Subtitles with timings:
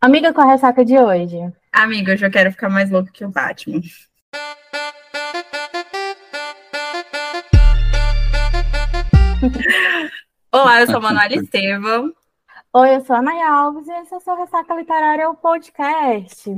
[0.00, 1.36] Amiga, qual a ressaca de hoje?
[1.72, 3.80] Amiga, eu já quero ficar mais louco que o Batman.
[10.52, 12.12] Olá, eu sou a Manuela Estevam.
[12.74, 16.48] Oi, eu sou a Nay Alves e esse é o seu Ressaca Literária, o podcast.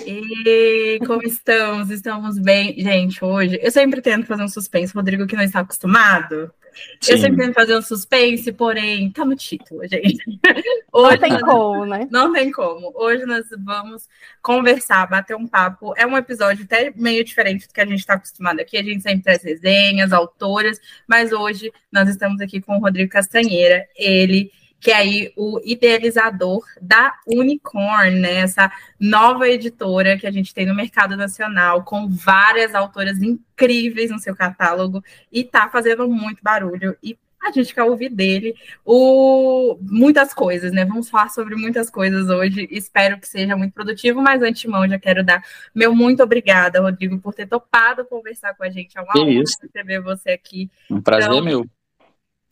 [0.00, 1.90] E como estamos?
[1.90, 2.74] Estamos bem?
[2.78, 6.52] Gente, hoje eu sempre tento fazer um suspense, Rodrigo que não está acostumado.
[7.00, 7.12] Sim.
[7.12, 10.22] Eu sempre tento fazer um suspense, porém, tá no título, gente.
[10.92, 11.42] Hoje não tem nós...
[11.42, 12.08] como, né?
[12.10, 12.92] Não tem como.
[12.94, 14.08] Hoje nós vamos
[14.40, 15.92] conversar, bater um papo.
[15.96, 18.76] É um episódio até meio diferente do que a gente está acostumado aqui.
[18.76, 23.86] A gente sempre traz resenhas, autoras, mas hoje nós estamos aqui com o Rodrigo Castanheira.
[23.96, 28.36] Ele que é aí o idealizador da Unicorn, né?
[28.36, 34.18] Essa nova editora que a gente tem no mercado nacional, com várias autoras incríveis no
[34.18, 35.02] seu catálogo
[35.32, 36.96] e tá fazendo muito barulho.
[37.02, 39.78] E a gente quer ouvir dele o...
[39.80, 40.84] muitas coisas, né?
[40.84, 42.68] Vamos falar sobre muitas coisas hoje.
[42.70, 45.42] Espero que seja muito produtivo, mas antemão já quero dar
[45.74, 48.96] meu muito obrigada, Rodrigo, por ter topado conversar com a gente.
[48.96, 49.56] É uma que honra isso.
[49.62, 50.70] receber você aqui.
[50.90, 51.77] Um prazer então, meu.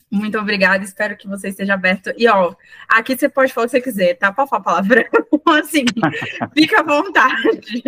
[0.09, 2.13] Muito obrigada, espero que você esteja aberto.
[2.17, 2.55] E ó,
[2.87, 4.31] aqui você pode falar o que você quiser, tá?
[4.31, 5.03] Pode falar palavrão,
[5.59, 5.83] assim,
[6.53, 7.83] fica à vontade.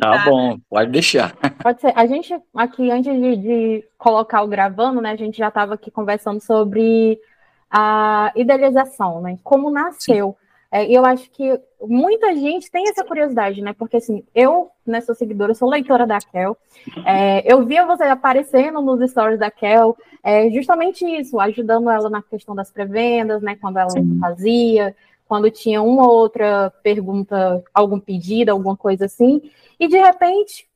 [0.00, 1.36] Tá, tá, bom, pode deixar.
[1.62, 1.92] Pode ser.
[1.94, 5.90] A gente aqui, antes de, de colocar o gravando, né, a gente já estava aqui
[5.90, 7.20] conversando sobre
[7.70, 9.38] a idealização, né?
[9.44, 10.36] Como nasceu.
[10.70, 13.72] É, e eu acho que muita gente tem essa curiosidade, né?
[13.72, 16.56] Porque assim, eu, né, sou seguidora, sou leitora da Kel.
[17.04, 22.22] É, eu via você aparecendo nos stories da Kel, é, justamente isso, ajudando ela na
[22.22, 23.56] questão das pré-vendas, né?
[23.56, 24.18] Quando ela Sim.
[24.20, 24.94] fazia,
[25.26, 29.40] quando tinha uma ou outra pergunta, algum pedido, alguma coisa assim.
[29.78, 30.68] E de repente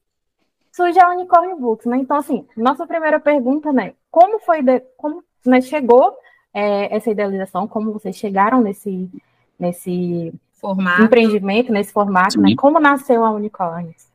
[0.73, 1.97] surge a Unicorn Books, né?
[1.97, 3.95] Então, assim, nossa primeira pergunta, né?
[4.11, 6.17] Como foi, de, como né, chegou
[6.53, 7.67] é, essa idealização?
[7.67, 9.11] Como vocês chegaram nesse
[9.59, 11.03] nesse formato.
[11.03, 12.55] empreendimento, nesse formato, né?
[12.57, 14.07] Como nasceu a Unicórnios?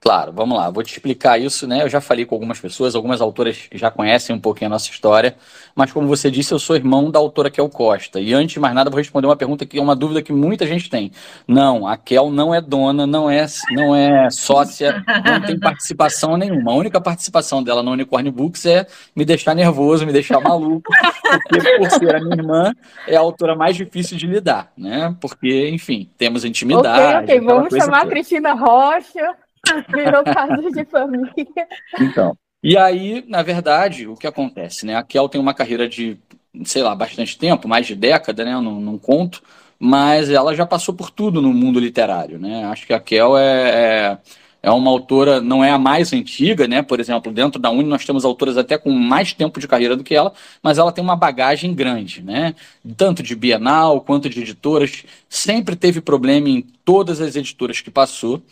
[0.00, 1.82] Claro, vamos lá, vou te explicar isso, né?
[1.82, 5.36] Eu já falei com algumas pessoas, algumas autoras já conhecem um pouquinho a nossa história,
[5.74, 8.20] mas como você disse, eu sou irmão da autora Kel Costa.
[8.20, 10.64] E antes de mais nada, vou responder uma pergunta que é uma dúvida que muita
[10.66, 11.10] gente tem.
[11.48, 16.70] Não, a Kel não é dona, não é, não é sócia, não tem participação nenhuma.
[16.70, 18.86] A única participação dela no Unicorn Books é
[19.16, 20.92] me deixar nervoso, me deixar maluco,
[21.48, 22.72] porque por ser a minha irmã,
[23.08, 25.12] é a autora mais difícil de lidar, né?
[25.20, 27.24] Porque, enfim, temos intimidade.
[27.24, 29.36] Ok, ok, vamos chamar a Cristina Rocha.
[29.92, 31.32] Virou caso de família.
[32.00, 32.36] Então.
[32.62, 34.96] E aí, na verdade, o que acontece, né?
[34.96, 36.18] A Kel tem uma carreira de,
[36.64, 38.52] sei lá, bastante tempo, mais de década, né?
[38.54, 39.42] Não, não conto,
[39.78, 42.64] mas ela já passou por tudo no mundo literário, né?
[42.64, 44.18] Acho que a Kel é, é,
[44.60, 46.82] é uma autora, não é a mais antiga, né?
[46.82, 50.02] Por exemplo, dentro da Uni nós temos autoras até com mais tempo de carreira do
[50.02, 52.56] que ela, mas ela tem uma bagagem grande, né?
[52.96, 58.42] Tanto de Bienal quanto de editoras, sempre teve problema em todas as editoras que passou.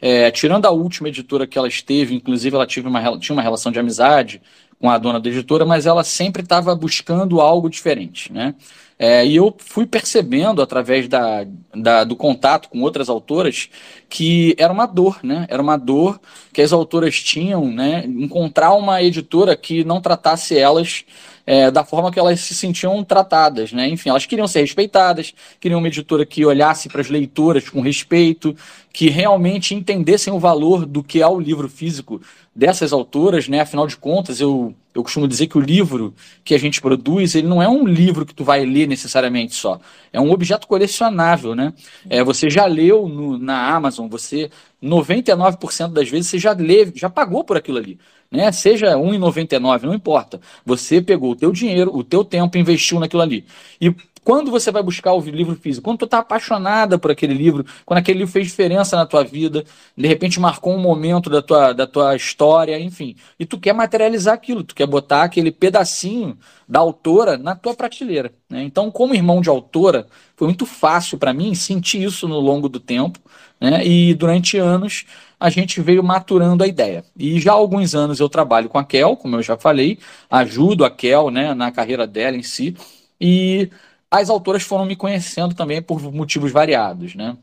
[0.00, 3.72] É, tirando a última editora que ela esteve, inclusive ela tive uma, tinha uma relação
[3.72, 4.42] de amizade
[4.80, 8.54] com a dona da editora, mas ela sempre estava buscando algo diferente, né?
[8.98, 13.68] É, e eu fui percebendo através da, da, do contato com outras autoras
[14.08, 15.46] que era uma dor, né?
[15.50, 16.18] Era uma dor
[16.52, 18.04] que as autoras tinham, né?
[18.06, 21.04] Encontrar uma editora que não tratasse elas
[21.46, 23.88] é, da forma que elas se sentiam tratadas, né?
[23.88, 28.54] Enfim, elas queriam ser respeitadas, queriam uma editora que olhasse para as leitoras com respeito,
[28.92, 32.20] que realmente entendessem o valor do que é o livro físico
[32.52, 33.60] dessas autoras, né?
[33.60, 36.12] Afinal de contas, eu, eu costumo dizer que o livro
[36.42, 39.78] que a gente produz, ele não é um livro que tu vai ler necessariamente só.
[40.12, 41.72] É um objeto colecionável, né?
[42.10, 44.50] É, você já leu no, na Amazon, você
[44.82, 47.98] 99% das vezes você já lê, já pagou por aquilo ali
[48.30, 48.50] né?
[48.52, 50.40] Seja 1,99, não importa.
[50.64, 53.44] Você pegou o teu dinheiro, o teu tempo, investiu naquilo ali.
[53.80, 53.94] E
[54.26, 55.84] quando você vai buscar o livro físico?
[55.84, 59.64] Quando tu está apaixonada por aquele livro, quando aquele livro fez diferença na tua vida,
[59.96, 63.14] de repente marcou um momento da tua, da tua história, enfim.
[63.38, 66.36] E tu quer materializar aquilo, tu quer botar aquele pedacinho
[66.68, 68.32] da autora na tua prateleira.
[68.50, 68.64] Né?
[68.64, 72.80] Então, como irmão de autora, foi muito fácil para mim sentir isso no longo do
[72.80, 73.20] tempo.
[73.60, 73.86] Né?
[73.86, 75.04] E durante anos
[75.38, 77.04] a gente veio maturando a ideia.
[77.16, 79.98] E já há alguns anos eu trabalho com a Kel, como eu já falei,
[80.30, 82.74] ajudo a Kel né, na carreira dela em si,
[83.20, 83.70] e
[84.10, 87.36] as autoras foram me conhecendo também por motivos variados, né?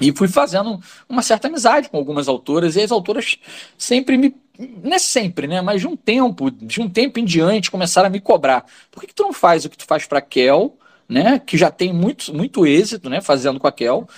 [0.00, 3.38] E fui fazendo uma certa amizade com algumas autoras, e as autoras
[3.78, 4.34] sempre me.
[4.82, 5.60] Não é sempre, né?
[5.60, 8.66] Mas de um tempo, de um tempo em diante, começaram a me cobrar.
[8.90, 10.76] Por que, que tu não faz o que tu faz para Kel,
[11.08, 11.38] né?
[11.38, 13.20] Que já tem muito, muito êxito, né?
[13.20, 14.08] Fazendo com a Kel.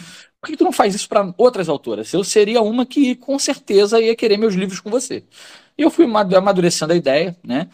[0.46, 2.12] Por que tu não faz isso para outras autoras?
[2.12, 5.24] Eu seria uma que com certeza ia querer meus livros com você.
[5.76, 7.68] E eu fui amadurecendo a ideia, né?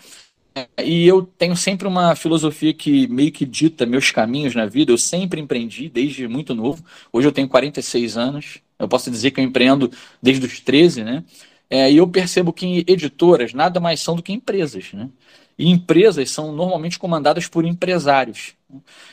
[0.82, 4.90] e eu tenho sempre uma filosofia que meio que dita meus caminhos na vida.
[4.90, 6.82] Eu sempre empreendi desde muito novo.
[7.12, 8.58] Hoje eu tenho 46 anos.
[8.78, 9.90] Eu posso dizer que eu empreendo
[10.22, 11.24] desde os 13, né?
[11.68, 15.10] É, e eu percebo que editoras nada mais são do que empresas, né?
[15.58, 18.54] E empresas são normalmente comandadas por empresários.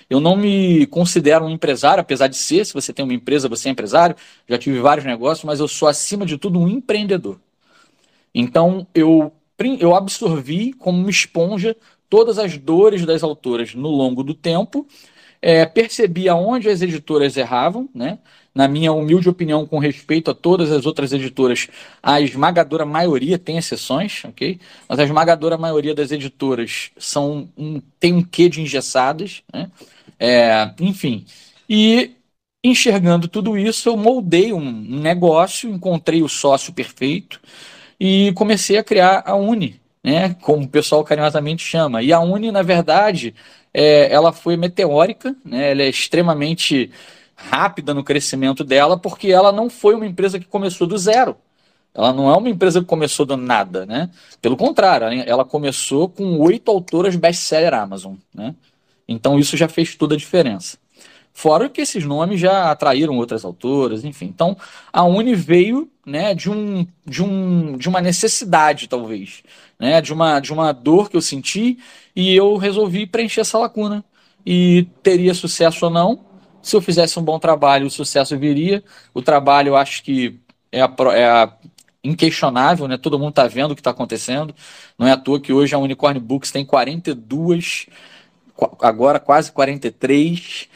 [0.10, 3.70] Eu não me considero um empresário, apesar de ser, se você tem uma empresa, você
[3.70, 4.16] é empresário,
[4.48, 7.40] já tive vários negócios, mas eu sou, acima de tudo, um empreendedor.
[8.34, 9.34] Então, eu
[9.78, 11.76] eu absorvi como uma esponja
[12.10, 14.88] todas as dores das autoras no longo do tempo,
[15.42, 18.20] é, percebi aonde as editoras erravam, né?
[18.60, 21.70] Na minha humilde opinião, com respeito a todas as outras editoras,
[22.04, 24.60] a esmagadora maioria tem exceções, ok?
[24.86, 29.72] Mas a esmagadora maioria das editoras são um, tem um quê de engessadas, né?
[30.20, 31.26] É, enfim.
[31.70, 32.12] E
[32.62, 34.70] enxergando tudo isso, eu moldei um,
[35.00, 37.40] negócio, encontrei o sócio perfeito,
[37.98, 42.04] e comecei a criar a Uni, né, como o pessoal carinhosamente chama.
[42.04, 43.34] E a Uni, na verdade,
[43.74, 46.92] é, ela foi meteórica, né, ela é extremamente
[47.50, 51.38] rápida no crescimento dela, porque ela não foi uma empresa que começou do zero.
[51.94, 54.10] Ela não é uma empresa que começou do nada, né?
[54.42, 58.54] Pelo contrário, ela começou com oito autoras best-seller Amazon, né?
[59.08, 60.78] Então isso já fez toda a diferença.
[61.34, 64.26] Fora que esses nomes já atraíram outras autoras, enfim.
[64.26, 64.58] Então,
[64.92, 69.42] a Uni veio né, de, um, de, um, de uma necessidade, talvez,
[69.80, 71.78] né, de, uma, de uma dor que eu senti
[72.16, 74.04] e eu resolvi preencher essa lacuna.
[74.46, 76.20] E teria sucesso ou não,
[76.62, 78.84] se eu fizesse um bom trabalho, o sucesso viria.
[79.14, 80.40] O trabalho, eu acho que
[80.72, 81.54] é a, é a
[82.04, 82.98] inquestionável, né?
[82.98, 84.54] Todo mundo está vendo o que está acontecendo.
[84.98, 87.88] Não é à toa que hoje a Unicorn Books tem 42,
[88.82, 90.70] agora quase 43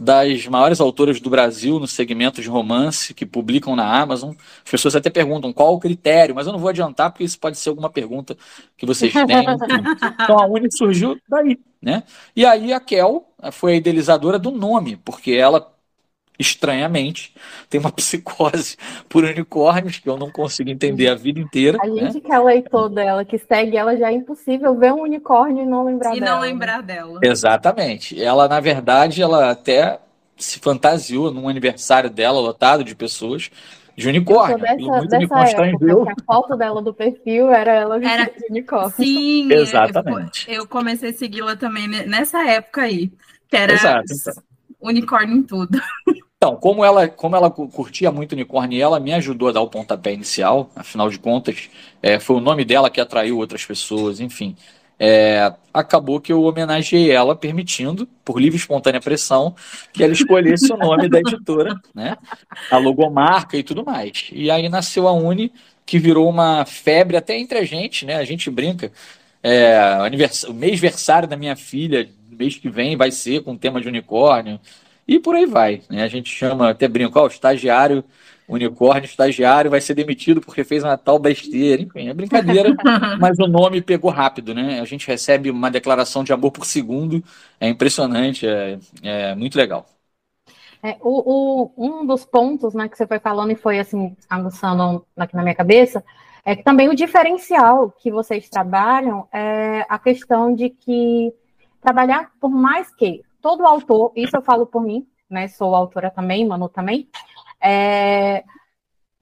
[0.00, 4.30] das maiores autoras do Brasil no segmento de romance que publicam na Amazon.
[4.64, 7.58] As pessoas até perguntam qual o critério, mas eu não vou adiantar porque isso pode
[7.58, 8.34] ser alguma pergunta
[8.78, 9.26] que vocês têm.
[10.24, 12.02] então a Uni surgiu daí, né?
[12.34, 15.74] E aí a Kel foi a idealizadora do nome, porque ela
[16.40, 17.34] estranhamente,
[17.68, 18.76] tem uma psicose
[19.08, 21.78] por unicórnios que eu não consigo entender a vida inteira.
[21.80, 22.20] A gente né?
[22.20, 25.84] que é leitor dela, que segue ela, já é impossível ver um unicórnio e não
[25.84, 26.32] lembrar e dela.
[26.32, 26.94] E não lembrar né?
[26.94, 27.20] dela.
[27.22, 28.20] Exatamente.
[28.20, 30.00] Ela, na verdade, ela até
[30.36, 33.50] se fantasiou num aniversário dela, lotado de pessoas,
[33.94, 34.58] de unicórnio.
[34.58, 38.24] Dessa, muito dessa época, a foto dela do perfil era ela era...
[38.24, 38.90] de unicórnio.
[38.92, 40.50] Sim, exatamente.
[40.50, 43.12] Eu comecei a segui-la também nessa época aí.
[43.50, 44.42] Que era Exato, então.
[44.80, 45.80] unicórnio em tudo.
[46.36, 49.68] Então, como ela, como ela curtia muito unicórnio e ela me ajudou a dar o
[49.68, 51.68] pontapé inicial, afinal de contas,
[52.02, 54.56] é, foi o nome dela que atraiu outras pessoas, enfim.
[54.98, 59.54] É, acabou que eu homenageei ela, permitindo, por livre e espontânea pressão,
[59.92, 62.16] que ela escolhesse o nome da editora, né?
[62.70, 64.28] A logomarca e tudo mais.
[64.32, 65.52] E aí nasceu a Uni,
[65.84, 68.16] que virou uma febre até entre a gente, né?
[68.16, 68.92] A gente brinca.
[69.42, 69.78] É,
[70.48, 74.60] o mês-versário da minha filha, mês que vem, vai ser com tema de unicórnio.
[75.06, 75.82] E por aí vai.
[75.90, 76.02] Né?
[76.02, 78.04] A gente chama, até brinco, ó, o estagiário,
[78.48, 81.82] unicórnio, estagiário, vai ser demitido porque fez uma tal besteira.
[81.82, 82.74] Enfim, é brincadeira,
[83.20, 84.80] mas o nome pegou rápido, né?
[84.80, 87.22] A gente recebe uma declaração de amor por segundo,
[87.58, 89.86] é impressionante, é, é muito legal.
[90.82, 95.04] É, o, o, um dos pontos né, que você foi falando e foi assim, aguçando
[95.14, 96.02] aqui na minha cabeça,
[96.44, 101.32] é que também o diferencial que vocês trabalham é a questão de que
[101.80, 105.48] trabalhar por mais que todo autor, isso eu falo por mim, né?
[105.48, 107.08] Sou autora também, Manu também.
[107.60, 108.44] É,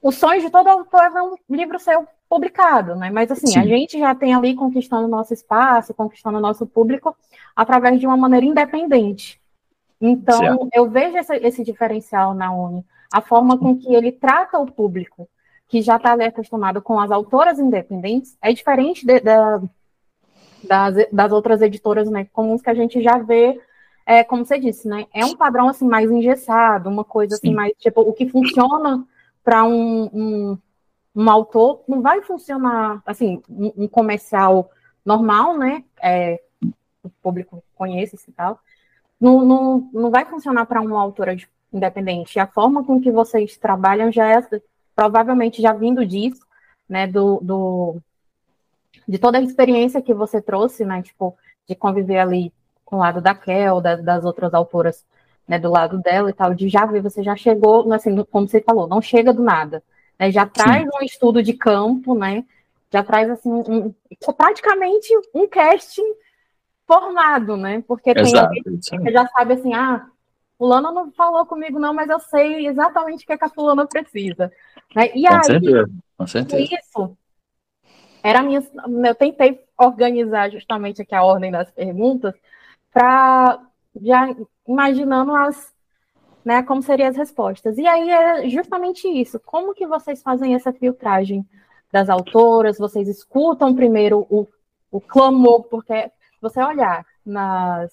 [0.01, 3.11] o sonho de todo autor é ver um livro seu publicado, né?
[3.11, 3.61] Mas assim, Sim.
[3.61, 7.17] a gente já tem ali conquistando nosso espaço, conquistando nosso público
[7.57, 9.41] através de uma maneira independente.
[10.01, 10.69] Então, certo.
[10.73, 15.29] eu vejo esse, esse, diferencial na Uni, a forma com que ele trata o público,
[15.69, 19.69] que já está acostumado com as autoras independentes, é diferente de, de,
[20.67, 23.61] das, das outras editoras né, comuns que a gente já vê
[24.09, 25.07] é, como você disse, né?
[25.13, 27.55] É um padrão assim mais engessado, uma coisa assim Sim.
[27.55, 29.07] mais tipo o que funciona
[29.45, 30.59] para um, um,
[31.15, 34.71] um, autor não vai funcionar assim um, um comercial
[35.05, 35.85] normal, né?
[36.03, 36.41] É,
[37.03, 38.59] o público conhece e tal.
[39.21, 41.37] Não, não, não vai funcionar para uma autora
[41.71, 42.41] independente.
[42.41, 44.39] A forma com que vocês trabalham já é
[44.99, 46.45] provavelmente já vindo disso,
[46.89, 47.07] né?
[47.07, 47.97] Do, do
[49.07, 51.01] de toda a experiência que você trouxe, né?
[51.03, 51.39] Tipo
[51.69, 52.53] de conviver ali
[52.85, 55.07] com o lado da Kel, da, das outras autoras,
[55.47, 58.63] né, do lado dela e tal, de já ver, você já chegou, assim, como você
[58.63, 59.83] falou, não chega do nada,
[60.19, 60.91] né, já traz Sim.
[60.99, 62.47] um estudo de campo, né,
[62.91, 63.95] já traz, assim, um,
[64.35, 66.15] praticamente um casting
[66.87, 70.07] formado, né, porque tem Exato, alguém que já sabe, assim, ah,
[70.59, 73.87] fulano não falou comigo não, mas eu sei exatamente o que, é que a fulana
[73.87, 74.53] precisa,
[74.95, 76.75] né, e com aí, certeza, com certeza.
[76.75, 77.17] isso,
[78.23, 78.61] era minha,
[79.07, 82.35] eu tentei organizar justamente aqui a ordem das perguntas
[82.93, 83.61] para
[84.03, 84.35] já
[84.67, 85.73] imaginando as,
[86.45, 87.79] né, como seriam as respostas.
[87.79, 89.41] E aí é justamente isso.
[89.41, 91.47] Como que vocês fazem essa filtragem
[91.93, 92.79] das autoras?
[92.79, 94.47] Vocês escutam primeiro o,
[94.91, 96.11] o clamor, porque
[96.41, 97.93] você olhar nas,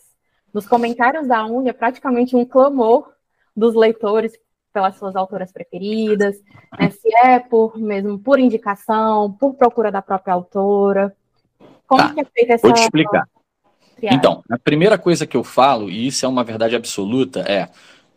[0.56, 3.12] nos comentários da Uni é praticamente um clamor
[3.54, 4.32] dos leitores
[4.72, 6.38] pelas suas autoras preferidas,
[6.80, 11.14] né, se é por mesmo por indicação, por procura da própria autora.
[11.86, 12.68] Como tá, que é feita essa.
[12.68, 13.28] Vou te explicar.
[14.02, 17.68] Então, a primeira coisa que eu falo, e isso é uma verdade absoluta, é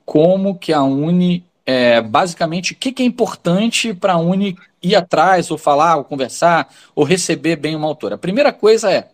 [0.06, 4.94] como que a Uni, é, basicamente, o que, que é importante para a Uni ir
[4.94, 8.14] atrás, ou falar, ou conversar, ou receber bem uma autora.
[8.14, 9.08] A primeira coisa é,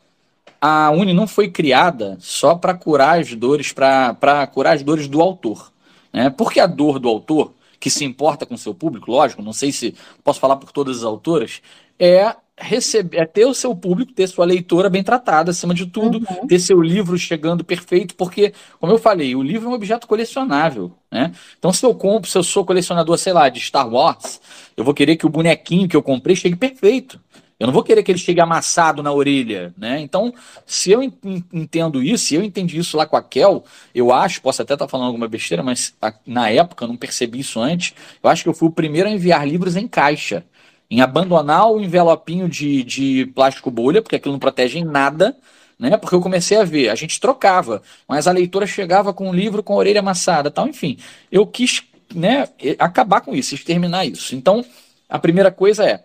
[0.66, 5.20] a Uni não foi criada só para curar as dores, para curar as dores do
[5.20, 5.70] autor.
[6.10, 6.30] Né?
[6.30, 9.70] Porque a dor do autor, que se importa com o seu público, lógico, não sei
[9.70, 11.60] se posso falar por todas as autoras,
[11.98, 16.16] é receber, é ter o seu público, ter sua leitora bem tratada, acima de tudo,
[16.16, 16.46] uhum.
[16.46, 20.92] ter seu livro chegando perfeito, porque, como eu falei, o livro é um objeto colecionável,
[21.12, 21.32] né?
[21.58, 24.40] Então, se eu compro, se eu sou colecionador, sei lá, de Star Wars,
[24.74, 27.20] eu vou querer que o bonequinho que eu comprei chegue perfeito.
[27.58, 30.00] Eu não vou querer que ele chegue amassado na orelha, né?
[30.00, 30.34] Então,
[30.66, 34.60] se eu entendo isso, se eu entendi isso lá com a Kel, eu acho, posso
[34.60, 35.94] até estar falando alguma besteira, mas
[36.26, 37.94] na época eu não percebi isso antes.
[38.22, 40.44] Eu acho que eu fui o primeiro a enviar livros em caixa
[40.90, 45.36] em abandonar o envelopinho de, de plástico bolha, porque aquilo não protege em nada,
[45.78, 45.96] né?
[45.96, 49.62] Porque eu comecei a ver, a gente trocava, mas a leitora chegava com um livro
[49.62, 50.98] com a orelha amassada, tal, enfim.
[51.32, 51.82] Eu quis,
[52.14, 54.36] né, acabar com isso, exterminar isso.
[54.36, 54.64] Então,
[55.08, 56.04] a primeira coisa é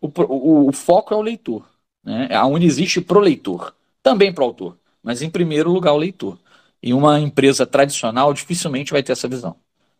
[0.00, 1.68] o, o, o foco é o leitor,
[2.04, 2.28] né?
[2.32, 6.38] A Uni existe pro leitor, também pro autor, mas em primeiro lugar o leitor.
[6.82, 9.56] E uma empresa tradicional dificilmente vai ter essa visão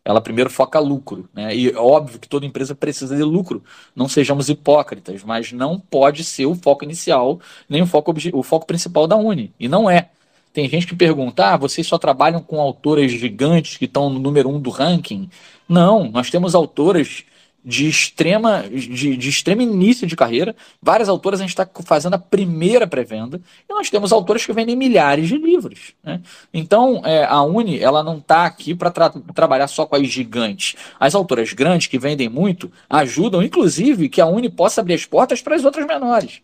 [0.08, 1.54] ela primeiro foca lucro, né?
[1.54, 3.62] E óbvio que toda empresa precisa de lucro,
[3.94, 7.38] não sejamos hipócritas, mas não pode ser o foco inicial,
[7.68, 10.08] nem o foco, o foco principal da Uni, e não é.
[10.50, 14.48] Tem gente que pergunta, ah, vocês só trabalham com autoras gigantes que estão no número
[14.48, 15.28] um do ranking?
[15.68, 17.24] Não, nós temos autoras
[17.68, 20.56] de extrema, de, de extremo início de carreira.
[20.80, 24.75] Várias autoras a gente está fazendo a primeira pré-venda e nós temos autoras que vendem
[24.75, 25.92] milhares de livros.
[26.02, 26.22] Né?
[26.52, 30.76] Então, é, a Uni ela não está aqui para tra trabalhar só com as gigantes.
[30.98, 35.42] As autoras grandes que vendem muito ajudam, inclusive, que a Uni possa abrir as portas
[35.42, 36.40] para as outras menores.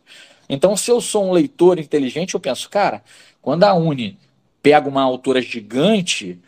[0.47, 3.03] Então, se eu sou um leitor inteligente, eu penso, cara,
[3.41, 4.19] quando a Uni
[4.63, 6.39] pega uma autora gigante,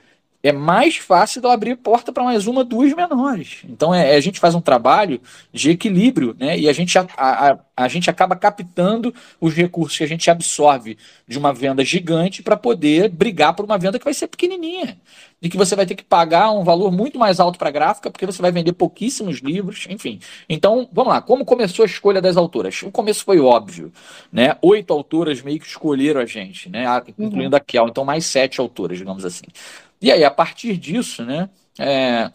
[0.42, 3.58] é mais fácil de eu abrir porta para mais uma, duas menores.
[3.68, 5.20] Então é, é, a gente faz um trabalho
[5.52, 6.58] de equilíbrio, né?
[6.58, 10.96] E a gente, a, a, a gente acaba captando os recursos que a gente absorve
[11.26, 14.98] de uma venda gigante para poder brigar por uma venda que vai ser pequenininha.
[15.42, 18.10] E que você vai ter que pagar um valor muito mais alto para a gráfica,
[18.10, 20.18] porque você vai vender pouquíssimos livros, enfim.
[20.48, 22.82] Então, vamos lá, como começou a escolha das autoras?
[22.82, 23.92] O começo foi óbvio,
[24.32, 24.56] né?
[24.62, 26.86] Oito autoras meio que escolheram a gente, né?
[27.18, 27.56] Incluindo uhum.
[27.56, 29.44] a Kel, então mais sete autoras, digamos assim.
[30.00, 31.48] E aí, a partir disso, né,
[31.78, 32.30] é,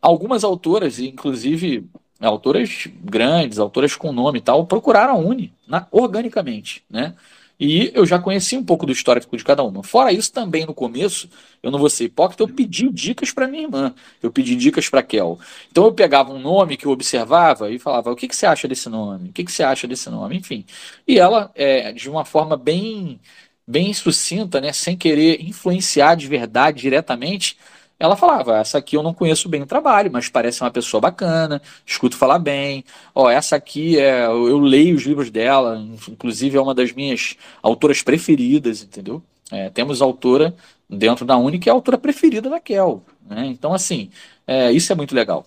[0.00, 1.88] algumas autoras, inclusive
[2.20, 7.14] autoras grandes, autoras com nome e tal, procuraram a Uni na, organicamente, né?
[7.58, 9.82] E eu já conheci um pouco do histórico de cada uma.
[9.82, 11.28] Fora isso, também no começo,
[11.62, 15.02] eu não vou ser hipócrita, eu pedi dicas para minha irmã, eu pedi dicas para
[15.04, 15.38] Kel.
[15.70, 18.66] Então eu pegava um nome que eu observava e falava: o que, que você acha
[18.66, 19.28] desse nome?
[19.28, 20.36] O que, que você acha desse nome?
[20.36, 20.64] Enfim.
[21.06, 23.20] E ela, é, de uma forma bem
[23.66, 27.56] bem sucinta, né, sem querer influenciar de verdade diretamente,
[27.98, 31.62] ela falava: essa aqui eu não conheço bem o trabalho, mas parece uma pessoa bacana,
[31.86, 32.84] escuto falar bem.
[33.14, 35.78] Ó, essa aqui é, eu leio os livros dela,
[36.08, 39.22] inclusive é uma das minhas autoras preferidas, entendeu?
[39.50, 40.54] É, temos autora
[40.88, 43.02] dentro da Uni que é a autora preferida da Kel.
[43.28, 43.46] Né?
[43.46, 44.10] Então, assim,
[44.46, 45.46] é, isso é muito legal.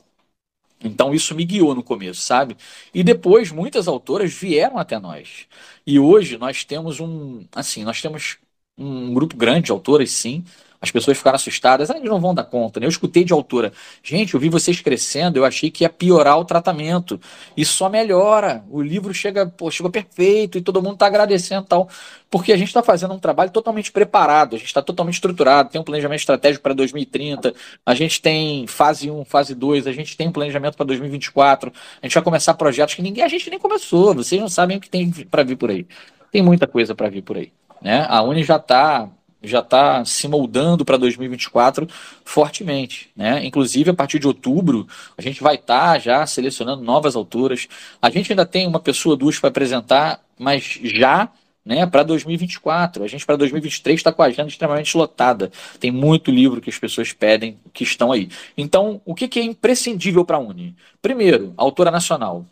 [0.83, 2.55] Então isso me guiou no começo, sabe?
[2.93, 5.47] E depois muitas autoras vieram até nós.
[5.85, 8.37] E hoje nós temos um, assim, nós temos
[8.77, 10.43] um grupo grande de autoras, sim,
[10.79, 12.79] as pessoas ficaram assustadas, ah, eles não vão dar conta.
[12.79, 12.85] Né?
[12.85, 16.45] Eu escutei de autora, gente, eu vi vocês crescendo, eu achei que ia piorar o
[16.45, 17.19] tratamento.
[17.55, 18.63] E só melhora.
[18.69, 21.89] O livro chega, pô, chegou perfeito e todo mundo está agradecendo tal.
[22.29, 25.79] Porque a gente está fazendo um trabalho totalmente preparado, a gente está totalmente estruturado, tem
[25.79, 27.53] um planejamento estratégico para 2030,
[27.85, 32.05] a gente tem fase 1, fase 2, a gente tem um planejamento para 2024, a
[32.05, 34.89] gente vai começar projetos que ninguém, a gente nem começou, vocês não sabem o que
[34.89, 35.87] tem para vir por aí.
[36.31, 37.51] Tem muita coisa para vir por aí.
[37.81, 38.05] Né?
[38.09, 39.09] A Uni já está
[39.43, 41.87] já está se moldando para 2024
[42.25, 43.45] fortemente, né?
[43.45, 47.67] Inclusive a partir de outubro a gente vai estar tá já selecionando novas autoras.
[48.01, 51.29] A gente ainda tem uma pessoa duas para apresentar, mas já
[51.67, 53.03] né, para 2024.
[53.03, 55.51] A gente para 2023 está com a agenda extremamente lotada.
[55.79, 58.29] Tem muito livro que as pessoas pedem que estão aí.
[58.57, 60.73] Então, o que, que é imprescindível para a Uni?
[61.01, 62.45] Primeiro, autora nacional.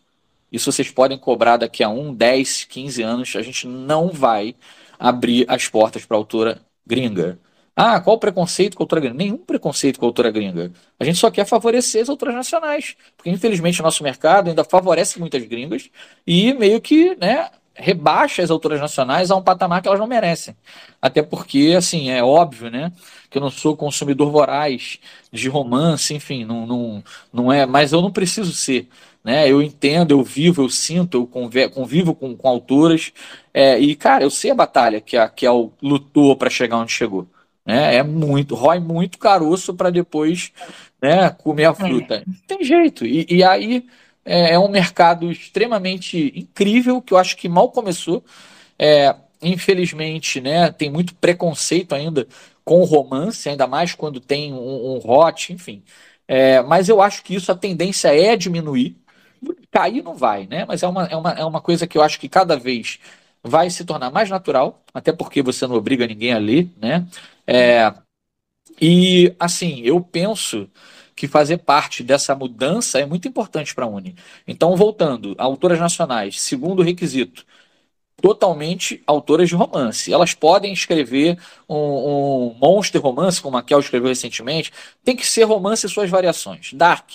[0.51, 3.35] Isso vocês podem cobrar daqui a 1, 10, 15 anos.
[3.35, 4.53] A gente não vai
[4.99, 7.39] abrir as portas para a autora gringa.
[7.75, 9.17] Ah, qual o preconceito com a autora gringa?
[9.17, 10.71] Nenhum preconceito com a autora gringa.
[10.97, 12.95] A gente só quer favorecer as autoras nacionais.
[13.17, 15.89] Porque, infelizmente, o nosso mercado ainda favorece muitas gringas
[16.25, 20.55] e meio que né, rebaixa as autoras nacionais a um patamar que elas não merecem.
[21.01, 22.93] Até porque, assim, é óbvio, né?
[23.29, 24.97] Que eu não sou consumidor voraz
[25.31, 27.65] de romance, enfim, não, não, não é.
[27.65, 28.87] Mas eu não preciso ser.
[29.25, 29.51] Né?
[29.51, 33.11] Eu entendo, eu vivo, eu sinto, eu convivo com, com autoras.
[33.51, 37.27] É, e, cara, eu sei a batalha que a Kel lutou para chegar onde chegou.
[37.65, 37.95] Né?
[37.95, 40.51] É muito, rói muito caroço para depois
[41.01, 42.23] né, comer a fruta.
[42.27, 43.03] Não tem jeito.
[43.03, 43.87] E, e aí
[44.23, 48.23] é, é, um mercado extremamente incrível que eu acho que mal começou.
[48.77, 52.27] É, infelizmente, né, tem muito preconceito ainda
[52.63, 55.83] com o romance, ainda mais quando tem um, um hot, enfim.
[56.27, 58.95] É, mas eu acho que isso a tendência é diminuir.
[59.71, 60.65] Cair não vai, né?
[60.65, 62.99] Mas é uma, é, uma, é uma coisa que eu acho que cada vez
[63.43, 67.05] vai se tornar mais natural, até porque você não obriga ninguém a ler, né?
[67.45, 67.93] É,
[68.81, 70.69] e assim, eu penso
[71.15, 74.15] que fazer parte dessa mudança é muito importante para a Uni.
[74.47, 77.45] Então, voltando, autoras nacionais, segundo requisito,
[78.21, 80.11] totalmente autoras de romance.
[80.11, 84.71] Elas podem escrever um, um monster romance, como a Kel escreveu recentemente,
[85.03, 86.73] tem que ser romance e suas variações.
[86.73, 87.09] Dark,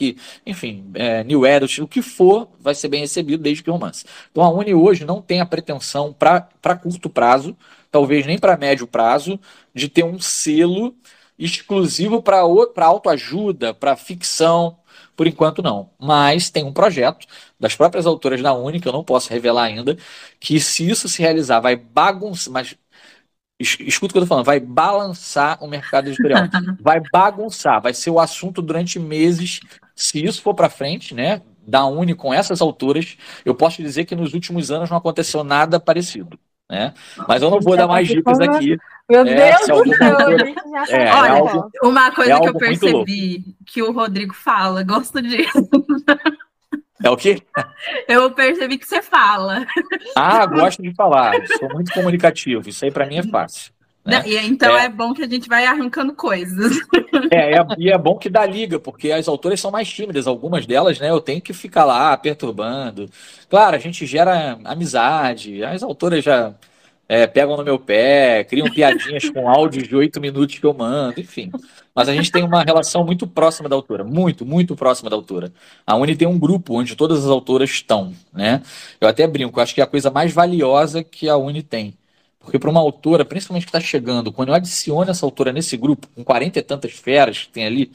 [0.46, 4.04] enfim, é, New Adult, o que for, vai ser bem recebido desde que romance.
[4.30, 7.56] Então a Uni hoje não tem a pretensão para curto prazo,
[7.90, 9.40] talvez nem para médio prazo,
[9.74, 10.94] de ter um selo
[11.38, 12.40] exclusivo para
[12.84, 14.76] autoajuda, para ficção,
[15.20, 15.90] por enquanto, não.
[15.98, 17.26] Mas tem um projeto
[17.58, 19.94] das próprias autoras da Uni, que eu não posso revelar ainda,
[20.40, 22.50] que se isso se realizar, vai bagunçar.
[22.50, 22.74] Mas
[23.60, 26.44] escuta o que eu tô falando, vai balançar o mercado editorial.
[26.80, 29.60] vai bagunçar, vai ser o assunto durante meses.
[29.94, 31.42] Se isso for para frente, né?
[31.66, 35.78] Da Uni com essas autoras, eu posso dizer que nos últimos anos não aconteceu nada
[35.78, 36.40] parecido.
[36.70, 36.94] Né?
[37.28, 38.78] Mas eu não vou dar mais dicas aqui.
[39.10, 40.30] Meu é, Deus do céu,
[40.88, 45.20] é, é, Olha, algo, uma coisa é que eu percebi que o Rodrigo fala, gosto
[45.20, 45.68] disso.
[47.02, 47.42] É o quê?
[48.06, 49.66] Eu percebi que você fala.
[50.14, 51.32] Ah, gosto de falar.
[51.58, 52.68] Sou muito comunicativo.
[52.68, 53.72] Isso aí para mim é fácil.
[54.04, 54.22] Né?
[54.26, 54.84] E, então é.
[54.84, 54.88] é.
[54.88, 56.78] bom que a gente vai arrancando coisas.
[57.32, 60.26] É, é, e é bom que dá liga, porque as autoras são mais tímidas.
[60.26, 63.08] Algumas delas, né, eu tenho que ficar lá perturbando.
[63.48, 65.62] Claro, a gente gera amizade.
[65.64, 66.52] As autoras já
[67.10, 71.20] é, pegam no meu pé, criam piadinhas com áudios de oito minutos que eu mando,
[71.20, 71.50] enfim.
[71.92, 75.52] Mas a gente tem uma relação muito próxima da autora, muito, muito próxima da autora.
[75.84, 78.62] A Uni tem um grupo onde todas as autoras estão, né?
[79.00, 81.94] Eu até brinco, acho que é a coisa mais valiosa que a Uni tem.
[82.38, 86.06] Porque para uma autora, principalmente que está chegando, quando eu adiciono essa autora nesse grupo,
[86.14, 87.90] com 40 e tantas feras que tem ali,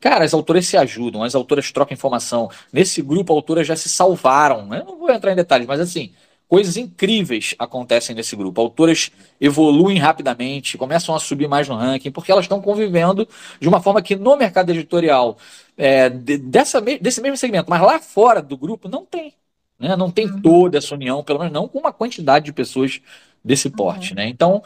[0.00, 2.50] Cara, as autoras se ajudam, as autoras trocam informação.
[2.70, 4.66] Nesse grupo, autoras já se salvaram.
[4.66, 4.82] Né?
[4.86, 6.12] Não vou entrar em detalhes, mas assim,
[6.48, 8.60] coisas incríveis acontecem nesse grupo.
[8.60, 13.26] Autoras evoluem rapidamente, começam a subir mais no ranking, porque elas estão convivendo
[13.60, 15.36] de uma forma que no mercado editorial
[15.76, 19.32] é, dessa, desse mesmo segmento, mas lá fora do grupo não tem.
[19.78, 19.96] Né?
[19.96, 20.40] Não tem uhum.
[20.40, 23.00] toda essa união, pelo menos não com uma quantidade de pessoas
[23.44, 24.10] desse porte.
[24.10, 24.16] Uhum.
[24.16, 24.28] Né?
[24.28, 24.62] Então,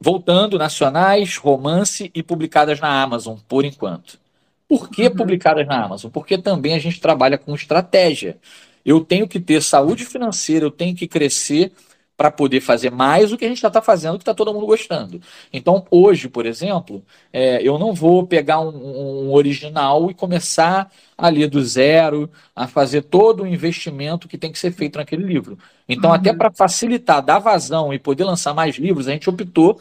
[0.00, 4.18] voltando, nacionais, romance e publicadas na Amazon, por enquanto.
[4.68, 5.16] Por que uhum.
[5.16, 6.10] publicadas na Amazon?
[6.10, 8.36] Porque também a gente trabalha com estratégia.
[8.88, 11.72] Eu tenho que ter saúde financeira, eu tenho que crescer
[12.16, 14.64] para poder fazer mais do que a gente já está fazendo, que está todo mundo
[14.64, 15.20] gostando.
[15.52, 21.46] Então, hoje, por exemplo, é, eu não vou pegar um, um, original e começar ali
[21.46, 25.58] do zero a fazer todo o investimento que tem que ser feito naquele livro.
[25.86, 26.16] Então, uhum.
[26.16, 29.78] até para facilitar, dar vazão e poder lançar mais livros, a gente optou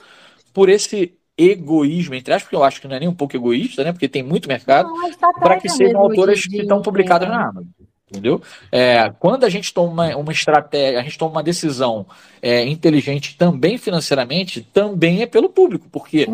[0.54, 3.86] por esse egoísmo, entre aspas, porque eu acho que não é nem um pouco egoísta,
[3.86, 3.93] né?
[3.93, 4.91] Porque tem muito mercado,
[5.39, 7.77] para que sejam autoras que estão publicadas na Amazon.
[8.10, 8.41] Entendeu?
[8.72, 12.06] É, quando a gente toma uma estratégia, a gente toma uma decisão
[12.41, 16.26] é, inteligente também financeiramente, também é pelo público, porque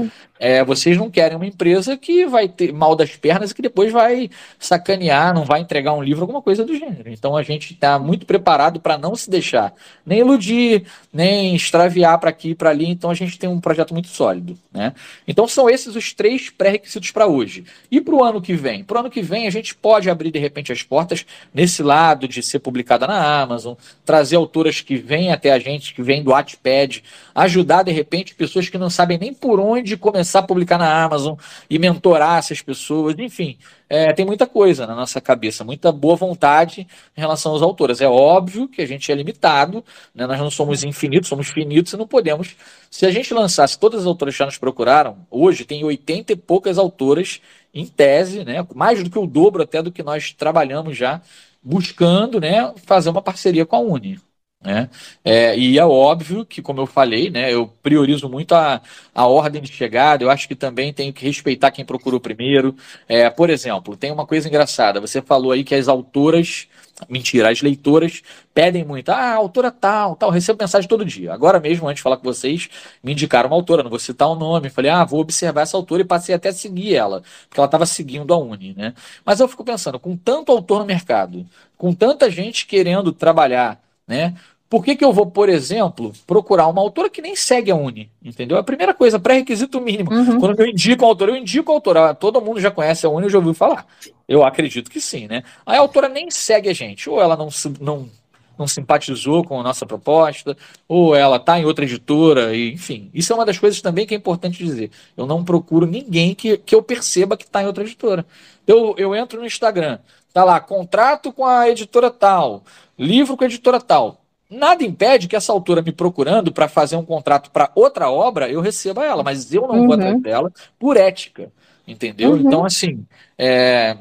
[0.44, 3.94] é, vocês não querem uma empresa que vai ter mal das pernas e que depois
[3.94, 4.30] vai
[4.60, 7.10] sacanear, não vai entregar um livro, alguma coisa do gênero.
[7.10, 9.74] Então a gente está muito preparado para não se deixar
[10.06, 12.90] nem iludir, nem extraviar para aqui e para ali.
[12.90, 14.60] Então a gente tem um projeto muito sólido.
[14.74, 14.92] Né?
[15.26, 17.64] Então são esses os três pré-requisitos para hoje.
[17.90, 18.84] E para o ano que vem?
[18.84, 22.28] Para o ano que vem a gente pode abrir de repente as portas nesse lado
[22.28, 26.32] de ser publicada na Amazon, trazer autoras que vêm até a gente, que vêm do
[26.32, 27.02] Wattpad,
[27.34, 31.36] ajudar de repente pessoas que não sabem nem por onde começar a publicar na Amazon
[31.70, 33.58] e mentorar essas pessoas, enfim.
[33.90, 38.02] É, tem muita coisa na nossa cabeça, muita boa vontade em relação aos autores.
[38.02, 40.26] É óbvio que a gente é limitado, né?
[40.26, 42.56] nós não somos infinitos, somos finitos e não podemos.
[42.90, 46.36] Se a gente lançasse todas as autoras que já nos procuraram, hoje tem 80 e
[46.36, 47.42] poucas autoras
[47.74, 48.66] em tese, né?
[48.74, 51.22] mais do que o dobro até do que nós trabalhamos já
[51.64, 54.20] buscando né, fazer uma parceria com a Uni.
[54.64, 54.90] Né?
[55.26, 58.82] É, e é óbvio que, como eu falei, né, eu priorizo muito a,
[59.14, 62.74] a ordem de chegada, eu acho que também tenho que respeitar quem procurou primeiro.
[63.08, 66.68] É, por exemplo, tem uma coisa engraçada, você falou aí que as autoras,
[67.10, 68.22] mentira, as leitoras
[68.54, 71.34] pedem muito, ah, autora tal, tal, recebo mensagem todo dia.
[71.34, 72.70] Agora mesmo, antes de falar com vocês,
[73.04, 76.04] me indicaram uma autora, não vou citar o nome, falei, ah, vou observar essa autora
[76.04, 78.94] e passei até a seguir ela, porque ela estava seguindo a Uni, né?
[79.26, 81.46] Mas eu fico pensando, com tanto autor no mercado,
[81.78, 84.36] com tanta gente querendo trabalhar, né?
[84.74, 88.10] Por que, que eu vou, por exemplo, procurar uma autora que nem segue a Uni?
[88.26, 88.58] Entendeu?
[88.58, 90.12] A primeira coisa, pré-requisito mínimo.
[90.12, 90.40] Uhum.
[90.40, 92.10] Quando eu indico a autora, eu indico a autora.
[92.10, 93.86] Ah, todo mundo já conhece a Uni, eu já ouviu falar.
[94.28, 95.44] Eu acredito que sim, né?
[95.64, 98.10] Aí a autora nem segue a gente, ou ela não, não,
[98.58, 100.58] não simpatizou com a nossa proposta,
[100.88, 103.12] ou ela está em outra editora, e, enfim.
[103.14, 104.90] Isso é uma das coisas também que é importante dizer.
[105.16, 108.26] Eu não procuro ninguém que, que eu perceba que está em outra editora.
[108.66, 110.00] Eu, eu entro no Instagram,
[110.34, 112.64] tá lá, contrato com a editora tal,
[112.98, 114.23] livro com a editora tal
[114.54, 118.62] Nada impede que essa autora me procurando para fazer um contrato para outra obra, eu
[118.62, 119.86] receba ela, mas eu não uhum.
[119.88, 121.52] vou atrás dela por ética,
[121.88, 122.32] entendeu?
[122.32, 122.38] Uhum.
[122.38, 123.06] Então, assim,
[123.38, 123.98] é,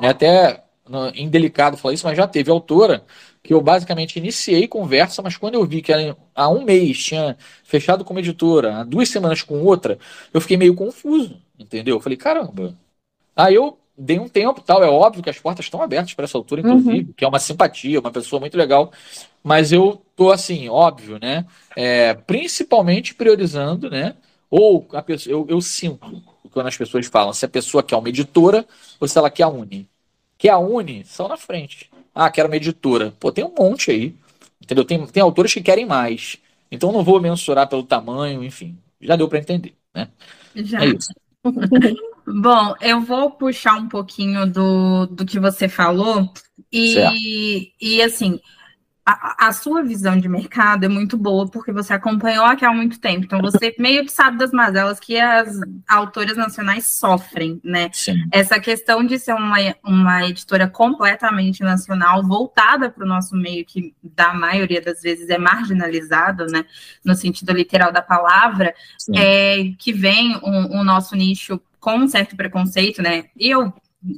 [0.00, 0.64] é até
[1.14, 3.04] indelicado falar isso, mas já teve autora
[3.42, 7.36] que eu basicamente iniciei conversa, mas quando eu vi que ela há um mês tinha
[7.64, 9.98] fechado com uma editora, há duas semanas com outra,
[10.32, 11.96] eu fiquei meio confuso, entendeu?
[11.96, 12.76] Eu falei, caramba.
[13.36, 16.38] Aí eu dei um tempo, tal, é óbvio que as portas estão abertas para essa
[16.38, 17.12] altura, inclusive, uhum.
[17.16, 18.92] que é uma simpatia, uma pessoa muito legal,
[19.42, 21.46] mas eu tô assim, óbvio, né?
[21.76, 24.16] É, principalmente priorizando, né?
[24.50, 28.08] Ou a pessoa, eu, eu sinto quando as pessoas falam se a pessoa quer uma
[28.08, 28.66] editora
[28.98, 29.88] ou se ela quer a Uni.
[30.36, 31.90] Quer a Uni, são na frente.
[32.14, 33.12] Ah, quero uma editora.
[33.20, 34.14] Pô, tem um monte aí.
[34.60, 34.84] Entendeu?
[34.84, 36.38] Tem, tem autores que querem mais.
[36.70, 38.76] Então não vou mensurar pelo tamanho, enfim.
[39.00, 40.08] Já deu para entender, né?
[40.56, 40.84] Já.
[40.84, 41.12] É isso.
[42.26, 46.30] Bom, eu vou puxar um pouquinho do, do que você falou.
[46.70, 48.38] E, e assim,
[49.10, 53.00] a, a, sua visão de mercado é muito boa porque você acompanhou aqui há muito
[53.00, 53.24] tempo.
[53.24, 57.88] Então, você meio que sabe das mazelas que as autoras nacionais sofrem, né?
[57.90, 58.16] Sim.
[58.30, 63.94] Essa questão de ser uma, uma editora completamente nacional, voltada para o nosso meio, que
[64.02, 66.66] da maioria das vezes é marginalizado, né?
[67.02, 68.74] No sentido literal da palavra,
[69.14, 73.24] é, que vem o um nosso nicho com um certo preconceito, né?
[73.34, 73.72] E eu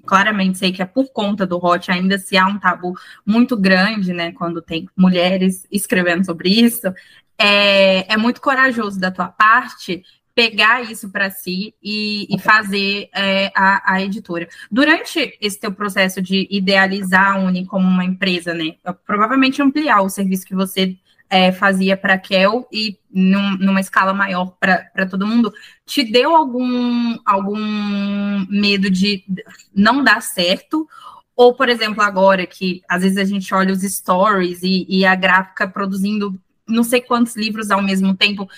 [0.06, 4.12] claramente sei que é por conta do hot, ainda se há um tabu muito grande,
[4.12, 6.92] né, quando tem mulheres escrevendo sobre isso,
[7.38, 10.02] é, é muito corajoso da tua parte
[10.34, 14.48] pegar isso para si e, e fazer é, a, a, editora.
[14.70, 20.08] Durante esse teu processo de idealizar a Uni como uma empresa, né, provavelmente ampliar o
[20.08, 20.96] serviço que você
[21.30, 25.52] é, fazia para Kel e num, numa escala maior para todo mundo,
[25.86, 29.24] te deu algum, algum medo de
[29.72, 30.88] não dar certo?
[31.36, 35.14] Ou, por exemplo, agora que às vezes a gente olha os stories e, e a
[35.14, 38.48] gráfica produzindo não sei quantos livros ao mesmo tempo,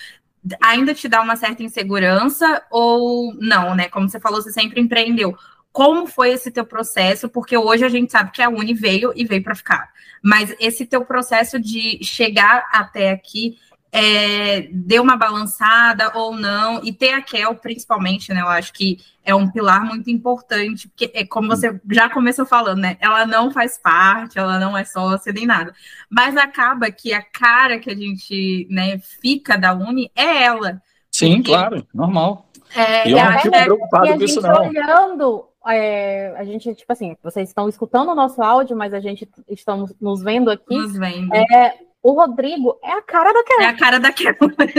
[0.61, 3.89] ainda te dá uma certa insegurança ou não, né?
[3.89, 5.37] Como você falou, você sempre empreendeu
[5.73, 9.25] como foi esse teu processo, porque hoje a gente sabe que a Uni veio e
[9.25, 9.91] veio para ficar.
[10.23, 13.57] Mas esse teu processo de chegar até aqui
[13.95, 18.41] é, deu uma balançada ou não, e ter a Kel, principalmente, né?
[18.41, 22.81] Eu acho que é um pilar muito importante, porque é como você já começou falando,
[22.81, 22.97] né?
[23.01, 25.75] Ela não faz parte, ela não é sócia nem nada.
[26.09, 30.81] Mas acaba que a cara que a gente né, fica da Uni é ela.
[31.11, 31.51] Sim, porque...
[31.51, 32.49] claro, normal.
[32.75, 34.69] É, e eu não fico preocupado com isso, não.
[34.69, 39.29] olhando é, a gente, tipo assim, vocês estão escutando o nosso áudio, mas a gente
[39.49, 40.77] estamos nos vendo aqui.
[40.77, 41.35] Nos vendo.
[41.35, 43.61] É, o Rodrigo é a cara da Kel.
[43.61, 44.35] É a cara da Kel.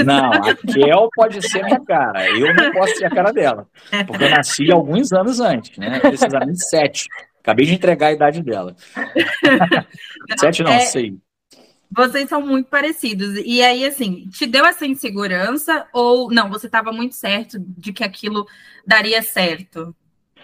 [0.06, 2.30] Não, a Kel pode ser minha cara.
[2.30, 3.68] Eu não posso ser a cara dela.
[4.06, 6.00] Porque eu nasci alguns anos antes, né?
[6.00, 7.08] Precisamente sete.
[7.40, 8.76] Acabei de entregar a idade dela.
[10.38, 11.18] sete não, é, sei.
[11.90, 13.38] Vocês são muito parecidos.
[13.46, 16.50] E aí, assim, te deu essa insegurança ou não?
[16.50, 18.46] Você estava muito certo de que aquilo
[18.86, 19.96] daria certo?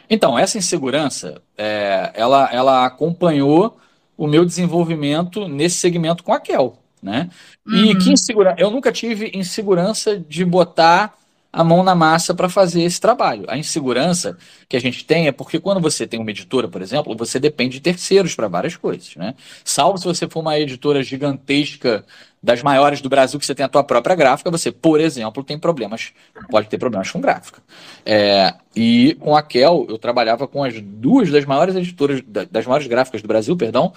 [0.10, 3.78] Então, essa insegurança, é, ela, ela acompanhou
[4.17, 7.30] o meu desenvolvimento nesse segmento com a Kel, né?
[7.67, 8.00] E uhum.
[8.00, 11.13] que insegurança, eu nunca tive insegurança de botar
[11.52, 13.45] a mão na massa para fazer esse trabalho.
[13.48, 17.15] A insegurança que a gente tem é porque quando você tem uma editora, por exemplo,
[17.15, 19.34] você depende de terceiros para várias coisas, né?
[19.63, 22.06] Salvo se você for uma editora gigantesca
[22.41, 25.60] das maiores do Brasil que você tem a tua própria gráfica, você, por exemplo, tem
[25.60, 26.13] problemas,
[26.49, 27.62] pode ter problemas com gráfica.
[28.06, 32.88] É, e com a Kel, eu trabalhava com as duas das maiores editoras, das maiores
[32.88, 33.93] gráficas do Brasil, perdão,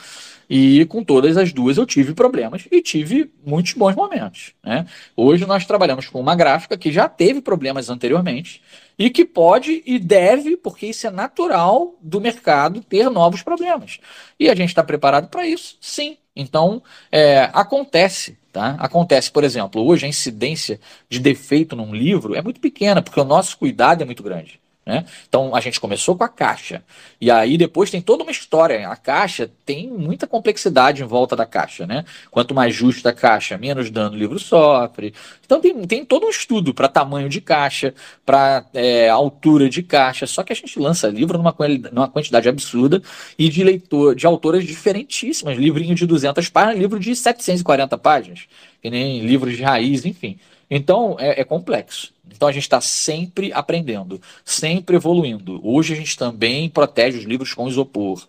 [0.50, 4.52] e com todas as duas eu tive problemas e tive muitos bons momentos.
[4.62, 4.86] Né?
[5.16, 8.60] Hoje nós trabalhamos com uma gráfica que já teve problemas anteriormente,
[8.98, 13.98] e que pode e deve, porque isso é natural do mercado, ter novos problemas.
[14.38, 15.76] E a gente está preparado para isso?
[15.80, 16.16] Sim.
[16.34, 18.38] Então, é, acontece.
[18.52, 18.76] Tá?
[18.78, 23.24] Acontece, por exemplo, hoje a incidência de defeito num livro é muito pequena, porque o
[23.24, 24.61] nosso cuidado é muito grande.
[24.84, 25.04] Né?
[25.28, 26.82] Então a gente começou com a caixa.
[27.20, 28.88] E aí depois tem toda uma história.
[28.88, 31.86] A caixa tem muita complexidade em volta da caixa.
[31.86, 32.04] Né?
[32.30, 35.14] Quanto mais justa a caixa, menos dano o livro sofre.
[35.44, 37.94] Então tem, tem todo um estudo para tamanho de caixa,
[38.26, 40.26] para é, altura de caixa.
[40.26, 41.54] Só que a gente lança livro numa,
[41.92, 43.00] numa quantidade absurda
[43.38, 45.56] e de leitor, de autoras diferentíssimas.
[45.56, 48.40] Livrinho de 200 páginas, livro de 740 páginas.
[48.82, 50.40] Que nem livros de raiz, enfim.
[50.74, 52.14] Então é, é complexo.
[52.34, 55.60] Então a gente está sempre aprendendo, sempre evoluindo.
[55.62, 58.26] Hoje a gente também protege os livros com isopor.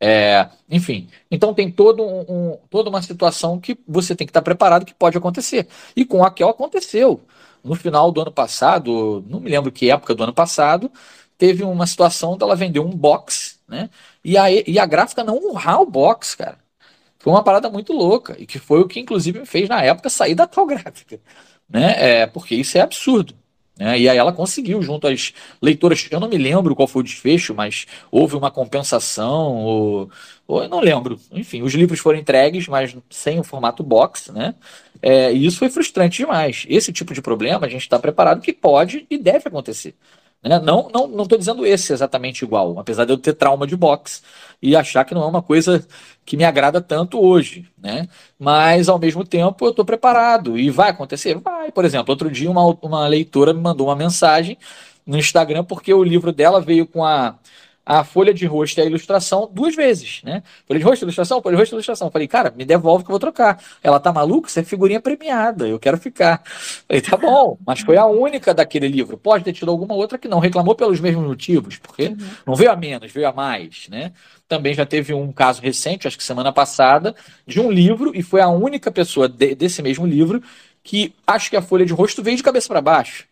[0.00, 4.40] É, enfim, então tem todo um, um, toda uma situação que você tem que estar
[4.40, 5.68] tá preparado que pode acontecer.
[5.94, 7.20] E com a Kel aconteceu.
[7.62, 10.90] No final do ano passado, não me lembro que época do ano passado,
[11.36, 13.90] teve uma situação dela vender um box, né?
[14.24, 16.58] E a, e a gráfica não honrar o box, cara.
[17.18, 18.34] Foi uma parada muito louca.
[18.38, 21.20] E que foi o que, inclusive, me fez, na época, sair da tal gráfica.
[21.72, 21.94] Né?
[21.96, 23.34] É, porque isso é absurdo.
[23.78, 24.00] Né?
[24.00, 27.54] E aí ela conseguiu, junto às leitoras, eu não me lembro qual foi o desfecho,
[27.54, 30.10] mas houve uma compensação, ou,
[30.46, 31.18] ou eu não lembro.
[31.32, 34.54] Enfim, os livros foram entregues, mas sem o formato box, né?
[35.00, 36.66] É, e isso foi frustrante demais.
[36.68, 39.94] Esse tipo de problema a gente está preparado que pode e deve acontecer.
[40.42, 40.58] Né?
[40.58, 44.22] Não estou não, não dizendo esse exatamente igual, apesar de eu ter trauma de boxe
[44.60, 45.86] e achar que não é uma coisa
[46.24, 48.08] que me agrada tanto hoje, né?
[48.38, 51.38] Mas ao mesmo tempo eu estou preparado e vai acontecer?
[51.38, 51.70] Vai.
[51.70, 54.58] Por exemplo, outro dia uma, uma leitora me mandou uma mensagem
[55.06, 57.36] no Instagram porque o livro dela veio com a
[57.84, 60.42] a folha de rosto e a ilustração duas vezes, né?
[60.66, 62.10] Folha de rosto, ilustração, folha de rosto, ilustração.
[62.10, 63.60] Falei, cara, me devolve que eu vou trocar.
[63.82, 64.48] Ela tá maluca?
[64.48, 66.42] Isso é figurinha premiada, eu quero ficar.
[66.44, 69.18] Falei, tá bom, mas foi a única daquele livro.
[69.18, 72.16] Pode ter tido alguma outra que não reclamou pelos mesmos motivos, porque uhum.
[72.46, 74.12] não veio a menos, veio a mais, né?
[74.48, 77.14] Também já teve um caso recente, acho que semana passada,
[77.46, 80.42] de um livro, e foi a única pessoa de, desse mesmo livro
[80.84, 83.24] que acho que a folha de rosto veio de cabeça para baixo.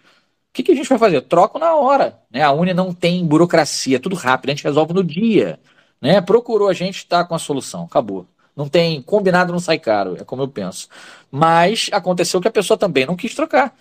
[0.51, 1.21] O que, que, a gente vai fazer?
[1.23, 2.19] Troco na hora.
[2.31, 2.43] Né?
[2.43, 5.61] A Uni não tem burocracia, é tudo rápido, a gente resolve no dia.
[6.01, 6.21] Né?
[6.21, 8.27] Procurou a gente, está com a solução, acabou.
[8.57, 10.89] Não tem combinado, não sai caro, é como eu penso.
[11.31, 13.77] Mas aconteceu que a pessoa também não quis trocar.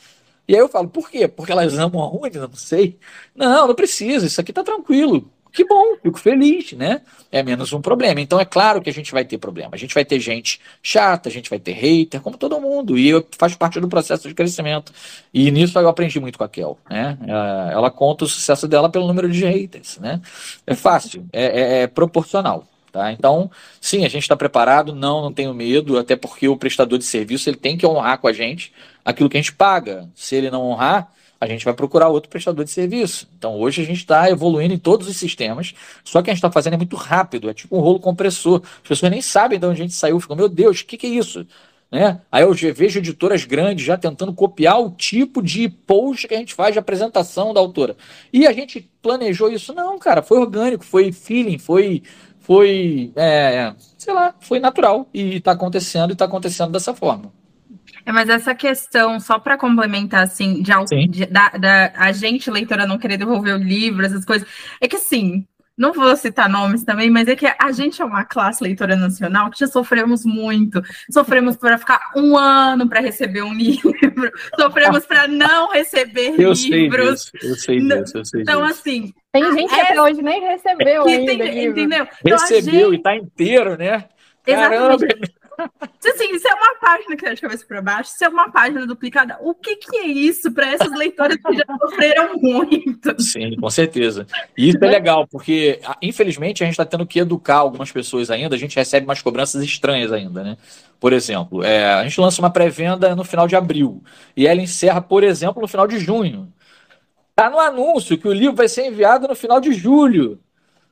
[0.47, 1.27] E aí eu falo, por quê?
[1.27, 2.37] Porque elas amam a Uni?
[2.37, 2.99] Não sei.
[3.35, 5.29] Não, não precisa, isso aqui tá tranquilo.
[5.59, 7.01] Que bom, fico feliz, né?
[7.29, 8.21] É menos um problema.
[8.21, 9.71] Então é claro que a gente vai ter problema.
[9.73, 12.97] A gente vai ter gente chata, a gente vai ter hater, como todo mundo.
[12.97, 14.93] E eu, faz parte do processo de crescimento.
[15.33, 17.17] E nisso eu aprendi muito com a Kel, né?
[17.27, 20.21] É, ela conta o sucesso dela pelo número de haters, né?
[20.65, 22.65] É fácil, é, é, é proporcional.
[22.89, 23.11] Tá?
[23.11, 27.03] Então, sim, a gente está preparado, não, não tenho medo, até porque o prestador de
[27.03, 28.71] serviço ele tem que honrar com a gente
[29.03, 30.07] aquilo que a gente paga.
[30.15, 33.27] Se ele não honrar, a gente vai procurar outro prestador de serviço.
[33.37, 35.73] Então hoje a gente está evoluindo em todos os sistemas,
[36.03, 38.61] só que a gente está fazendo é muito rápido, é tipo um rolo compressor.
[38.83, 41.07] As pessoas nem sabem de onde a gente saiu, ficam, meu Deus, o que, que
[41.07, 41.45] é isso?
[41.91, 42.21] Né?
[42.31, 46.53] Aí eu vejo editoras grandes já tentando copiar o tipo de post que a gente
[46.53, 47.95] faz de apresentação da autora.
[48.31, 49.73] E a gente planejou isso?
[49.73, 52.03] Não, cara, foi orgânico, foi feeling, foi,
[52.39, 55.09] foi é, sei lá, foi natural.
[55.11, 57.31] E está acontecendo e está acontecendo dessa forma.
[58.09, 62.87] É, mas essa questão, só para complementar, assim, de, de da, da, a gente, leitora,
[62.87, 64.47] não querer devolver o livro, essas coisas,
[64.81, 65.45] é que assim,
[65.77, 69.51] não vou citar nomes também, mas é que a gente é uma classe leitora nacional
[69.51, 70.81] que já sofremos muito.
[71.11, 73.93] Sofremos para ficar um ano para receber um livro,
[74.59, 77.29] sofremos para não receber eu livros.
[77.29, 78.79] Sei disso, eu sei disso, eu sei Então, disso.
[78.79, 79.13] assim.
[79.31, 81.37] Tem gente que até hoje nem recebeu ainda.
[81.37, 82.07] Tem, entendeu?
[82.25, 82.93] Então, recebeu gente...
[82.93, 84.05] e está inteiro, né?
[84.43, 84.95] Caramba!
[84.95, 85.38] Exatamente.
[86.19, 88.85] Assim, se é uma página que é de cabeça para baixo, se é uma página
[88.85, 93.21] duplicada, o que, que é isso para essas leitoras que já sofreram muito?
[93.21, 94.27] Sim, com certeza.
[94.57, 98.55] E isso é legal, porque infelizmente a gente está tendo que educar algumas pessoas ainda,
[98.55, 100.57] a gente recebe umas cobranças estranhas ainda, né?
[100.99, 104.03] Por exemplo, é, a gente lança uma pré-venda no final de abril
[104.35, 106.51] e ela encerra, por exemplo, no final de junho.
[107.33, 110.39] Tá no anúncio que o livro vai ser enviado no final de julho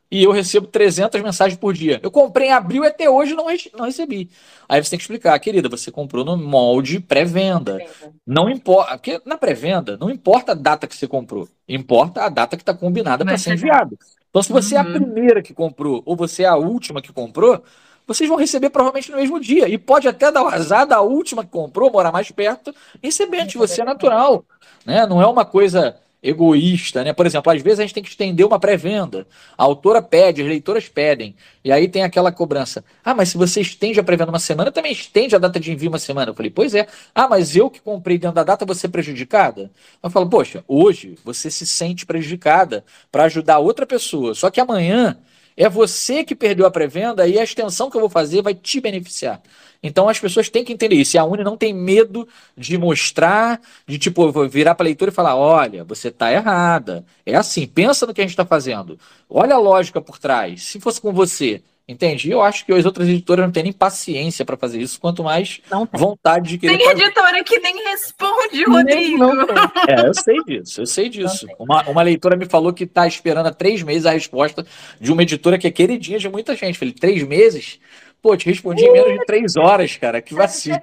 [0.09, 1.99] e eu recebo 300 mensagens por dia.
[2.01, 3.45] Eu comprei em abril e até hoje não,
[3.77, 4.29] não recebi.
[4.67, 7.77] Aí você tem que explicar, querida, você comprou no molde pré-venda.
[8.25, 12.55] Não importa, porque na pré-venda não importa a data que você comprou, importa a data
[12.55, 13.97] que está combinada para ser enviado.
[14.29, 14.81] Então, se você uhum.
[14.81, 14.93] é a uhum.
[14.93, 17.61] primeira que comprou ou você é a última que comprou,
[18.05, 19.67] vocês vão receber provavelmente no mesmo dia.
[19.67, 23.55] E pode até dar o azar da última que comprou, morar mais perto, receber antes
[23.55, 24.45] você é natural.
[24.85, 25.05] Né?
[25.05, 27.13] Não é uma coisa egoísta, né?
[27.13, 29.27] Por exemplo, às vezes a gente tem que estender uma pré-venda.
[29.57, 31.35] A autora pede, as leitoras pedem.
[31.63, 32.83] E aí tem aquela cobrança.
[33.03, 35.89] Ah, mas se você estende a pré-venda uma semana, também estende a data de envio
[35.89, 36.31] uma semana.
[36.31, 36.87] Eu falei, pois é.
[37.13, 39.71] Ah, mas eu que comprei dentro da data, vou ser prejudicada?
[40.01, 44.33] Eu falo, poxa, hoje você se sente prejudicada para ajudar outra pessoa.
[44.33, 45.17] Só que amanhã
[45.57, 48.79] é você que perdeu a pré-venda e a extensão que eu vou fazer vai te
[48.79, 49.41] beneficiar.
[49.81, 51.17] Então as pessoas têm que entender isso.
[51.17, 55.13] E a Uni não tem medo de mostrar, de tipo, virar para a leitura e
[55.13, 57.03] falar: olha, você está errada.
[57.25, 58.99] É assim, pensa no que a gente está fazendo.
[59.29, 60.63] Olha a lógica por trás.
[60.63, 62.29] Se fosse com você, Entende?
[62.29, 65.61] Eu acho que as outras editoras não têm nem paciência para fazer isso, quanto mais
[65.93, 66.77] vontade de querer.
[66.77, 67.03] Tem fazer.
[67.03, 69.17] editora que nem responde, Rodrigo.
[69.17, 69.45] Não, não
[69.87, 71.47] é, eu sei disso, eu sei disso.
[71.57, 74.65] Uma, uma leitora me falou que está esperando há três meses a resposta
[74.99, 76.77] de uma editora que é queridinha de muita gente.
[76.77, 77.79] Falei, três meses?
[78.21, 80.21] Pô, te respondi em menos de três horas, cara.
[80.21, 80.81] Que vacina.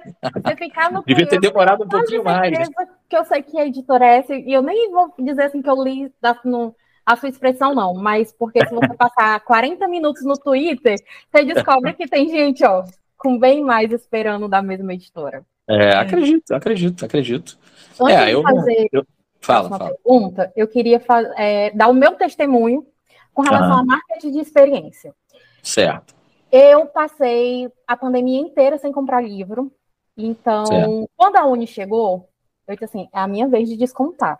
[1.05, 2.67] Devia ter demorado um pouquinho mais.
[3.07, 5.69] Que eu sei que a editora é essa, e eu nem vou dizer assim que
[5.69, 6.11] eu li
[6.43, 10.97] no, a sua expressão não, mas porque se você passar 40 minutos no Twitter,
[11.31, 12.83] você descobre que tem gente, ó,
[13.17, 15.45] com bem mais esperando da mesma editora.
[15.67, 17.57] É, acredito, acredito, acredito.
[17.99, 19.05] Antes é, eu, fazer eu,
[19.39, 19.91] fala, uma fala.
[19.91, 21.01] pergunta, eu queria
[21.37, 22.85] é, dar o meu testemunho
[23.33, 25.13] com relação à marketing de experiência.
[25.61, 26.15] Certo.
[26.51, 29.71] Eu passei a pandemia inteira sem comprar livro.
[30.15, 31.09] Então, certo.
[31.17, 32.29] quando a Uni chegou,
[32.67, 34.39] eu disse assim, é a minha vez de descontar.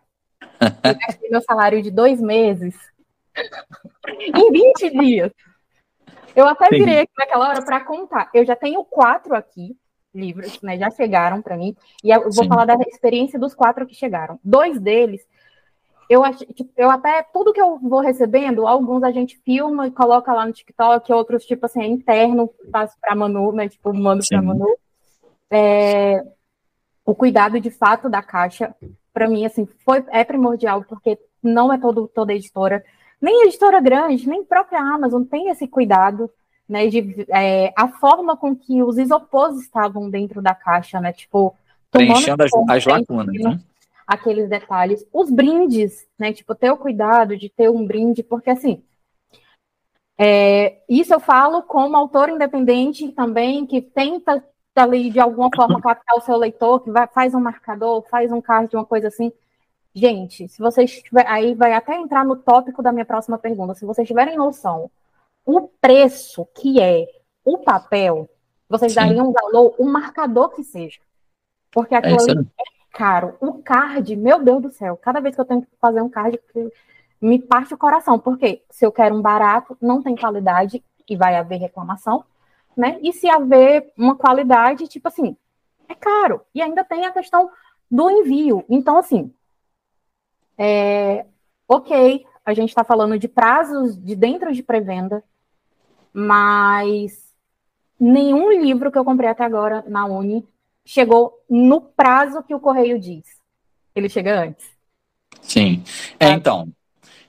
[0.84, 2.76] Eu gastei meu salário de dois meses
[4.10, 5.32] em 20 dias.
[6.36, 6.78] Eu até Sim.
[6.78, 8.30] virei aqui naquela hora para contar.
[8.34, 9.78] Eu já tenho quatro aqui,
[10.14, 10.78] livros, né?
[10.78, 11.76] Já chegaram para mim.
[12.04, 12.48] E eu vou Sim.
[12.48, 14.40] falar da experiência dos quatro que chegaram.
[14.44, 15.26] Dois deles,
[16.10, 19.92] eu acho, tipo, eu até tudo que eu vou recebendo, alguns a gente filma e
[19.92, 23.68] coloca lá no TikTok, outros, tipo assim, é interno, faço para Manu, né?
[23.70, 24.78] Tipo, mando para Manu.
[25.50, 26.24] É,
[27.06, 28.76] o cuidado de fato da caixa
[29.16, 32.84] para mim, assim, foi, é primordial, porque não é todo, toda editora,
[33.22, 36.30] nem editora grande, nem própria Amazon tem esse cuidado,
[36.68, 41.56] né, de é, a forma com que os isopores estavam dentro da caixa, né, tipo...
[41.90, 43.58] Preenchendo as, as lacunas, né?
[44.06, 45.08] Aqueles detalhes.
[45.14, 48.84] Os brindes, né, tipo, ter o cuidado de ter um brinde, porque, assim,
[50.18, 54.44] é, isso eu falo como autor independente também, que tenta
[54.84, 58.42] ali de alguma forma captar o seu leitor, que vai, faz um marcador, faz um
[58.42, 59.32] card, uma coisa assim.
[59.94, 63.86] Gente, se vocês tiverem, aí vai até entrar no tópico da minha próxima pergunta, se
[63.86, 64.92] vocês tiverem noção
[65.46, 67.08] o preço que é
[67.44, 68.28] o papel,
[68.68, 69.00] vocês Sim.
[69.00, 71.00] dariam um valor, um marcador que seja.
[71.72, 73.36] Porque é aquilo é, é caro.
[73.40, 76.40] O card, meu Deus do céu, cada vez que eu tenho que fazer um card,
[77.22, 78.18] me parte o coração.
[78.18, 82.26] Porque se eu quero um barato, não tem qualidade e vai haver reclamação
[82.76, 83.00] né?
[83.02, 85.36] E se haver uma qualidade, tipo assim,
[85.88, 86.42] é caro.
[86.54, 87.50] E ainda tem a questão
[87.90, 88.66] do envio.
[88.70, 89.34] Então, assim,
[90.58, 91.26] é,
[91.68, 95.24] ok, a gente está falando de prazos de dentro de pré-venda,
[96.14, 97.34] mas
[98.00, 100.48] nenhum livro que eu comprei até agora na Uni
[100.86, 103.26] chegou no prazo que o correio diz.
[103.96, 104.70] Ele chega antes.
[105.42, 105.84] Sim.
[106.20, 106.68] É, então,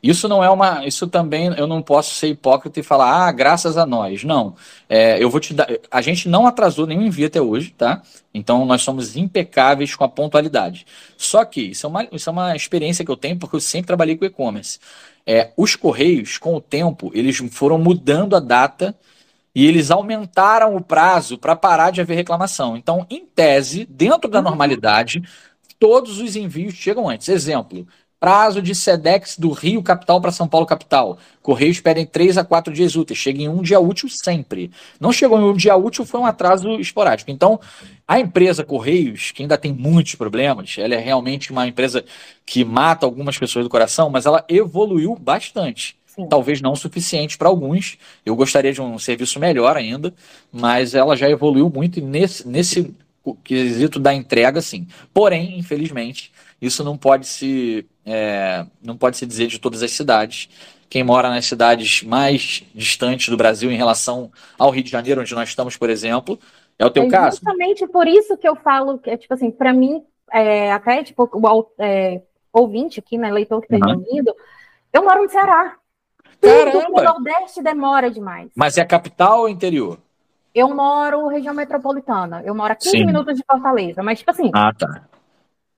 [0.08, 0.86] isso não é uma.
[0.86, 4.24] Isso também eu não posso ser hipócrita e falar, ah, graças a nós.
[4.24, 4.54] Não.
[4.88, 5.68] É, eu vou te dar.
[5.90, 8.02] A gente não atrasou nenhum envio até hoje, tá?
[8.34, 10.86] Então nós somos impecáveis com a pontualidade.
[11.16, 13.86] Só que isso é uma, isso é uma experiência que eu tenho, porque eu sempre
[13.86, 14.78] trabalhei com e-commerce.
[15.26, 18.94] É, os Correios, com o tempo, eles foram mudando a data
[19.54, 22.76] e eles aumentaram o prazo para parar de haver reclamação.
[22.76, 24.44] Então, em tese, dentro da uhum.
[24.44, 25.22] normalidade,
[25.78, 27.28] todos os envios chegam antes.
[27.28, 27.86] Exemplo,
[28.18, 31.18] Prazo de SEDEX do Rio Capital para São Paulo Capital.
[31.42, 33.18] Correios pedem 3 a 4 dias úteis.
[33.18, 34.70] Chega em um dia útil sempre.
[34.98, 37.30] Não chegou em um dia útil, foi um atraso esporádico.
[37.30, 37.60] Então,
[38.08, 42.04] a empresa Correios, que ainda tem muitos problemas, ela é realmente uma empresa
[42.44, 45.96] que mata algumas pessoas do coração, mas ela evoluiu bastante.
[46.06, 46.26] Sim.
[46.28, 47.98] Talvez não o suficiente para alguns.
[48.24, 50.14] Eu gostaria de um serviço melhor ainda,
[50.50, 52.94] mas ela já evoluiu muito nesse, nesse
[53.44, 54.86] quesito da entrega, sim.
[55.12, 60.48] Porém, infelizmente, isso não pode se é, não pode se dizer de todas as cidades.
[60.88, 65.34] Quem mora nas cidades mais distantes do Brasil em relação ao Rio de Janeiro, onde
[65.34, 66.38] nós estamos, por exemplo,
[66.78, 67.38] é o teu é caso.
[67.38, 71.66] Justamente por isso que eu falo que, tipo assim, para mim, é, até tipo, o
[71.78, 74.24] é, ouvinte aqui, né, leitor que esteja uhum.
[74.92, 75.76] eu moro no Ceará.
[76.40, 76.70] Caramba!
[76.70, 78.50] Tudo no Nordeste demora demais.
[78.54, 79.98] Mas é capital ou interior?
[80.54, 82.42] Eu moro região metropolitana.
[82.44, 83.04] Eu moro a 15 Sim.
[83.04, 84.02] minutos de Fortaleza.
[84.02, 84.50] Mas, tipo assim.
[84.54, 85.02] Ah, tá.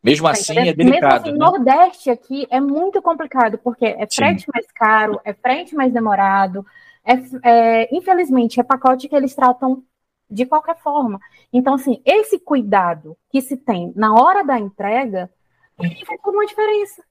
[0.02, 0.84] Mesmo tá assim, é delicado.
[1.02, 1.38] Mesmo assim, né?
[1.38, 4.50] Nordeste aqui é muito complicado, porque é frete Sim.
[4.54, 6.64] mais caro, é frete mais demorado,
[7.04, 9.82] é, é, infelizmente, é pacote que eles tratam
[10.30, 11.18] de qualquer forma.
[11.52, 15.30] Então, assim, esse cuidado que se tem na hora da entrega,
[15.76, 17.02] faz toda uma diferença.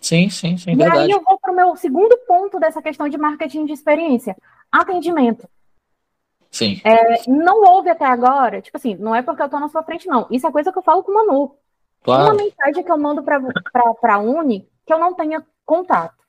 [0.00, 0.72] Sim, sim, sim.
[0.72, 0.98] E verdade.
[0.98, 4.36] aí eu vou para o meu segundo ponto dessa questão de marketing de experiência:
[4.70, 5.48] atendimento.
[6.50, 6.80] Sim.
[6.84, 10.06] É, não houve até agora, tipo assim, não é porque eu tô na sua frente,
[10.06, 10.26] não.
[10.30, 11.56] Isso é coisa que eu falo com o Manu.
[12.04, 12.24] Claro.
[12.24, 16.22] Uma mensagem que eu mando para a Uni que eu não tenha contato.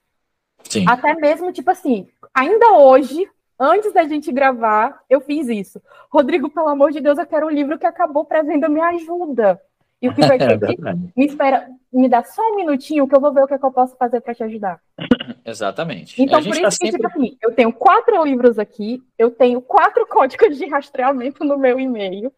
[0.64, 0.86] Sim.
[0.88, 5.82] Até mesmo, tipo assim, ainda hoje, antes da gente gravar, eu fiz isso.
[6.10, 9.62] Rodrigo, pelo amor de Deus, eu quero um livro que acabou pré-venda, me ajuda.
[10.02, 11.14] E o que vai É ter verdade.
[11.16, 13.66] me espera, me dá só um minutinho que eu vou ver o que, é que
[13.66, 14.80] eu posso fazer para te ajudar.
[15.46, 16.22] Exatamente.
[16.22, 17.02] Então, por tá isso que, sempre...
[17.02, 21.80] tipo assim, eu tenho quatro livros aqui, eu tenho quatro códigos de rastreamento no meu
[21.80, 22.32] e-mail.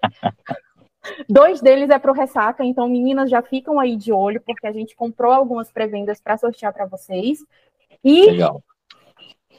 [1.29, 4.95] Dois deles é pro Ressaca, então meninas já ficam aí de olho, porque a gente
[4.95, 7.39] comprou algumas pré-vendas para sortear para vocês.
[8.03, 8.61] E Legal.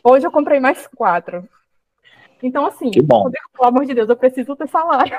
[0.03, 1.49] hoje eu comprei mais quatro.
[2.43, 3.25] Então, assim, Que bom.
[3.25, 5.19] Rodrigo, pelo amor de Deus, eu preciso ter salário.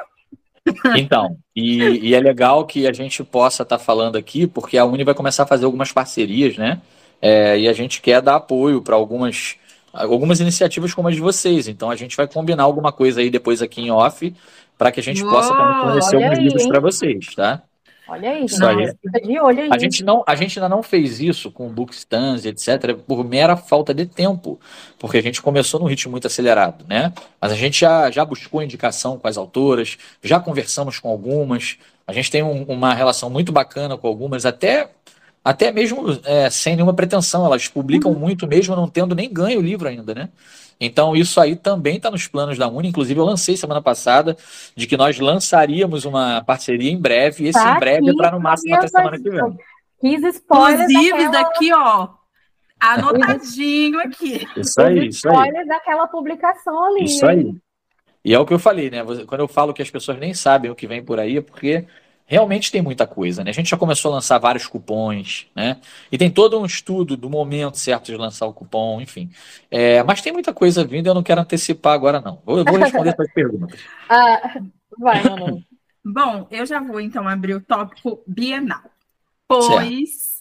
[0.95, 5.03] Então, e, e é legal que a gente possa estar falando aqui, porque a Uni
[5.03, 6.81] vai começar a fazer algumas parcerias, né?
[7.21, 9.57] É, e a gente quer dar apoio para algumas,
[9.93, 11.67] algumas iniciativas como as de vocês.
[11.67, 14.33] Então a gente vai combinar alguma coisa aí depois aqui em off,
[14.77, 17.63] para que a gente possa também Uou, fornecer olha alguns aí, livros para vocês, tá?
[18.07, 18.91] Olha aí, Isso aí.
[19.23, 19.69] de olho aí.
[19.71, 23.93] A gente, não, a gente ainda não fez isso com bookstands, etc., por mera falta
[23.93, 24.59] de tempo,
[24.97, 27.13] porque a gente começou num ritmo muito acelerado, né?
[27.39, 31.77] Mas a gente já, já buscou indicação com as autoras, já conversamos com algumas,
[32.07, 34.89] a gente tem um- uma relação muito bacana com algumas, até,
[35.43, 39.63] até mesmo é, sem nenhuma pretensão, elas publicam muito mesmo não tendo nem ganho o
[39.63, 40.29] livro ainda, né?
[40.79, 42.87] Então, isso aí também está nos planos da Uni.
[42.87, 44.37] Inclusive, eu lancei semana passada
[44.75, 47.43] de que nós lançaria-mos uma parceria em breve.
[47.43, 49.57] E esse Tá em breve é para no máximo até semana que vem.
[49.99, 52.07] Quis spoilers Inclusive, daquela, daqui, ó,
[52.79, 54.47] anotadinho aqui.
[54.55, 55.35] Isso aí, isso aí.
[55.35, 57.03] spoilers daquela publicação ali.
[57.03, 57.53] Isso aí.
[58.23, 59.03] E é o que eu falei, né?
[59.27, 61.85] Quando eu falo que as pessoas nem sabem o que vem por aí, é porque
[62.29, 63.49] realmente tem muita coisa, né?
[63.49, 65.77] A gente já começou a lançar vários cupons, né?
[66.11, 69.31] E tem todo um estudo do momento certo de lançar o cupom, enfim.
[69.71, 72.39] É, mas tem muita coisa vindo e eu não quero antecipar agora, não.
[72.45, 73.79] Vou, eu vou responder suas perguntas.
[74.07, 74.61] Ah,
[74.97, 75.63] vai, Manu.
[76.05, 78.83] Bom, eu já vou então abrir o tópico Bienal.
[79.47, 80.39] Pois,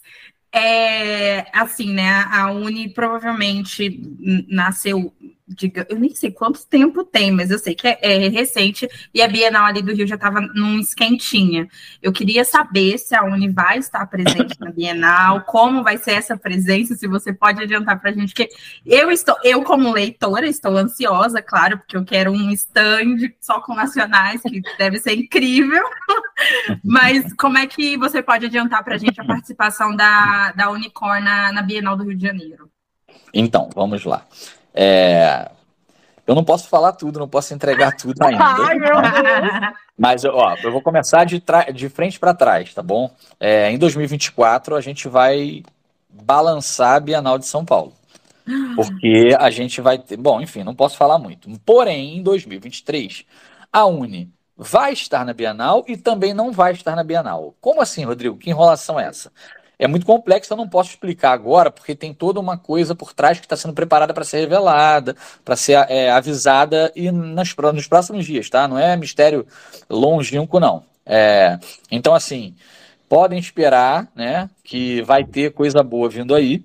[0.53, 2.23] é, assim, né?
[2.31, 3.99] A Uni provavelmente
[4.47, 5.11] nasceu,
[5.49, 9.21] diga, eu nem sei quanto tempo tem, mas eu sei que é, é recente e
[9.21, 11.67] a Bienal ali do Rio já estava num esquentinha.
[12.01, 16.37] Eu queria saber se a Uni vai estar presente na Bienal, como vai ser essa
[16.37, 18.49] presença, se você pode adiantar para a gente, porque
[18.85, 23.73] eu estou, eu como leitora, estou ansiosa, claro, porque eu quero um stand só com
[23.73, 25.83] nacionais, que deve ser incrível.
[26.83, 31.23] Mas como é que você pode adiantar para a gente a participação da, da Unicorn
[31.23, 32.69] na, na Bienal do Rio de Janeiro?
[33.33, 34.25] Então, vamos lá.
[34.73, 35.49] É,
[36.27, 38.43] Eu não posso falar tudo, não posso entregar tudo ainda.
[38.43, 39.73] Ai, meu Deus.
[39.97, 41.43] Mas, ó, eu vou começar de,
[41.73, 43.11] de frente para trás, tá bom?
[43.39, 45.63] É, em 2024, a gente vai
[46.09, 47.93] balançar a Bienal de São Paulo.
[48.75, 50.17] Porque a gente vai ter.
[50.17, 51.49] Bom, enfim, não posso falar muito.
[51.65, 53.25] Porém, em 2023,
[53.73, 57.55] a Uni vai estar na Bienal e também não vai estar na Bienal.
[57.61, 58.37] Como assim, Rodrigo?
[58.37, 59.31] Que enrolação é essa?
[59.79, 63.39] É muito complexo, eu não posso explicar agora, porque tem toda uma coisa por trás
[63.39, 65.15] que está sendo preparada para ser revelada,
[65.45, 68.67] para ser é, avisada e nas, nos próximos dias, tá?
[68.67, 69.47] Não é mistério
[69.89, 70.83] longínquo, não.
[71.05, 71.57] É,
[71.89, 72.53] então, assim,
[73.07, 76.63] podem esperar, né, que vai ter coisa boa vindo aí.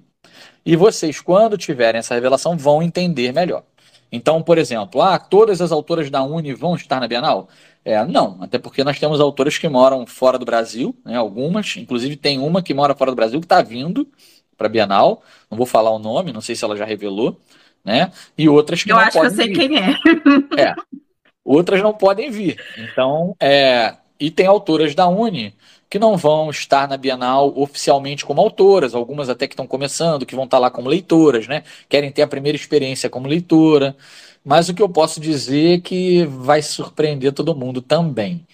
[0.67, 3.63] E vocês, quando tiverem essa revelação, vão entender melhor.
[4.11, 7.49] Então, por exemplo, ah, todas as autoras da Uni vão estar na Bienal?
[7.85, 12.17] É, não, até porque nós temos autoras que moram fora do Brasil, né, algumas, inclusive
[12.17, 14.09] tem uma que mora fora do Brasil que está vindo
[14.57, 17.39] para a Bienal, não vou falar o nome, não sei se ela já revelou,
[17.85, 18.11] né?
[18.39, 19.59] E outras que Eu não acho que eu podem sei vir.
[19.59, 20.75] quem é.
[21.45, 22.59] Outras não podem vir.
[22.79, 25.55] Então, é, e tem autoras da Uni
[25.95, 30.35] que não vão estar na Bienal oficialmente como autoras, algumas até que estão começando, que
[30.35, 31.63] vão estar lá como leitoras, né?
[31.89, 33.97] Querem ter a primeira experiência como leitora.
[34.45, 38.45] Mas o que eu posso dizer é que vai surpreender todo mundo também.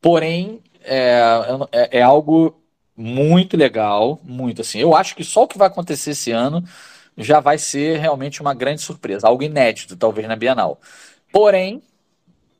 [0.00, 1.20] Porém, é,
[1.70, 2.58] é, é algo
[2.96, 4.78] muito legal, muito assim.
[4.78, 6.64] Eu acho que só o que vai acontecer esse ano
[7.14, 10.80] já vai ser realmente uma grande surpresa, algo inédito, talvez, na Bienal.
[11.30, 11.82] Porém,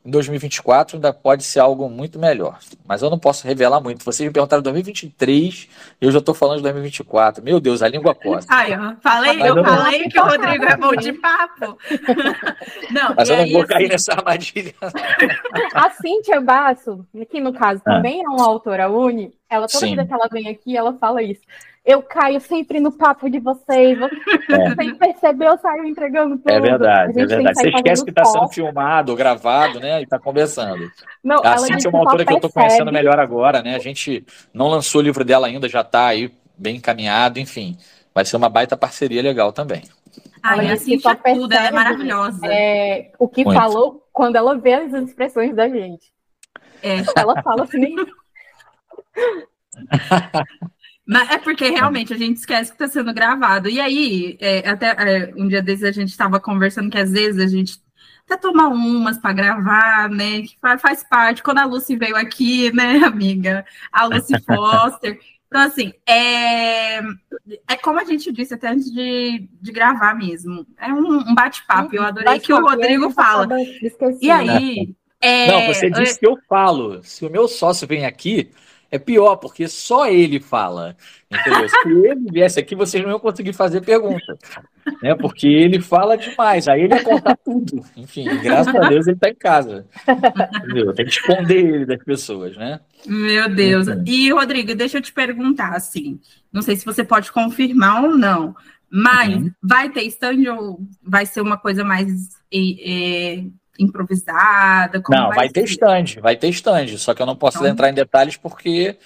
[0.07, 2.59] em 2024 ainda pode ser algo muito melhor.
[2.87, 4.05] Mas eu não posso revelar muito.
[4.05, 5.69] Vocês me perguntaram 2023,
[6.01, 7.43] eu já estou falando de 2024.
[7.43, 8.53] Meu Deus, a língua costa.
[8.55, 11.77] Ai, ó, falei, eu eu não- falei que o Rodrigo é bom de papo.
[12.91, 14.75] Não, Mas eu não aí, vou cair assim, nessa armadilha.
[15.75, 17.95] A Cíntia Basso, que no caso Ah.
[17.97, 19.97] também é uma autora uni, ela toda Sim.
[19.97, 21.41] vez que ela vem aqui, ela fala isso.
[21.87, 23.97] Eu caio sempre no papo de vocês.
[23.97, 26.51] Você sem perceber, eu saio entregando tudo.
[26.51, 27.61] É verdade, é verdade.
[27.61, 30.01] Você esquece que está sendo filmado, gravado, né?
[30.01, 30.91] E está conversando.
[31.23, 33.77] Não, A ela Cintia é uma autora que eu estou conhecendo melhor agora, né?
[33.77, 37.79] A gente não lançou o livro dela ainda, já está aí bem encaminhado, enfim.
[38.13, 39.83] Vai ser uma baita parceria legal também.
[40.43, 42.45] Ah, e assim, só tudo, ela é maravilhosa.
[42.47, 43.61] É, o que Muito.
[43.61, 46.11] falou quando ela vê as expressões da gente.
[46.83, 46.97] É.
[47.17, 47.95] Ela fala assim.
[51.07, 53.69] Mas é porque realmente a gente esquece que está sendo gravado.
[53.69, 57.41] E aí, é, até é, um dia desses a gente estava conversando que às vezes
[57.41, 57.81] a gente
[58.29, 60.43] até toma umas para gravar, né?
[60.43, 61.45] Que faz, parte.
[61.45, 63.65] Quando a Lucy veio aqui, né, amiga?
[63.93, 65.19] A Lucy Foster.
[65.47, 66.99] Então, assim, é,
[67.69, 70.67] é como a gente disse até antes de, de gravar mesmo.
[70.77, 71.95] É um, um bate-papo.
[71.95, 73.49] Eu adorei bate que o Rodrigo fala.
[74.21, 74.93] E aí.
[75.21, 77.01] É, Não, você disse que eu falo.
[77.05, 78.51] Se o meu sócio vem aqui,
[78.91, 80.97] é pior, porque só ele fala.
[81.31, 81.69] Entendeu?
[81.69, 84.39] Se ele viesse aqui, vocês não iam conseguir fazer pergunta.
[85.03, 85.15] Né?
[85.15, 87.85] Porque ele fala demais, aí ele ia contar tudo.
[87.97, 89.87] Enfim, graças a Deus ele está em casa.
[90.63, 90.95] Entendeu?
[90.95, 92.81] Tem que esconder ele das pessoas, né?
[93.07, 93.89] Meu Deus.
[93.89, 94.03] Enfim.
[94.07, 96.21] E, Rodrigo, deixa eu te perguntar, assim,
[96.53, 98.55] não sei se você pode confirmar ou não,
[98.89, 99.51] mas uhum.
[99.63, 103.45] vai ter stand ou vai ser uma coisa mais é,
[103.79, 105.03] improvisada?
[105.09, 107.69] não, vai, vai ter stand, vai ter stand, só que eu não posso então...
[107.69, 108.97] entrar em detalhes porque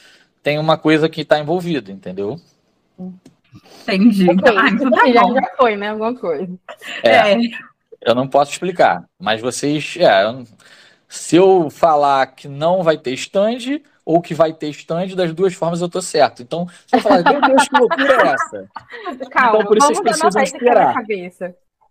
[0.42, 2.40] tem uma coisa que está envolvida, entendeu?
[3.82, 4.30] Entendi.
[4.30, 4.56] Okay.
[4.56, 5.90] Ah, então tá já, já, foi, né?
[5.90, 6.48] Alguma coisa.
[7.02, 7.38] É, é,
[8.00, 9.96] Eu não posso explicar, mas vocês.
[9.98, 10.22] É,
[11.08, 15.54] se eu falar que não vai ter stand ou que vai ter stand, das duas
[15.54, 16.42] formas eu tô certo.
[16.42, 18.68] Então, se eu falar, meu Deus, que loucura é essa?
[19.30, 20.94] Calma, então, por isso vocês precisam esperar.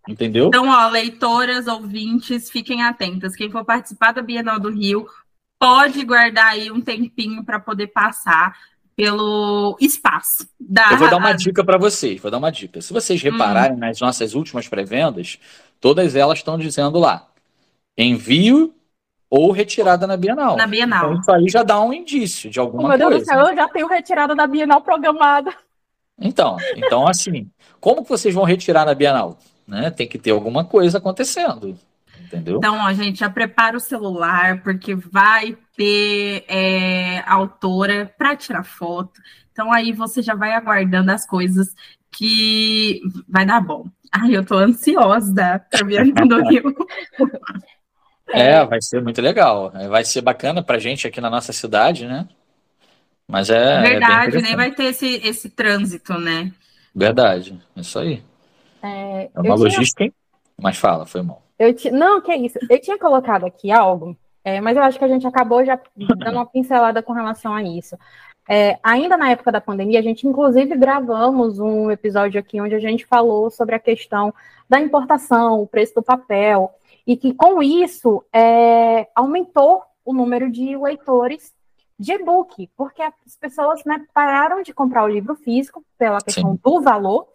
[0.08, 0.48] Entendeu?
[0.48, 3.36] Então, ó, leitoras, ouvintes, fiquem atentas.
[3.36, 5.06] Quem for participar da Bienal do Rio,
[5.58, 8.56] pode guardar aí um tempinho para poder passar
[8.96, 10.48] pelo espaço.
[10.58, 10.92] Da...
[10.92, 12.80] Eu vou dar uma dica para vocês, vou dar uma dica.
[12.80, 13.80] Se vocês repararem hum.
[13.80, 15.38] nas nossas últimas pré-vendas,
[15.80, 17.26] todas elas estão dizendo lá,
[17.96, 18.74] envio
[19.28, 20.56] ou retirada na Bienal.
[20.56, 21.12] Na Bienal.
[21.12, 22.98] Então, isso aí já dá um indício de alguma coisa.
[22.98, 25.54] Meu Deus do céu, eu já tenho retirada da Bienal programada.
[26.20, 29.38] Então, então assim, como que vocês vão retirar na Bienal?
[29.70, 29.88] Né?
[29.88, 31.78] Tem que ter alguma coisa acontecendo.
[32.20, 32.58] Entendeu?
[32.58, 39.20] Então, ó, gente, já prepara o celular, porque vai ter é, autora para tirar foto.
[39.52, 41.72] Então, aí você já vai aguardando as coisas
[42.10, 43.86] que vai dar bom.
[44.10, 46.74] Ai, eu tô ansiosa para vir do Rio.
[48.32, 49.72] É, vai ser muito legal.
[49.74, 52.28] É, vai ser bacana pra gente aqui na nossa cidade, né?
[53.26, 53.78] Mas é.
[53.78, 56.52] é Verdade, é nem vai ter esse, esse trânsito, né?
[56.94, 58.22] Verdade, isso aí.
[58.82, 60.12] É, é uma logística, tinha...
[60.60, 61.42] mas fala, foi mal.
[61.58, 61.90] Eu t...
[61.90, 62.58] Não, que é isso.
[62.68, 66.36] Eu tinha colocado aqui algo, é, mas eu acho que a gente acabou já dando
[66.36, 67.96] uma pincelada com relação a isso.
[68.48, 72.80] É, ainda na época da pandemia, a gente inclusive gravamos um episódio aqui onde a
[72.80, 74.34] gente falou sobre a questão
[74.68, 76.72] da importação, o preço do papel,
[77.06, 81.52] e que com isso é, aumentou o número de leitores
[81.98, 86.60] de e-book, porque as pessoas né, pararam de comprar o livro físico pela questão Sim.
[86.62, 87.28] do valor,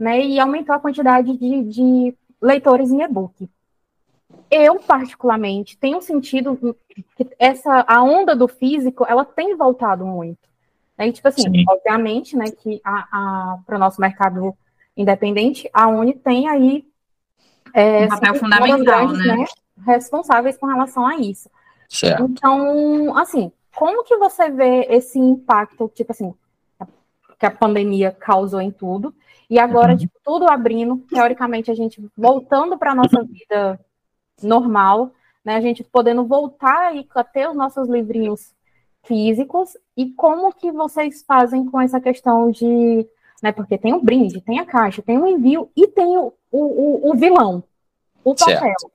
[0.00, 3.48] né, e aumentou a quantidade de, de leitores em e-book
[4.50, 6.76] eu particularmente tenho sentido
[7.16, 10.48] que essa a onda do físico ela tem voltado muito
[10.98, 11.12] né?
[11.12, 11.64] tipo assim Sim.
[11.68, 14.56] obviamente né que a, a para o nosso mercado
[14.96, 16.84] independente a Uni tem aí
[17.72, 19.36] é, um papel fundamental grandes, né?
[19.36, 19.44] né?
[19.86, 21.48] responsáveis com relação a isso
[21.88, 22.24] certo.
[22.24, 26.34] então assim como que você vê esse impacto tipo assim
[27.38, 29.14] que a pandemia causou em tudo
[29.50, 29.98] e agora uhum.
[29.98, 33.80] tipo, tudo abrindo teoricamente a gente voltando para nossa vida
[34.40, 35.10] normal,
[35.44, 35.56] né?
[35.56, 38.54] A gente podendo voltar e ter os nossos livrinhos
[39.02, 43.04] físicos e como que vocês fazem com essa questão de,
[43.42, 43.50] né?
[43.50, 47.16] Porque tem o brinde, tem a caixa, tem o envio e tem o, o, o
[47.16, 47.64] vilão,
[48.22, 48.60] o papel.
[48.60, 48.90] Certo.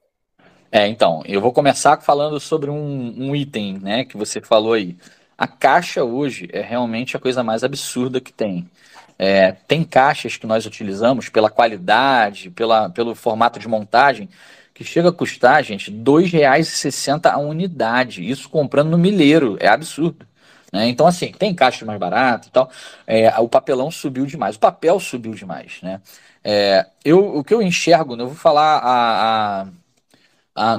[0.72, 4.98] É, então, eu vou começar falando sobre um, um item, né, que você falou aí.
[5.38, 8.70] A caixa hoje é realmente a coisa mais absurda que tem.
[9.18, 14.30] É, tem caixas que nós utilizamos pela qualidade, pela, pelo formato de montagem,
[14.74, 18.30] que chega a custar, gente, R$ 2,60 a unidade.
[18.30, 20.28] Isso comprando no milheiro, é absurdo.
[20.72, 20.90] Né?
[20.90, 22.70] Então, assim, tem caixa mais barato e tal.
[23.08, 25.80] É, o papelão subiu demais, o papel subiu demais.
[25.82, 26.02] Né?
[26.44, 29.68] É, eu, o que eu enxergo, né, eu vou falar a, a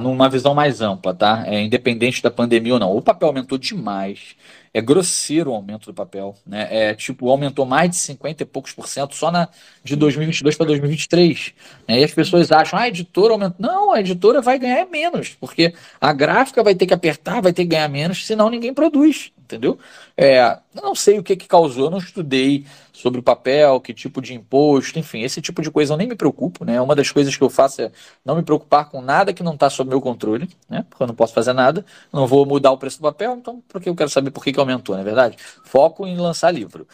[0.01, 1.43] numa visão mais ampla, tá?
[1.45, 2.95] É, independente da pandemia ou não.
[2.95, 4.35] O papel aumentou demais.
[4.73, 6.67] É grosseiro o aumento do papel, né?
[6.69, 9.47] É tipo, aumentou mais de 50 e poucos por cento só na,
[9.83, 11.53] de 2022 para 2023.
[11.87, 11.99] Né?
[11.99, 13.57] E as pessoas acham, ah, a editora aumentou.
[13.59, 17.63] Não, a editora vai ganhar menos, porque a gráfica vai ter que apertar, vai ter
[17.63, 19.79] que ganhar menos, senão ninguém produz, entendeu?
[20.15, 24.21] É, não sei o que, que causou, eu não estudei sobre o papel, que tipo
[24.21, 26.81] de imposto, enfim, esse tipo de coisa eu nem me preocupo, né?
[26.81, 27.91] Uma das coisas que eu faço é
[28.25, 30.85] não me preocupar com nada que não está sob meu controle, né?
[30.89, 33.81] Porque eu não posso fazer nada, não vou mudar o preço do papel, então por
[33.81, 35.37] que eu quero saber por que, que aumentou, não é verdade?
[35.63, 36.85] Foco em lançar livro.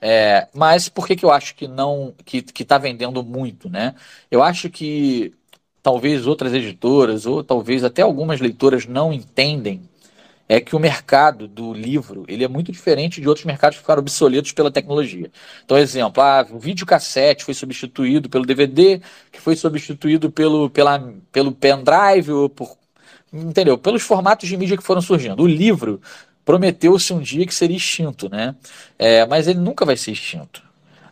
[0.00, 3.94] É, mas por que, que eu acho que não que está vendendo muito, né?
[4.30, 5.32] Eu acho que
[5.82, 9.82] talvez outras editoras ou talvez até algumas leitoras não entendem
[10.48, 14.00] é que o mercado do livro ele é muito diferente de outros mercados que ficaram
[14.00, 15.30] obsoletos pela tecnologia.
[15.64, 21.52] Então, exemplo, ah, o videocassete foi substituído pelo DVD, que foi substituído pelo, pela, pelo
[21.52, 22.76] pendrive, ou por,
[23.32, 23.78] entendeu?
[23.78, 25.42] Pelos formatos de mídia que foram surgindo.
[25.42, 26.00] O livro
[26.44, 28.54] prometeu-se um dia que seria extinto, né?
[28.98, 30.62] É, mas ele nunca vai ser extinto.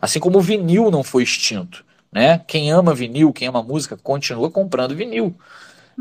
[0.01, 1.85] Assim como o vinil não foi extinto.
[2.11, 2.39] Né?
[2.45, 5.35] Quem ama vinil, quem ama música, continua comprando vinil.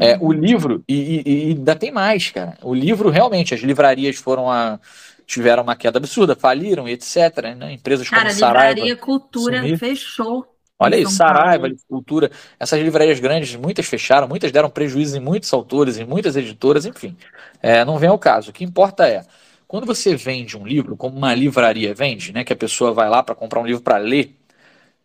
[0.00, 2.56] É, o livro, e, e, e, ainda tem mais, cara.
[2.62, 4.80] O livro, realmente, as livrarias foram a.
[5.26, 7.54] tiveram uma queda absurda, faliram e etc.
[7.56, 7.74] Né?
[7.74, 8.74] Empresas cara, como Saraiva.
[8.74, 9.78] Livraria Cultura sumiram.
[9.78, 10.56] fechou.
[10.78, 15.98] Olha aí, Saraiva, Cultura, essas livrarias grandes, muitas fecharam, muitas deram prejuízo em muitos autores,
[15.98, 17.14] em muitas editoras, enfim.
[17.62, 18.48] É, não vem ao caso.
[18.48, 19.22] O que importa é,
[19.68, 23.22] quando você vende um livro, como uma livraria vende, né, que a pessoa vai lá
[23.22, 24.34] para comprar um livro para ler,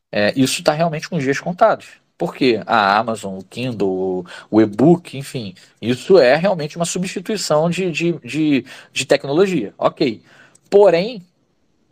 [0.10, 1.88] é, isso está realmente com os dias contados.
[2.18, 8.14] Porque a Amazon, o Kindle, o e-book, enfim, isso é realmente uma substituição de, de,
[8.24, 9.74] de, de tecnologia.
[9.78, 10.22] Ok.
[10.70, 11.22] Porém,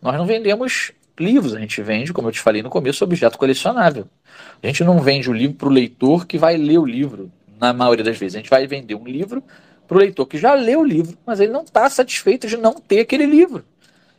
[0.01, 4.07] nós não vendemos livros, a gente vende, como eu te falei no começo, objeto colecionável.
[4.61, 7.73] A gente não vende o livro para o leitor que vai ler o livro, na
[7.73, 8.35] maioria das vezes.
[8.35, 9.43] A gente vai vender um livro
[9.87, 12.73] para o leitor que já leu o livro, mas ele não está satisfeito de não
[12.73, 13.63] ter aquele livro.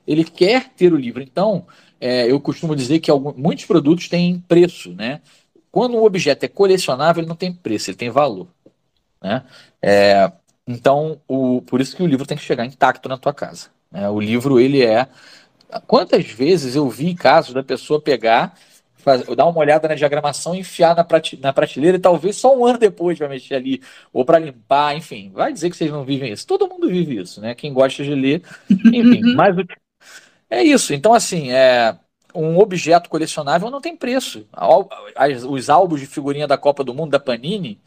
[0.06, 1.22] Ele quer ter o livro.
[1.22, 1.66] Então,
[2.00, 5.20] é, eu costumo dizer que alguns, muitos produtos têm preço, né?
[5.74, 8.46] Quando um objeto é colecionável, ele não tem preço, ele tem valor,
[9.20, 9.42] né?
[9.82, 10.30] É,
[10.64, 13.70] então, o, por isso que o livro tem que chegar intacto na tua casa.
[13.90, 14.08] Né?
[14.08, 15.08] O livro, ele é...
[15.84, 18.54] Quantas vezes eu vi casos da pessoa pegar,
[18.98, 22.64] faz, dar uma olhada na diagramação, enfiar na, prate, na prateleira e talvez só um
[22.64, 25.32] ano depois vai mexer ali, ou para limpar, enfim.
[25.34, 26.46] Vai dizer que vocês não vivem isso.
[26.46, 27.52] Todo mundo vive isso, né?
[27.52, 29.22] Quem gosta de ler, enfim.
[29.34, 29.64] mas o,
[30.48, 30.94] é isso.
[30.94, 31.98] Então, assim, é,
[32.34, 34.46] um objeto colecionável não tem preço.
[35.48, 37.78] Os álbuns de figurinha da Copa do Mundo, da Panini,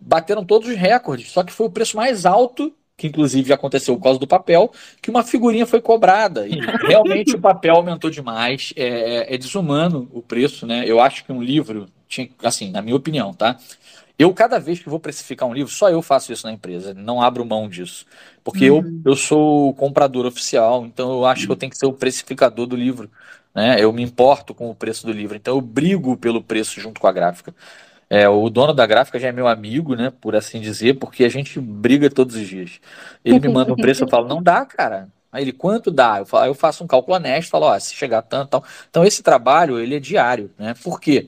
[0.00, 1.30] bateram todos os recordes.
[1.30, 4.70] Só que foi o preço mais alto, que inclusive aconteceu por causa do papel,
[5.00, 6.46] que uma figurinha foi cobrada.
[6.46, 8.72] E realmente o papel aumentou demais.
[8.76, 10.84] É, é, é desumano o preço, né?
[10.86, 13.58] Eu acho que um livro, tinha, assim, na minha opinião, tá?
[14.18, 17.20] Eu, cada vez que vou precificar um livro, só eu faço isso na empresa, não
[17.20, 18.06] abro mão disso.
[18.44, 19.02] Porque uhum.
[19.04, 21.92] eu, eu sou o comprador oficial, então eu acho que eu tenho que ser o
[21.92, 23.10] precificador do livro.
[23.54, 23.76] Né?
[23.78, 27.06] Eu me importo com o preço do livro, então eu brigo pelo preço junto com
[27.06, 27.54] a gráfica.
[28.08, 31.30] É, o dono da gráfica já é meu amigo, né, por assim dizer, porque a
[31.30, 32.78] gente briga todos os dias.
[33.24, 35.08] Ele me manda um preço, eu falo, não dá, cara.
[35.32, 36.18] Aí ele, quanto dá?
[36.18, 38.64] Eu, falo, eu faço um cálculo honesto, falo, ó, se chegar tanto, tal.
[38.90, 40.74] Então esse trabalho, ele é diário, né?
[40.84, 41.26] Por quê?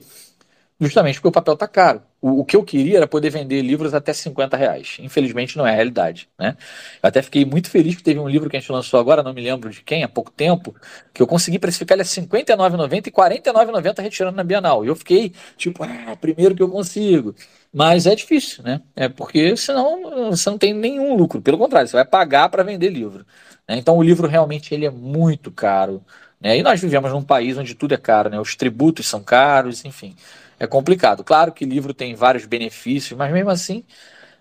[0.79, 2.01] Justamente porque o papel tá caro.
[2.21, 4.97] O, o, que eu queria era poder vender livros até 50 reais.
[4.99, 6.27] Infelizmente não é a realidade.
[6.37, 6.57] Né?
[7.01, 9.33] Eu até fiquei muito feliz que teve um livro que a gente lançou agora, não
[9.33, 10.75] me lembro de quem, há pouco tempo,
[11.13, 14.83] que eu consegui precificar ele a R$ 59,90 e R$ 49,90 retirando na Bienal.
[14.83, 17.33] E eu fiquei tipo, ah, primeiro que eu consigo.
[17.73, 18.81] Mas é difícil, né?
[18.95, 21.41] É porque senão você não tem nenhum lucro.
[21.41, 23.25] Pelo contrário, você vai pagar para vender livro.
[23.67, 23.77] Né?
[23.77, 26.03] Então o livro realmente ele é muito caro.
[26.39, 26.57] Né?
[26.57, 28.39] E nós vivemos num país onde tudo é caro, né?
[28.39, 30.15] Os tributos são caros, enfim
[30.59, 31.23] é complicado.
[31.23, 33.83] Claro que livro tem vários benefícios, mas mesmo assim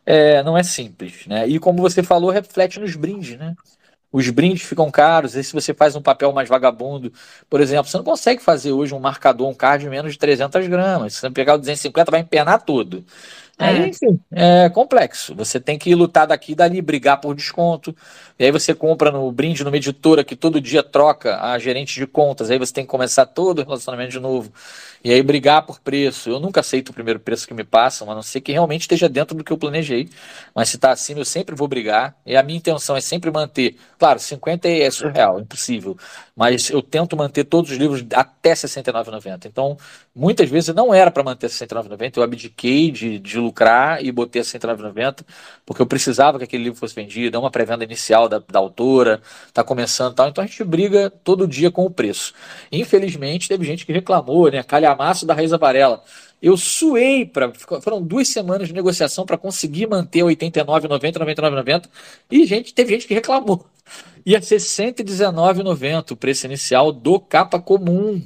[0.06, 1.26] é, não é simples.
[1.26, 1.46] Né?
[1.46, 3.54] E como você falou, reflete nos brindes, né?
[4.12, 7.12] Os brindes ficam caros, e se você faz um papel mais vagabundo,
[7.50, 10.68] por exemplo, você não consegue fazer hoje um marcador, um card de menos de 300
[10.68, 11.14] gramas.
[11.14, 13.04] Se você pegar o 250, vai empenar tudo.
[13.58, 13.66] É.
[13.66, 15.34] Aí, enfim, é complexo.
[15.34, 17.94] Você tem que lutar daqui e dali, brigar por desconto.
[18.38, 22.06] E aí você compra no brinde numa editora que todo dia troca a gerente de
[22.06, 22.50] contas.
[22.50, 24.52] Aí você tem que começar todo o relacionamento de novo.
[25.04, 26.30] E aí brigar por preço.
[26.30, 29.06] Eu nunca aceito o primeiro preço que me passam, a não ser que realmente esteja
[29.06, 30.08] dentro do que eu planejei.
[30.54, 32.16] Mas se está acima, eu sempre vou brigar.
[32.24, 33.76] E a minha intenção é sempre manter.
[33.98, 35.96] Claro, 50 é surreal, impossível.
[36.34, 39.44] Mas eu tento manter todos os livros até R$ 69,90.
[39.44, 39.76] Então,
[40.14, 42.16] muitas vezes não era para manter R$ 69,90.
[42.16, 45.24] Eu abdiquei de, de lucrar e botei a 109,90
[45.66, 49.22] porque eu precisava que aquele livro fosse vendido, é uma pré-venda inicial da, da autora,
[49.46, 52.34] está começando tal, então a gente briga todo dia com o preço.
[52.70, 54.58] Infelizmente, teve gente que reclamou, né?
[54.94, 56.02] Calhamaço da Raiz Varela.
[56.40, 57.52] Eu suei para.
[57.80, 61.90] Foram duas semanas de negociação para conseguir manter 89, 90, 99, 90.
[62.30, 63.66] E gente, teve gente que reclamou.
[64.24, 68.22] Ia ser 119,90 o preço inicial do capa comum.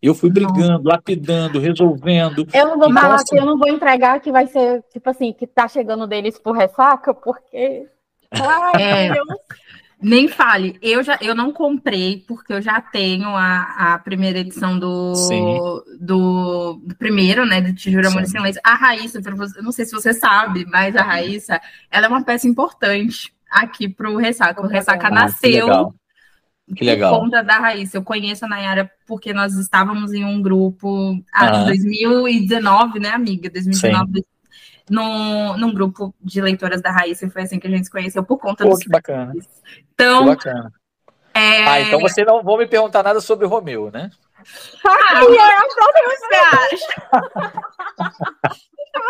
[0.00, 0.92] Eu fui brigando, não.
[0.92, 2.46] lapidando, resolvendo.
[2.54, 5.10] Eu não vou então, falar assim, que eu não vou entregar que vai ser, tipo
[5.10, 7.86] assim, que tá chegando deles por ressaca, porque.
[8.30, 9.12] Ai, é.
[10.00, 10.78] Nem fale.
[10.80, 15.12] Eu já eu não comprei, porque eu já tenho a, a primeira edição do,
[16.00, 17.60] do, do, primeiro, né?
[17.60, 18.60] Do Te Juro Amor Silêncio.
[18.64, 22.46] A Raíssa, eu não sei se você sabe, mas a Raíssa ela é uma peça
[22.46, 24.62] importante aqui para o Ressaca.
[24.62, 25.92] O Ressaca ah, nasceu.
[26.76, 27.14] Que legal.
[27.14, 27.96] Por conta da Raíssa.
[27.96, 33.50] Eu conheço a Nayara porque nós estávamos em um grupo ah, 2019, né, amiga?
[33.50, 34.22] 2019, Sim
[34.90, 38.22] no, num grupo de leitoras da Raíssa, e foi assim que a gente se conheceu
[38.24, 39.32] por conta Pô, que bacana.
[39.94, 40.72] Então, que bacana.
[41.34, 41.64] É...
[41.66, 44.10] Ah, então você não vou me perguntar nada sobre o Romeu, né?
[44.84, 46.08] Ah, e é a próxima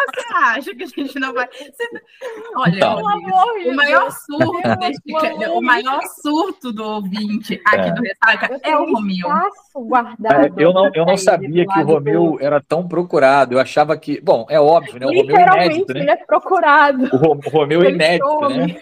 [0.07, 0.75] você acha?
[0.75, 1.49] que a gente não vai.
[1.49, 1.89] Você...
[2.57, 2.97] Olha,
[3.71, 5.49] o maior surto deste...
[5.49, 7.93] o maior surto do ouvinte aqui é.
[7.93, 9.29] do Ressaca é o Romeu.
[9.75, 12.45] Guardado eu não, eu não sabia que o Romeu do...
[12.45, 13.55] era tão procurado.
[13.55, 14.21] Eu achava que.
[14.21, 15.07] Bom, é óbvio, né?
[15.07, 16.01] O Romeu é inédito, né?
[16.01, 17.05] Ele é procurado.
[17.13, 18.81] O, o Romeu é inédito, né?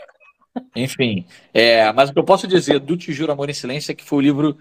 [0.75, 3.95] Enfim, é, mas o que eu posso dizer do Te Juro Amor em Silêncio é
[3.95, 4.57] que foi o livro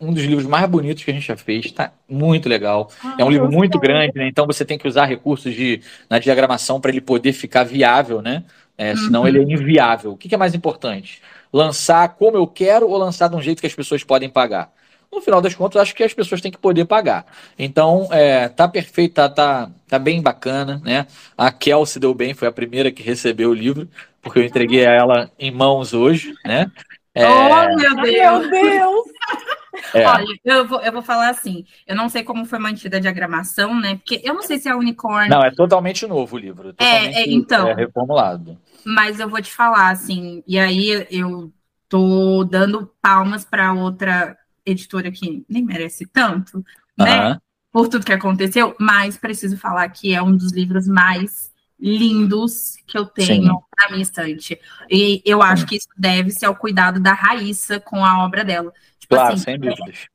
[0.00, 2.90] um dos livros mais bonitos que a gente já fez, está muito legal.
[3.04, 3.80] Ah, é um livro muito sei.
[3.80, 4.26] grande, né?
[4.26, 8.44] Então você tem que usar recursos de, na diagramação para ele poder ficar viável, né?
[8.78, 9.28] É, senão uhum.
[9.28, 10.12] ele é inviável.
[10.12, 11.20] O que, que é mais importante?
[11.52, 14.72] Lançar como eu quero ou lançar de um jeito que as pessoas podem pagar?
[15.12, 17.26] No final das contas, acho que as pessoas têm que poder pagar.
[17.58, 21.06] Então, é, tá perfeito, tá, tá, tá bem bacana, né?
[21.36, 23.88] A Kel se deu bem, foi a primeira que recebeu o livro,
[24.22, 26.70] porque eu entreguei a ela em mãos hoje, né?
[27.14, 27.26] É...
[27.26, 28.48] Oh, meu Deus!
[28.48, 29.04] Meu Deus!
[29.94, 30.06] É.
[30.06, 33.78] Olha, eu vou, eu vou falar assim, eu não sei como foi mantida a diagramação,
[33.78, 33.96] né?
[33.96, 35.30] Porque eu não sei se é unicórnio.
[35.30, 36.74] Não, é totalmente novo o livro.
[36.78, 37.68] É, é, então.
[37.68, 38.58] É reformulado.
[38.84, 41.52] Mas eu vou te falar, assim, e aí eu
[41.88, 46.64] tô dando palmas para outra editora que nem merece tanto,
[46.96, 47.38] né?
[47.72, 52.98] Por tudo que aconteceu, mas preciso falar que é um dos livros mais lindos que
[52.98, 53.60] eu tenho Sim.
[53.80, 54.58] na minha estante.
[54.90, 58.72] E eu acho que isso deve-se ao cuidado da Raíssa com a obra dela.
[59.10, 60.06] Claro, assim, sem dúvidas.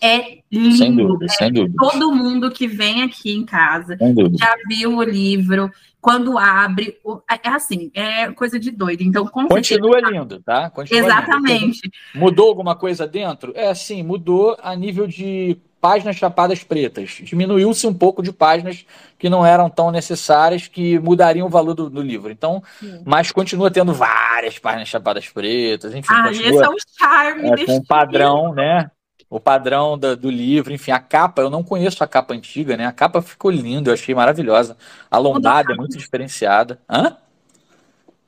[0.00, 0.76] É lindo.
[0.76, 1.74] Sem dúvida, sem dúvida.
[1.78, 3.96] Todo mundo que vem aqui em casa
[4.38, 5.70] já viu o livro.
[6.00, 6.98] Quando abre,
[7.30, 9.00] é, é assim, é coisa de doido.
[9.00, 10.68] Então, continua certeza, lindo, tá?
[10.68, 11.80] Continua Exatamente.
[11.82, 11.94] Lindo.
[12.14, 13.52] Mudou alguma coisa dentro?
[13.56, 17.18] É, sim, mudou a nível de páginas chapadas pretas.
[17.20, 18.86] Diminuiu-se um pouco de páginas
[19.18, 22.32] que não eram tão necessárias, que mudariam o valor do, do livro.
[22.32, 23.02] Então, Sim.
[23.04, 26.08] mas continua tendo várias páginas chapadas pretas, enfim.
[26.10, 28.54] Ah, esse é o charme é, Com o padrão, livro.
[28.54, 28.90] né?
[29.28, 32.86] O padrão do, do, livro, enfim, a capa, eu não conheço a capa antiga, né?
[32.86, 34.78] A capa ficou linda, eu achei maravilhosa.
[35.10, 36.80] A lombada é muito diferenciada.
[36.88, 37.14] Hã?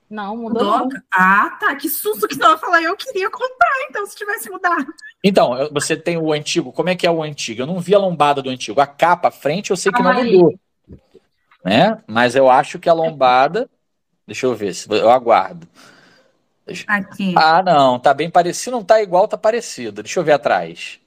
[0.08, 0.64] Não, mudou.
[0.64, 0.88] Não.
[1.12, 1.74] Ah, tá.
[1.74, 2.82] Que susto que você vai falar.
[2.82, 4.86] Eu queria comprar, então, se tivesse mudado.
[5.22, 6.72] Então, você tem o antigo.
[6.72, 7.62] Como é que é o antigo?
[7.62, 8.80] Eu não vi a lombada do antigo.
[8.80, 10.54] A capa, a frente, eu sei que não mudou.
[11.64, 12.00] Né?
[12.06, 13.68] Mas eu acho que a lombada.
[14.26, 15.66] Deixa eu ver, eu aguardo.
[16.86, 17.34] Aqui.
[17.36, 17.98] Ah, não.
[17.98, 18.76] Tá bem parecido.
[18.76, 20.02] Não tá igual, tá parecido.
[20.02, 21.00] Deixa eu ver atrás.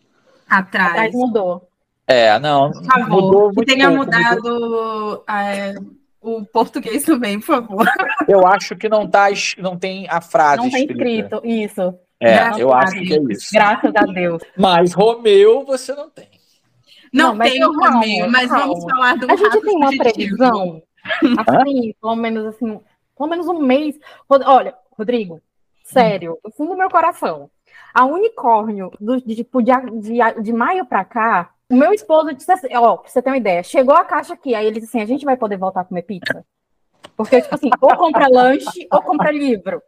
[0.49, 0.91] Atrás.
[0.91, 1.69] Atrás mudou.
[2.05, 2.71] É, não.
[2.71, 4.41] Por favor, mudou que tenha pouco, mudado.
[4.41, 5.23] Mudou...
[5.29, 5.73] É
[6.21, 7.85] o português também, por favor.
[8.27, 10.57] Eu acho que não tá, não tem a frase.
[10.57, 11.93] Não está escrito, isso.
[12.19, 13.49] É, Graças eu acho que é isso.
[13.53, 14.43] Graças a Deus.
[14.57, 16.27] Mas Romeu você não tem.
[17.13, 18.67] Não, não tem o Romeu, mas calma.
[18.67, 20.83] vamos falar do A gente tem uma previsão,
[21.47, 22.79] assim, pelo menos assim,
[23.17, 23.97] pelo menos um mês.
[24.29, 25.41] Olha, Rodrigo,
[25.83, 27.49] sério, do fundo do meu coração.
[27.93, 32.51] A unicórnio do, de, tipo, de, de, de maio para cá, o meu esposo disse
[32.51, 35.03] assim, ó, pra você ter uma ideia, chegou a caixa aqui, aí ele disse assim,
[35.03, 36.43] a gente vai poder voltar a comer pizza?
[37.15, 39.81] Porque, tipo assim, ou compra lanche ou compra livro.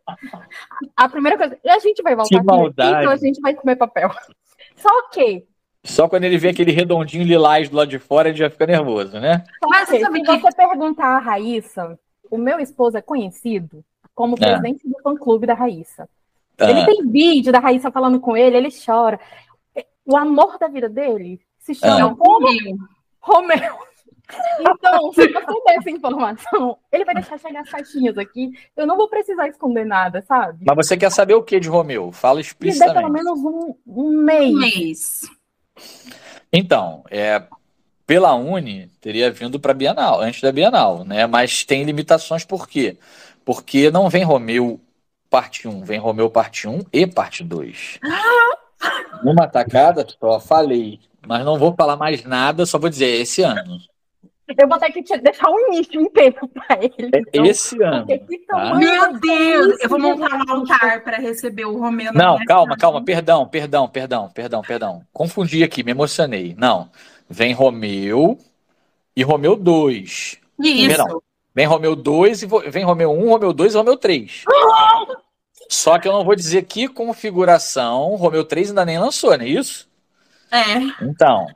[0.95, 2.95] A primeira coisa, a gente vai voltar que a comer maldade.
[2.95, 4.11] pizza ou a gente vai comer papel?
[4.75, 5.45] Só que...
[5.83, 9.19] Só quando ele vê aquele redondinho lilás do lado de fora, ele já fica nervoso,
[9.19, 9.43] né?
[9.63, 10.37] Mas se que...
[10.37, 11.97] você perguntar a Raíssa,
[12.29, 14.37] o meu esposo é conhecido como é.
[14.37, 16.07] presidente do fã-clube da Raíssa.
[16.59, 16.69] Ah.
[16.69, 19.19] Ele tem vídeo da Raíssa falando com ele, ele chora.
[20.05, 22.15] O amor da vida dele se chama ah.
[22.19, 22.77] Romeu.
[23.19, 23.91] Romeu.
[24.61, 28.51] Então, se você der essa informação, ele vai deixar chegar as caixinhas aqui.
[28.77, 30.63] Eu não vou precisar esconder nada, sabe?
[30.65, 32.13] Mas você quer saber o que de Romeu?
[32.13, 32.95] Fala explicitamente.
[32.95, 34.53] Me dê pelo menos um, um mês.
[34.53, 35.21] Um mês.
[36.53, 37.43] Então, é,
[38.07, 41.27] pela Uni, teria vindo para Bienal, antes da Bienal, né?
[41.27, 42.97] Mas tem limitações por quê?
[43.43, 44.79] Porque não vem Romeu
[45.29, 47.99] parte 1, vem Romeu parte 1 e parte 2.
[49.23, 53.41] Numa tacada só, falei mas não vou falar mais nada, só vou dizer é esse
[53.41, 53.79] ano.
[54.57, 57.09] Eu vou ter que te deixar um nicho inteiro para ele.
[57.13, 58.05] É então, esse ano.
[58.47, 58.75] Tá?
[58.75, 62.11] Meu Deus, eu vou montar um altar para receber o Romeu.
[62.13, 65.01] Não, calma, calma, perdão, perdão, perdão, perdão, perdão.
[65.13, 66.55] Confundi aqui, me emocionei.
[66.57, 66.89] Não,
[67.29, 68.37] vem Romeu
[69.15, 70.37] e Romeu 2.
[70.59, 71.23] Isso.
[71.53, 74.45] Vem Romeu 2 e vem Romeu 1, Romeu 2 e Romeu 3.
[75.69, 79.49] Só que eu não vou dizer que configuração Romeu 3 ainda nem lançou, não é
[79.49, 79.90] isso?
[80.51, 81.05] É.
[81.05, 81.47] Então,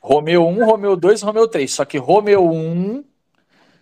[0.00, 1.70] Romeu 1, Romeu 2 e Romeu 3.
[1.72, 3.04] Só que Romeu 1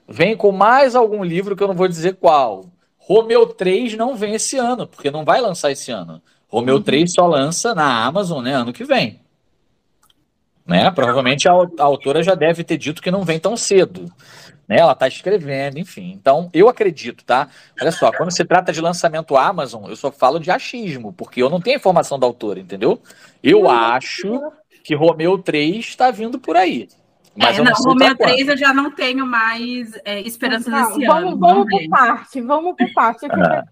[0.09, 2.65] vem com mais algum livro que eu não vou dizer qual.
[2.97, 6.21] Romeu 3 não vem esse ano, porque não vai lançar esse ano.
[6.49, 6.83] Romeu uhum.
[6.83, 9.21] 3 só lança na Amazon, né, ano que vem.
[10.67, 10.91] Né?
[10.91, 14.13] Provavelmente a, a autora já deve ter dito que não vem tão cedo.
[14.69, 14.77] Né?
[14.79, 16.13] Ela está escrevendo, enfim.
[16.13, 17.49] Então, eu acredito, tá?
[17.81, 21.49] Olha só, quando se trata de lançamento Amazon, eu só falo de achismo, porque eu
[21.49, 23.01] não tenho informação da autora, entendeu?
[23.43, 24.53] Eu acho
[24.85, 26.89] que Romeu 3 está vindo por aí.
[27.35, 31.07] Mas é, não, não Romeu 3 eu já não tenho mais é, esperança tá, nesse
[31.07, 31.39] vamos, ano.
[31.39, 33.27] Vamos por parte, vamos por parte.
[33.31, 33.65] Ah.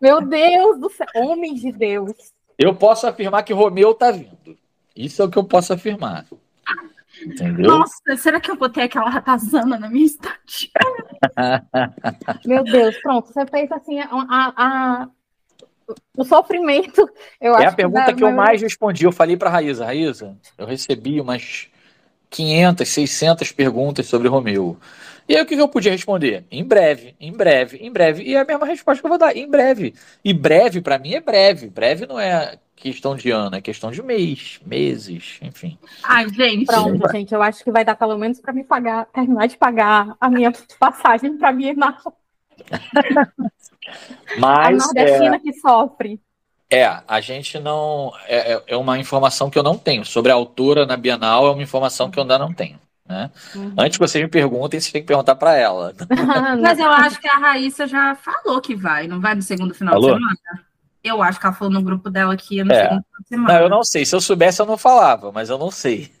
[0.00, 2.12] Meu Deus do céu, homem de Deus.
[2.56, 4.56] Eu posso afirmar que Romeu está vindo.
[4.94, 6.24] Isso é o que eu posso afirmar.
[7.24, 7.66] Entendeu?
[7.66, 10.70] Nossa, será que eu botei aquela ratazana na minha estante?
[12.46, 15.08] Meu Deus, pronto, você fez assim a, a, a
[16.16, 17.08] o sofrimento.
[17.40, 19.04] Eu é a pergunta que, que eu mais respondi.
[19.04, 21.68] Eu falei para Raíza, Raíza, eu recebi umas
[22.28, 24.76] 500, 600 perguntas sobre Romeu.
[25.30, 26.44] E aí o que eu podia responder?
[26.50, 28.24] Em breve, em breve, em breve.
[28.24, 29.94] E é a mesma resposta que eu vou dar, em breve.
[30.24, 31.68] E breve para mim é breve.
[31.68, 35.78] Breve não é questão de ano, é questão de mês, meses, enfim.
[36.02, 36.66] Ai, gente.
[36.66, 40.16] Pronto, gente, eu acho que vai dar pelo menos para me pagar, terminar de pagar
[40.20, 41.96] a minha passagem para minha irmã.
[44.36, 45.38] Mas, a nordestina é...
[45.38, 46.20] que sofre.
[46.68, 48.12] É, a gente não.
[48.26, 50.04] É, é, é uma informação que eu não tenho.
[50.04, 52.80] Sobre a autora na Bienal, é uma informação que eu ainda não tenho.
[53.10, 53.28] Né?
[53.56, 53.74] Uhum.
[53.76, 55.92] Antes que vocês me perguntem, vocês têm que perguntar para ela.
[56.62, 59.94] Mas eu acho que a Raíssa já falou que vai, não vai no segundo final
[59.94, 60.14] falou?
[60.14, 60.64] de semana?
[61.02, 62.84] Eu acho que ela falou no grupo dela que no é.
[62.84, 63.54] segundo semana.
[63.54, 64.04] Não, eu não sei.
[64.06, 66.12] Se eu soubesse, eu não falava, mas eu não sei.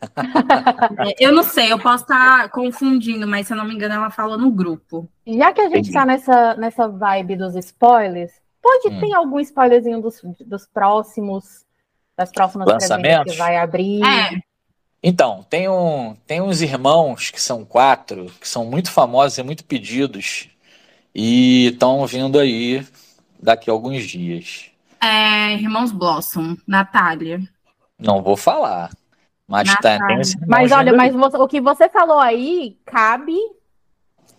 [1.06, 4.10] É, eu não sei, eu posso estar confundindo, mas se eu não me engano, ela
[4.10, 5.08] falou no grupo.
[5.26, 9.00] Já que a gente está nessa, nessa vibe dos spoilers, pode hum.
[9.00, 11.64] ter algum spoilerzinho dos, dos próximos,
[12.16, 14.02] das próximas lançamentos que vai abrir?
[14.04, 14.49] É.
[15.02, 19.64] Então, tem, um, tem uns irmãos que são quatro, que são muito famosos e muito
[19.64, 20.48] pedidos,
[21.14, 22.86] e estão vindo aí
[23.42, 24.70] daqui a alguns dias.
[25.00, 27.40] É, Irmãos Blossom, Natália.
[27.98, 28.90] Não vou falar.
[29.48, 29.98] Mas, tá,
[30.46, 33.36] mas olha, mas você, o que você falou aí cabe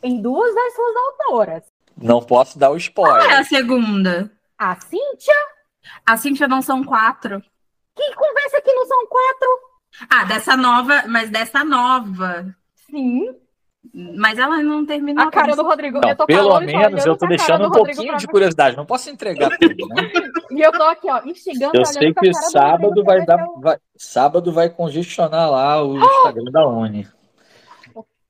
[0.01, 1.63] em duas das suas autoras.
[1.97, 3.17] Não posso dar o spoiler.
[3.17, 4.31] Qual é a segunda?
[4.57, 5.35] A Cíntia?
[6.05, 7.41] A Cíntia não são quatro.
[7.93, 9.70] Que conversa que não são quatro?
[10.09, 12.55] Ah, dessa nova, mas dessa nova.
[12.89, 13.35] Sim.
[13.93, 15.25] Mas ela não terminou.
[15.25, 15.99] A cara do Rodrigo.
[15.99, 18.77] Não, pelo menos eu tô deixando um pouquinho de curiosidade.
[18.77, 20.11] Não posso entregar tudo, né?
[20.51, 21.75] e eu tô aqui, ó, instigando.
[21.75, 23.43] Eu sei que sábado vai dar.
[23.57, 25.97] Vai, sábado vai congestionar lá o oh!
[26.05, 27.07] Instagram da Uni.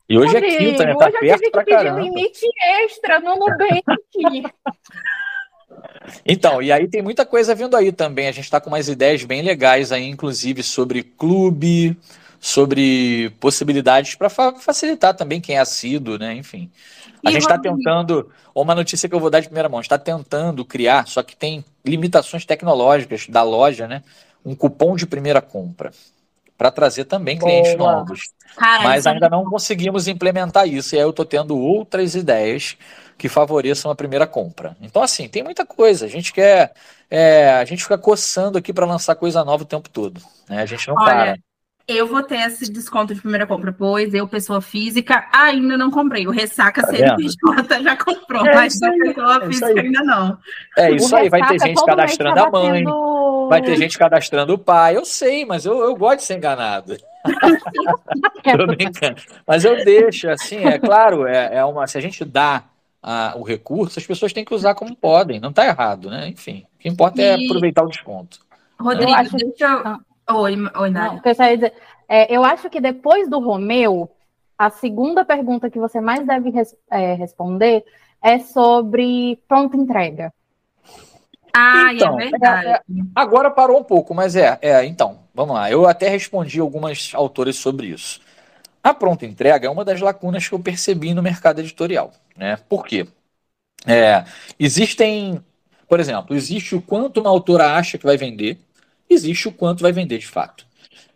[0.10, 0.96] E hoje Rodrigo, é quinta, né?
[0.96, 2.46] Tá hoje perto eu tive que pedir limite
[2.84, 3.84] extra no Nubank.
[6.26, 8.28] Então, e aí tem muita coisa vindo aí também.
[8.28, 11.98] A gente está com umas ideias bem legais aí, inclusive sobre clube,
[12.40, 16.34] sobre possibilidades para fa facilitar também quem é assíduo, né?
[16.34, 16.70] Enfim.
[17.26, 19.98] A e gente está tentando, uma notícia que eu vou dar de primeira mão, está
[19.98, 24.02] tentando criar, só que tem limitações tecnológicas da loja, né?
[24.44, 25.92] Um cupom de primeira compra
[26.62, 27.92] para trazer também clientes Boa.
[27.94, 28.22] novos.
[28.56, 32.78] Cara, Mas ainda não conseguimos implementar isso, e aí eu estou tendo outras ideias
[33.18, 34.78] que favoreçam a primeira compra.
[34.80, 36.06] Então, assim, tem muita coisa.
[36.06, 36.72] A gente quer.
[37.10, 40.22] É, a gente fica coçando aqui para lançar coisa nova o tempo todo.
[40.48, 40.62] Né?
[40.62, 41.38] A gente não Olha, para.
[41.88, 46.28] Eu vou ter esse desconto de primeira compra, pois eu, pessoa física, ainda não comprei.
[46.28, 50.38] O Ressaca tá CNPJ já comprou, é mas a pessoa é física ainda não.
[50.78, 53.48] É isso o aí, vai ter gente cadastrando a mãe, batendo...
[53.50, 54.96] vai ter gente cadastrando o pai.
[54.96, 56.98] Eu sei, mas eu, eu gosto de ser enganado.
[58.58, 59.22] Tô brincando.
[59.46, 61.86] Mas eu deixo, assim, é claro, é, é uma.
[61.88, 62.64] Se a gente dá
[63.02, 66.28] a, o recurso, as pessoas têm que usar como podem, não está errado, né?
[66.30, 67.44] Enfim, o que importa é e...
[67.44, 68.40] é aproveitar o desconto.
[68.80, 70.90] Rodrigo, eu deixa eu Oi, oi.
[70.90, 71.74] Não, dizer,
[72.08, 74.10] é, eu acho que depois do Romeu,
[74.58, 77.84] a segunda pergunta que você mais deve res, é, responder
[78.22, 80.34] é sobre pronta entrega.
[81.54, 82.68] Ah, é então, é verdade.
[82.68, 82.82] É,
[83.16, 85.70] agora parou um pouco, mas é, é, então, vamos lá.
[85.70, 88.22] Eu até respondi algumas autores sobre isso.
[88.84, 92.58] A pronta entrega é uma das lacunas que eu percebi no mercado editorial, né?
[92.70, 93.08] Por quê?
[93.86, 94.24] É,
[94.60, 95.44] existem,
[95.88, 98.60] por exemplo, existe o quanto uma autora acha que vai vender,
[99.14, 100.66] existe o quanto vai vender de fato.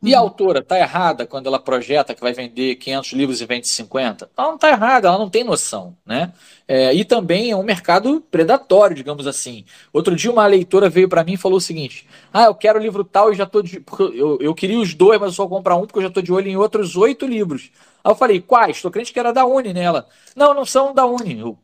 [0.05, 0.25] E a uhum.
[0.25, 4.29] autora está errada quando ela projeta que vai vender 500 livros e vende 50?
[4.37, 5.95] Ela não está errada, ela não tem noção.
[6.05, 6.31] Né?
[6.67, 9.65] É, e também é um mercado predatório, digamos assim.
[9.91, 12.81] Outro dia uma leitora veio para mim e falou o seguinte: Ah, eu quero o
[12.81, 13.83] livro tal e já estou de.
[14.13, 16.21] Eu, eu queria os dois, mas eu só vou comprar um porque eu já estou
[16.21, 17.71] de olho em outros oito livros.
[18.03, 18.75] Aí eu falei, quais?
[18.75, 20.07] Estou crente que era da Uni nela.
[20.35, 21.39] Não, não são da Uni.
[21.39, 21.57] Eu,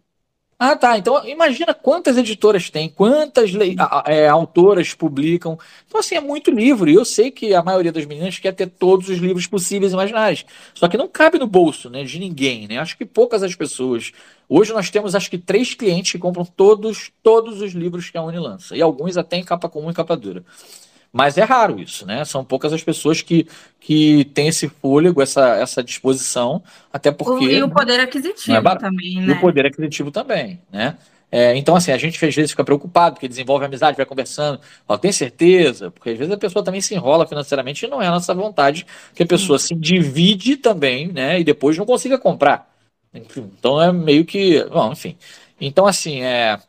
[0.64, 0.96] Ah, tá.
[0.96, 3.50] Então, imagina quantas editoras tem, quantas
[4.06, 5.58] é, autoras publicam.
[5.88, 6.88] Então, assim, é muito livro.
[6.88, 9.96] E eu sei que a maioria das meninas quer ter todos os livros possíveis e
[9.96, 10.46] imaginários.
[10.76, 12.78] Só que não cabe no bolso né, de ninguém, né?
[12.78, 14.12] Acho que poucas as pessoas.
[14.48, 18.22] Hoje nós temos, acho que, três clientes que compram todos, todos os livros que a
[18.22, 18.78] Uni lança.
[18.78, 20.46] E alguns até em capa comum e capa dura.
[21.14, 22.24] Mas é raro isso, né?
[22.24, 23.46] São poucas as pessoas que,
[23.80, 27.46] que têm esse fôlego, essa, essa disposição, até porque.
[27.46, 29.28] E o poder aquisitivo é também, né?
[29.28, 30.98] E o poder aquisitivo também, né?
[31.32, 34.98] É, então, assim, a gente às vezes fica preocupado, porque desenvolve amizade, vai conversando, ó,
[34.98, 35.90] tem certeza?
[35.90, 38.86] Porque às vezes a pessoa também se enrola financeiramente e não é a nossa vontade
[39.16, 41.40] que a pessoa se divide também, né?
[41.40, 42.70] E depois não consiga comprar.
[43.14, 44.64] Então é meio que.
[44.66, 45.18] Bom, enfim.
[45.60, 46.60] Então, assim, é,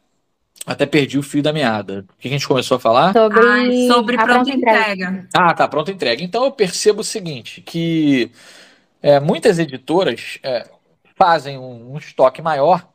[0.67, 2.05] até perdi o fio da meada.
[2.17, 3.13] O que a gente começou a falar?
[3.13, 4.93] Sobre, Ai, sobre pronta, pronta entrega.
[4.93, 5.29] entrega.
[5.35, 6.23] Ah, tá, pronta entrega.
[6.23, 8.31] Então eu percebo o seguinte, que
[9.03, 10.69] é, muitas editoras é,
[11.17, 12.87] fazem um, um, estoque maior,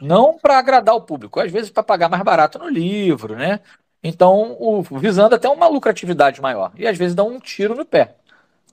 [0.00, 3.60] não para agradar o público, às vezes para pagar mais barato no livro, né?
[4.02, 6.70] Então, o, visando até uma lucratividade maior.
[6.76, 8.14] E às vezes dão um tiro no pé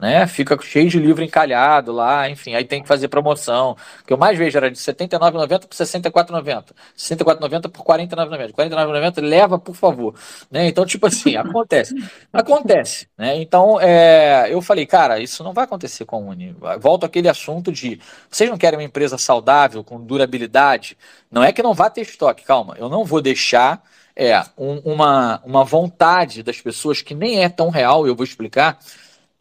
[0.03, 0.27] né?
[0.27, 3.77] Fica cheio de livro encalhado lá, enfim, aí tem que fazer promoção.
[4.01, 6.65] O que eu mais vejo era de R$ 79,90 por R$ 64,90.
[6.67, 8.47] R$ 64,90 por R$ 49,90.
[8.47, 10.13] R$ 49,90 leva, por favor.
[10.51, 10.67] Né?
[10.67, 11.95] Então, tipo assim, acontece.
[12.33, 13.07] Acontece.
[13.17, 13.37] Né?
[13.37, 16.53] Então, é, eu falei, cara, isso não vai acontecer com a Uni.
[16.81, 17.97] Volto àquele assunto de
[18.29, 20.97] vocês não querem uma empresa saudável, com durabilidade?
[21.31, 23.81] Não é que não vá ter estoque, calma, eu não vou deixar
[24.13, 28.77] é, um, uma, uma vontade das pessoas que nem é tão real, eu vou explicar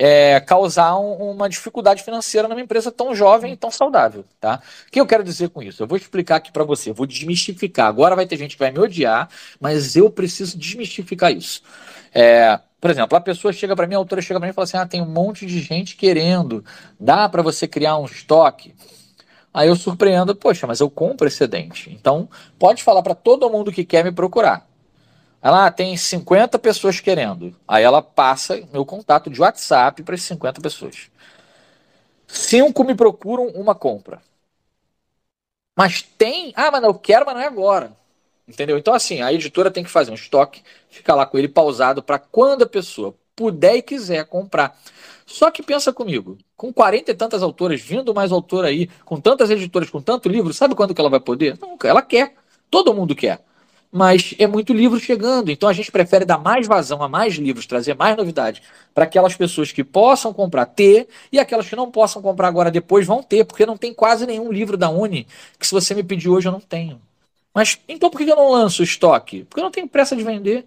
[0.04, 4.60] é, causar um, uma dificuldade financeira numa empresa tão jovem e tão saudável, tá?
[4.88, 5.80] O que eu quero dizer com isso?
[5.80, 7.86] Eu vou explicar aqui para você, vou desmistificar.
[7.86, 9.28] Agora vai ter gente que vai me odiar,
[9.60, 11.62] mas eu preciso desmistificar isso.
[12.12, 14.64] É, por exemplo, a pessoa chega para mim, a autora chega para mim e fala
[14.64, 16.64] assim: ah, tem um monte de gente querendo,
[16.98, 18.74] dá para você criar um estoque?
[19.54, 21.92] Aí eu surpreendo, poxa, mas eu compro excedente.
[21.92, 22.28] Então,
[22.58, 24.66] pode falar para todo mundo que quer me procurar.
[25.42, 27.52] Ela ah, tem 50 pessoas querendo.
[27.66, 31.10] Aí ela passa meu contato de WhatsApp para as 50 pessoas.
[32.28, 34.22] Cinco me procuram uma compra.
[35.76, 36.52] Mas tem.
[36.54, 37.92] Ah, mas eu quero, mas não é agora.
[38.46, 38.78] Entendeu?
[38.78, 42.18] Então, assim, a editora tem que fazer um estoque, ficar lá com ele pausado para
[42.20, 44.78] quando a pessoa puder e quiser comprar.
[45.26, 49.50] Só que pensa comigo, com 40 e tantas autoras, vindo mais autor aí, com tantas
[49.50, 51.58] editoras, com tanto livro, sabe quando que ela vai poder?
[51.60, 51.88] Nunca.
[51.88, 52.34] Ela quer.
[52.70, 53.42] Todo mundo quer
[53.92, 55.50] mas é muito livro chegando.
[55.50, 58.62] Então a gente prefere dar mais vazão a mais livros, trazer mais novidade
[58.94, 63.06] para aquelas pessoas que possam comprar, ter, e aquelas que não possam comprar agora depois
[63.06, 65.26] vão ter, porque não tem quase nenhum livro da Uni
[65.58, 67.00] que se você me pedir hoje eu não tenho.
[67.54, 69.44] Mas então por que eu não lanço estoque?
[69.44, 70.66] Porque eu não tenho pressa de vender.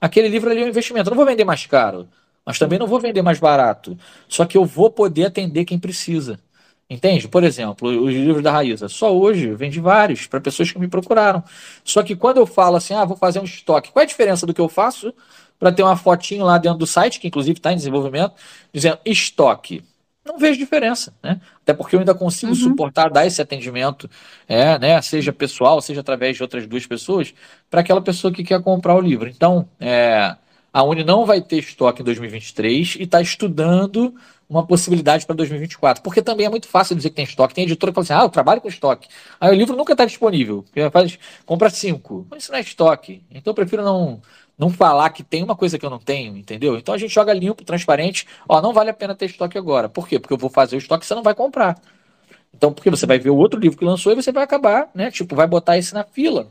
[0.00, 1.08] Aquele livro ali é um investimento.
[1.08, 2.08] Eu não vou vender mais caro,
[2.44, 3.96] mas também não vou vender mais barato.
[4.28, 6.40] Só que eu vou poder atender quem precisa.
[6.88, 7.28] Entende?
[7.28, 8.88] Por exemplo, os livros da Raíza.
[8.88, 11.42] Só hoje eu vendi vários para pessoas que me procuraram.
[11.82, 14.46] Só que quando eu falo assim, ah, vou fazer um estoque, qual é a diferença
[14.46, 15.12] do que eu faço
[15.58, 18.34] para ter uma fotinho lá dentro do site, que inclusive está em desenvolvimento,
[18.72, 19.82] dizendo estoque?
[20.24, 21.40] Não vejo diferença, né?
[21.62, 22.58] Até porque eu ainda consigo uhum.
[22.58, 24.08] suportar, dar esse atendimento,
[24.48, 27.34] é, né, seja pessoal, seja através de outras duas pessoas,
[27.70, 29.28] para aquela pessoa que quer comprar o livro.
[29.28, 30.34] Então, é,
[30.72, 34.14] a Uni não vai ter estoque em 2023 e está estudando
[34.48, 36.02] uma possibilidade para 2024.
[36.02, 37.54] Porque também é muito fácil dizer que tem estoque.
[37.54, 39.08] Tem editora que fala assim: ah, eu trabalho com estoque.
[39.40, 40.64] Aí o livro nunca está disponível.
[40.92, 42.26] Faz, compra cinco.
[42.30, 43.22] Mas isso não é estoque.
[43.30, 44.20] Então eu prefiro não,
[44.58, 46.76] não falar que tem uma coisa que eu não tenho, entendeu?
[46.76, 48.26] Então a gente joga limpo, transparente.
[48.48, 49.88] Ó, não vale a pena ter estoque agora.
[49.88, 50.18] Por quê?
[50.18, 51.80] Porque eu vou fazer o estoque e você não vai comprar.
[52.54, 55.10] Então, porque você vai ver o outro livro que lançou e você vai acabar, né?
[55.10, 56.48] Tipo, vai botar esse na fila.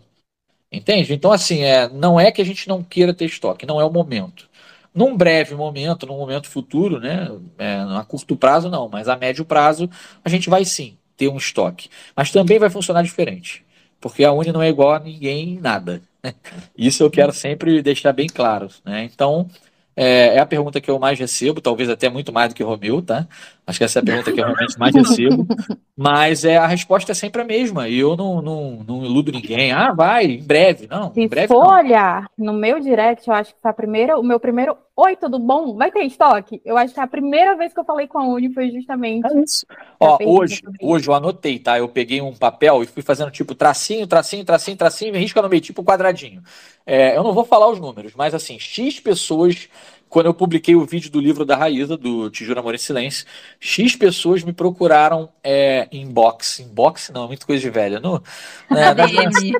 [0.72, 1.14] Entende?
[1.14, 3.92] Então, assim, é, não é que a gente não queira ter estoque, não é o
[3.92, 4.50] momento
[4.94, 7.30] num breve momento, num momento futuro, né?
[7.58, 9.90] É, a curto prazo não, mas a médio prazo
[10.24, 11.90] a gente vai sim ter um estoque.
[12.16, 13.66] Mas também vai funcionar diferente,
[14.00, 16.02] porque a Uni não é igual a ninguém em nada.
[16.78, 18.70] Isso eu quero sempre deixar bem claro.
[18.86, 19.10] Né?
[19.12, 19.50] Então,
[19.96, 22.68] é, é, a pergunta que eu mais recebo, talvez até muito mais do que o
[22.68, 23.28] Romeu, tá?
[23.66, 25.48] Acho que essa é a pergunta que eu realmente mais recebo.
[25.96, 27.88] Mas é, a resposta é sempre a mesma.
[27.88, 29.72] E eu não, não, não iludo ninguém.
[29.72, 30.88] Ah, vai, em breve.
[30.88, 34.24] Não, Se em breve olhar no meu direct, eu acho que foi a primeira, o
[34.24, 35.76] meu primeiro Oi, tudo bom?
[35.76, 36.62] Vai ter estoque?
[36.64, 39.26] Eu acho que a primeira vez que eu falei com a Uni foi justamente.
[39.26, 39.66] É isso.
[40.00, 41.80] Ó, hoje, hoje eu anotei, tá?
[41.80, 45.64] Eu peguei um papel e fui fazendo tipo tracinho, tracinho, tracinho, tracinho, risca no meio,
[45.64, 46.44] tipo quadradinho.
[46.86, 49.70] É, eu não vou falar os números, mas assim, X pessoas
[50.14, 53.26] quando eu publiquei o vídeo do livro da Raíza, do Te Juro Amor em Silêncio,
[53.60, 56.60] X pessoas me procuraram é, inbox.
[56.60, 58.00] Inbox não, muito coisa de velha.
[58.00, 58.22] No,
[58.70, 59.54] né, na DM.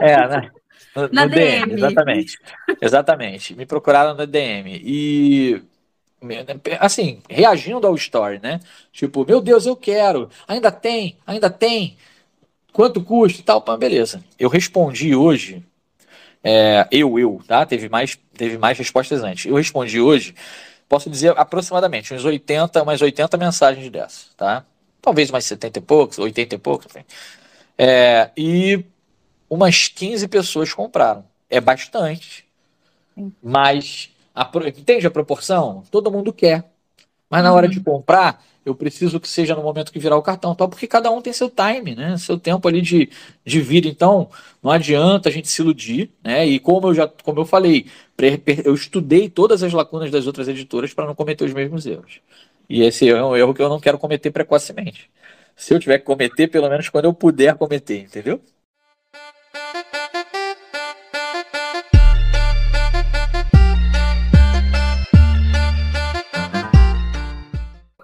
[0.00, 0.50] É, né?
[0.94, 1.66] No, na no DM.
[1.66, 1.72] DM.
[1.72, 2.38] Exatamente.
[2.80, 3.54] Exatamente.
[3.56, 4.80] Me procuraram no DM.
[4.84, 5.60] E
[6.78, 8.60] assim, reagindo ao story, né?
[8.92, 10.30] Tipo, meu Deus, eu quero.
[10.46, 11.96] Ainda tem, ainda tem.
[12.72, 14.22] quanto custa e tal, pá, beleza.
[14.38, 15.64] Eu respondi hoje,
[16.50, 17.66] é, eu, eu, tá?
[17.66, 19.44] Teve mais, teve mais respostas antes.
[19.44, 20.34] Eu respondi hoje,
[20.88, 24.64] posso dizer aproximadamente uns 80, umas 80 mensagens dessas, tá?
[25.02, 27.04] Talvez umas 70 e poucos, 80 e poucos, enfim.
[27.76, 28.82] É, e
[29.50, 31.22] umas 15 pessoas compraram.
[31.50, 32.46] É bastante.
[33.42, 35.82] Mas, a, entende a proporção?
[35.90, 36.64] Todo mundo quer.
[37.28, 37.72] Mas na hora uhum.
[37.72, 41.10] de comprar, eu preciso que seja no momento que virar o cartão, tal, porque cada
[41.10, 42.16] um tem seu time, né?
[42.18, 43.10] Seu tempo ali de,
[43.44, 43.88] de vida.
[43.88, 44.30] Então,
[44.62, 46.46] não adianta a gente se iludir, né?
[46.46, 47.86] E como eu já, como eu falei,
[48.64, 52.20] eu estudei todas as lacunas das outras editoras para não cometer os mesmos erros.
[52.68, 55.10] E esse é um erro que eu não quero cometer precocemente.
[55.56, 58.40] Se eu tiver que cometer, pelo menos quando eu puder cometer, entendeu?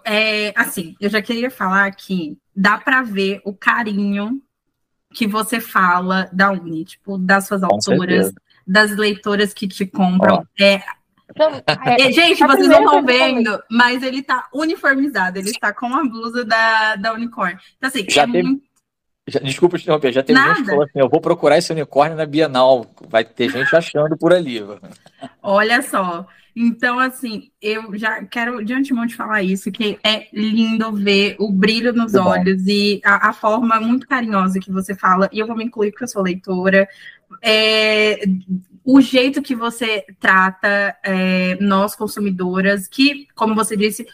[0.05, 4.42] É, assim, eu já queria falar que dá para ver o carinho
[5.14, 8.34] que você fala da Uni, tipo, das suas Com autoras, certeza.
[8.66, 10.46] das leitoras que te compram.
[10.61, 10.82] É,
[11.98, 16.44] é, gente, vocês não estão vendo, mas ele tá uniformizado, ele está com a blusa
[16.44, 17.59] da, da Unicorn.
[17.76, 18.64] Então, assim, já é teve, muito...
[19.26, 20.55] já, desculpa te interromper, já teve Nada.
[20.55, 22.86] gente que falou assim: eu vou procurar esse unicórnio na Bienal.
[23.09, 24.61] Vai ter gente achando por ali.
[25.42, 26.26] Olha só.
[26.57, 31.50] Então, assim, eu já quero de antemão te falar isso, que é lindo ver o
[31.50, 32.70] brilho nos muito olhos bom.
[32.70, 36.05] e a, a, forma muito carinhosa que você fala, e eu vou me incluir porque
[36.05, 36.88] eu sou leitora,
[37.42, 38.22] é,
[38.84, 44.07] o jeito que você trata é, nós consumidoras, que, como você disse,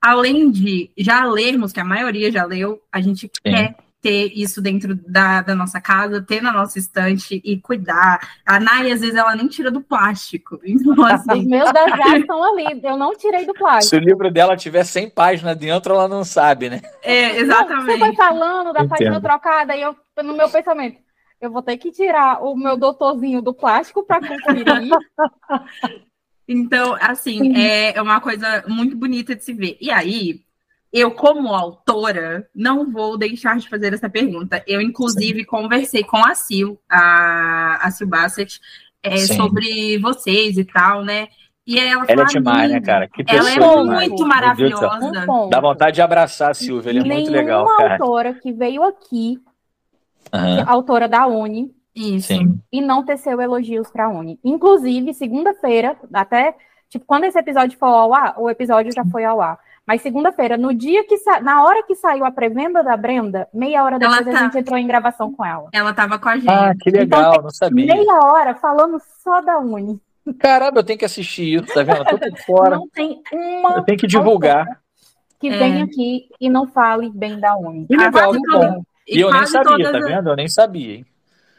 [0.00, 3.30] além de já lermos, que a maioria já leu, a gente Sim.
[3.44, 8.20] quer ter isso dentro da, da, nossa casa, ter na nossa estante e cuidar.
[8.46, 10.60] A Nai, às vezes, ela nem tira do plástico.
[10.66, 11.40] Então, assim...
[11.40, 13.90] Os meus da já estão ali, eu não tirei do plástico.
[13.90, 16.82] Se o livro dela tiver 100 páginas dentro, ela não sabe, né?
[17.02, 17.86] É, exatamente.
[17.86, 18.88] Não, você vai falando da Entendo.
[18.90, 20.98] página trocada e eu, no meu pensamento,
[21.40, 24.64] eu vou ter que tirar o meu doutorzinho do plástico para conferir.
[26.46, 29.76] então, assim, é uma coisa muito bonita de se ver.
[29.80, 30.45] E aí,
[30.98, 34.64] eu, como autora, não vou deixar de fazer essa pergunta.
[34.66, 35.44] Eu, inclusive, Sim.
[35.44, 38.58] conversei com a Sil, a, a Sil Bassett,
[39.02, 41.28] é, sobre vocês e tal, né?
[41.66, 43.08] E ela, ela é demais, né, cara?
[43.08, 45.26] Que ela é muito maravilhosa.
[45.28, 47.94] Um Dá vontade de abraçar a Silvia, ele é muito legal, cara.
[47.94, 49.38] autora que veio aqui,
[50.32, 50.64] uhum.
[50.66, 52.58] autora da Uni, isso, Sim.
[52.72, 54.40] e não teceu elogios para a Uni.
[54.42, 56.54] Inclusive, segunda-feira, até,
[56.88, 59.58] tipo, quando esse episódio for ao ar, o episódio já foi ao ar.
[59.86, 61.40] Mas segunda-feira, no dia que sa...
[61.40, 64.30] na hora que saiu a pré-venda da Brenda, meia hora depois tá...
[64.30, 65.68] a gente entrou em gravação com ela.
[65.72, 66.50] Ela tava com a gente.
[66.50, 67.94] Ah, que legal, então, não sabia.
[67.94, 70.00] Meia hora falando só da Uni.
[70.40, 71.98] Caramba, eu tenho que assistir isso, tá vendo?
[71.98, 72.76] Eu tô por fora.
[72.76, 73.76] Não tem uma.
[73.76, 74.66] Eu tenho que divulgar.
[75.38, 75.56] Que é.
[75.56, 77.86] vem aqui e não fale bem da Uni.
[77.86, 78.82] Que legal, que bom.
[79.06, 80.30] E, e eu nem sabia, tá vendo?
[80.30, 81.06] Eu nem sabia, hein?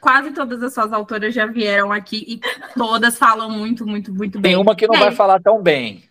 [0.02, 2.40] Quase todas as suas autoras já vieram aqui e
[2.78, 4.52] todas falam muito, muito, muito bem.
[4.52, 5.00] Tem uma que não é.
[5.00, 6.04] vai falar tão bem.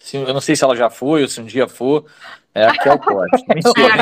[0.00, 2.06] Se, eu não sei se ela já foi ou se um dia for.
[2.52, 3.36] É a Kel Costa.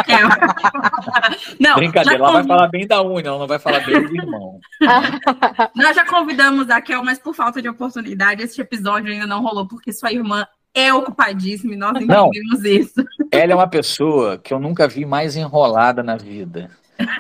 [0.09, 4.17] É não, Brincadeira, ela vai falar bem da unha, ela não vai falar bem do
[4.17, 4.59] irmão.
[5.77, 9.69] Nós já convidamos a Kel, mas por falta de oportunidade, esse episódio ainda não rolou,
[9.69, 13.05] porque sua irmã é ocupadíssima e nós entendemos não, isso.
[13.31, 16.71] Ela é uma pessoa que eu nunca vi mais enrolada na vida.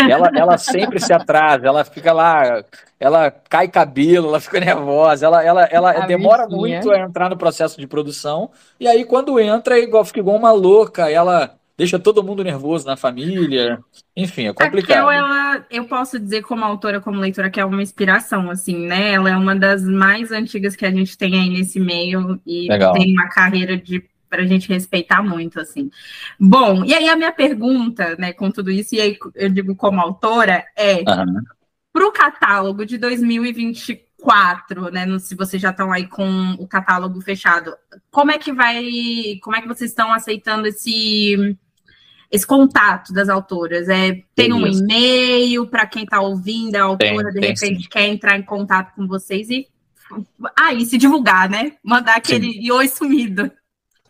[0.01, 2.65] Ela, ela sempre se atrasa, ela fica lá,
[2.99, 7.81] ela cai cabelo, ela fica nervosa, ela, ela, ela demora muito a entrar no processo
[7.81, 8.51] de produção,
[8.81, 12.85] e aí quando entra, é igual, fica igual uma louca, ela deixa todo mundo nervoso
[12.85, 13.79] na família,
[14.17, 14.91] enfim, é complicado.
[14.91, 18.77] A Kel, ela, eu posso dizer como autora, como leitora, que é uma inspiração, assim,
[18.85, 19.13] né?
[19.13, 22.95] Ela é uma das mais antigas que a gente tem aí nesse meio, e Legal.
[22.95, 25.91] tem uma carreira de para a gente respeitar muito, assim.
[26.39, 30.01] Bom, e aí a minha pergunta, né, com tudo isso, e aí eu digo como
[30.01, 31.43] autora, é uhum.
[31.93, 37.75] para o catálogo de 2024, né, se vocês já estão aí com o catálogo fechado,
[38.11, 38.85] como é que vai,
[39.43, 41.57] como é que vocês estão aceitando esse
[42.31, 43.89] esse contato das autoras?
[43.89, 47.89] É, tem um e-mail para quem está ouvindo, a autora tem, de tem repente sim.
[47.89, 49.67] quer entrar em contato com vocês e
[50.57, 51.73] aí se divulgar, né?
[51.83, 53.51] Mandar aquele oi sumido.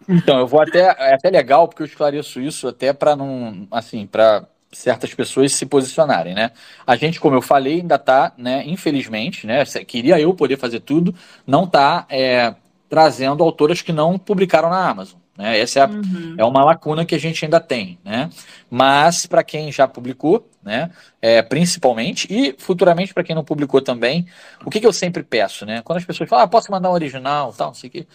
[0.09, 0.81] Então, eu vou até.
[0.99, 3.69] É até legal, porque eu esclareço isso até para não.
[3.71, 6.51] Assim, para certas pessoas se posicionarem, né?
[6.87, 11.15] A gente, como eu falei, ainda está, né, infelizmente, né, queria eu poder fazer tudo,
[11.47, 12.55] não está é,
[12.89, 15.19] trazendo autoras que não publicaram na Amazon.
[15.37, 15.59] Né?
[15.61, 16.35] Essa é, a, uhum.
[16.37, 18.29] é uma lacuna que a gente ainda tem, né?
[18.69, 20.91] Mas para quem já publicou, né,
[21.23, 24.27] é, principalmente, e futuramente para quem não publicou também,
[24.65, 25.81] o que, que eu sempre peço, né?
[25.83, 28.09] Quando as pessoas falam, ah, posso mandar um original, tal, não sei o que,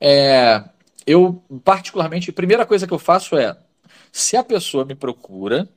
[0.00, 0.64] é,
[1.10, 3.56] eu, particularmente, a primeira coisa que eu faço é,
[4.12, 5.68] se a pessoa me procura,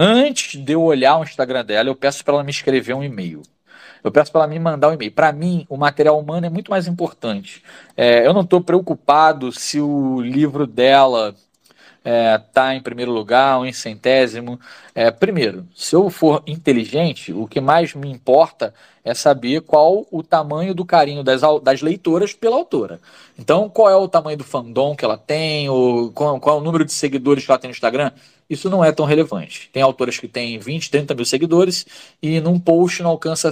[0.00, 3.42] Antes de eu olhar o Instagram dela, eu peço para ela me escrever um e-mail.
[4.04, 5.10] Eu peço para ela me mandar um e-mail.
[5.10, 7.64] Para mim, o material humano é muito mais importante.
[7.96, 11.34] É, eu não estou preocupado se o livro dela
[12.08, 14.58] está é, tá em primeiro lugar ou em centésimo.
[14.94, 18.72] É, primeiro, se eu for inteligente, o que mais me importa
[19.04, 23.00] é saber qual o tamanho do carinho das, das leitoras pela autora.
[23.38, 26.64] Então, qual é o tamanho do fandom que ela tem, ou qual, qual é o
[26.64, 28.10] número de seguidores que ela tem no Instagram,
[28.48, 29.68] isso não é tão relevante.
[29.72, 31.86] Tem autoras que têm 20, 30 mil seguidores
[32.22, 33.50] e num post não alcança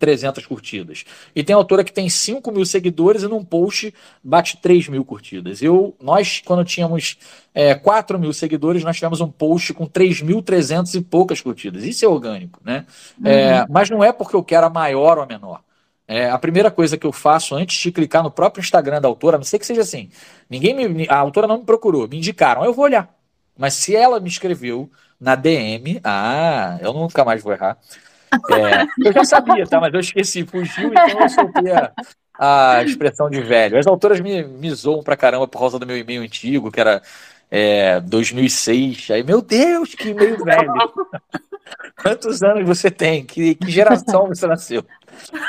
[0.00, 1.04] 300 curtidas.
[1.36, 3.94] E tem autora que tem 5 mil seguidores e num post
[4.24, 5.62] bate 3 mil curtidas.
[5.62, 7.18] Eu, nós, quando tínhamos
[7.54, 11.84] é, 4 mil seguidores, nós tivemos um post com 3.300 e poucas curtidas.
[11.84, 12.86] Isso é orgânico, né?
[13.20, 13.30] Uhum.
[13.30, 15.60] É, mas não é porque eu quero a maior ou a menor.
[16.08, 19.36] É, a primeira coisa que eu faço antes de clicar no próprio Instagram da autora,
[19.36, 20.08] a não sei que seja assim,
[20.48, 23.14] ninguém me, a autora não me procurou, me indicaram, eu vou olhar.
[23.56, 24.90] Mas se ela me escreveu
[25.20, 27.78] na DM, ah, eu nunca mais vou errar.
[28.52, 29.80] É, eu já sabia, tá?
[29.80, 31.92] Mas eu esqueci, fugiu, então eu soltei a,
[32.38, 33.78] a expressão de velho.
[33.78, 37.02] As autoras me, me zoam pra caramba por causa do meu e-mail antigo, que era
[37.50, 39.10] é, 2006.
[39.10, 40.72] Aí, meu Deus, que e-mail velho.
[42.02, 43.24] Quantos anos você tem?
[43.24, 44.84] Que, que geração você nasceu?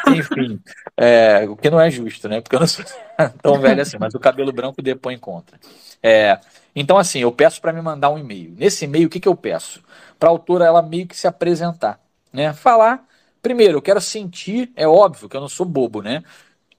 [0.08, 0.60] Enfim,
[0.98, 2.42] é, o que não é justo, né?
[2.42, 2.84] Porque eu não sou
[3.42, 5.58] tão velho assim, mas o cabelo branco depois contra.
[6.04, 6.40] É,
[6.76, 8.54] então, assim, eu peço para me mandar um e-mail.
[8.58, 9.84] Nesse e-mail, o que, que eu peço?
[10.20, 12.00] Para a autora ela meio que se apresentar
[12.32, 12.54] né?
[12.54, 13.06] Falar,
[13.42, 16.24] primeiro, eu quero sentir, é óbvio que eu não sou bobo, né?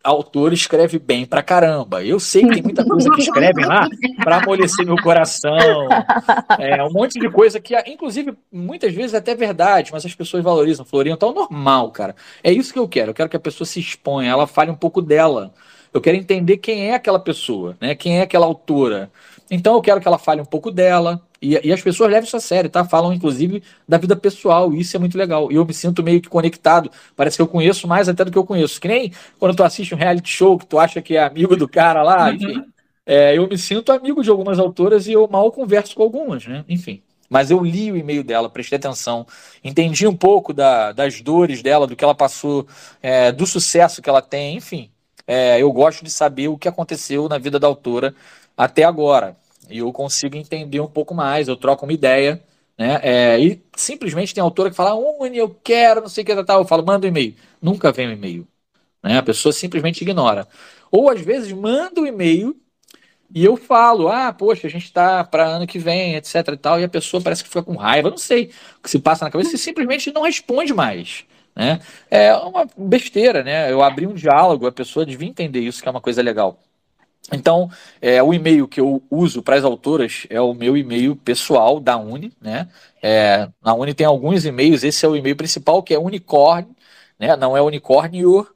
[0.03, 2.05] autor escreve bem pra caramba.
[2.05, 3.89] Eu sei que tem muita coisa que escrevem lá
[4.23, 5.57] para amolecer meu coração.
[6.59, 10.43] É, um monte de coisa que, inclusive, muitas vezes é até verdade, mas as pessoas
[10.43, 10.85] valorizam.
[10.85, 12.17] Florinho, então normal, cara.
[12.43, 13.11] É isso que eu quero.
[13.11, 15.53] Eu quero que a pessoa se exponha, ela fale um pouco dela.
[15.93, 17.95] Eu quero entender quem é aquela pessoa, né?
[17.95, 19.11] Quem é aquela autora.
[19.55, 21.21] Então eu quero que ela fale um pouco dela.
[21.41, 22.87] E, e, as pessoas levam isso a sério, tá?
[22.87, 24.73] Falam, inclusive, da vida pessoal.
[24.73, 25.53] E isso é muito legal.
[25.53, 26.91] E eu me sinto meio que conectado.
[27.15, 28.81] Parece que eu conheço mais até do que eu conheço.
[28.81, 31.69] Que nem quando tu assiste um reality show que tu acha que é amigo do
[31.69, 32.35] cara lá, uhum.
[32.35, 32.65] enfim.
[33.05, 36.65] É, eu me sinto amigo de algumas autoras e eu mal converso com algumas, né?
[36.67, 37.03] Enfim.
[37.29, 39.27] Mas eu li o e-mail dela, prestei atenção,
[39.63, 42.67] entendi um pouco da, das dores dela, do que ela passou,
[43.03, 44.91] é, do sucesso que ela tem, enfim.
[45.27, 48.15] É, eu gosto de saber o que aconteceu na vida da autora
[48.57, 49.37] até agora.
[49.71, 52.43] E eu consigo entender um pouco mais, eu troco uma ideia,
[52.79, 53.01] né?
[53.03, 56.61] É, e simplesmente tem autora que fala, Uni, eu quero, não sei o que tal.
[56.61, 57.35] Eu falo, manda um e-mail.
[57.61, 58.47] Nunca vem um e-mail.
[59.03, 59.19] Né?
[59.19, 60.49] A pessoa simplesmente ignora.
[60.91, 62.57] Ou às vezes manda um e-mail
[63.35, 66.81] e eu falo, ah, poxa, a gente está para ano que vem, etc e tal,
[66.81, 69.31] e a pessoa parece que fica com raiva, não sei o que se passa na
[69.31, 71.25] cabeça, e simplesmente não responde mais.
[71.57, 71.81] Né?
[72.11, 73.73] É uma besteira, né?
[73.73, 76.61] Eu abri um diálogo, a pessoa devia entender isso, que é uma coisa legal.
[77.31, 77.71] Então,
[78.01, 81.97] é, o e-mail que eu uso para as autoras é o meu e-mail pessoal da
[81.97, 82.69] Uni, né?
[83.01, 86.69] É, na Uni tem alguns e-mails, esse é o e-mail principal, que é unicorn,
[87.19, 87.37] né?
[87.37, 88.47] Não é unicórnio,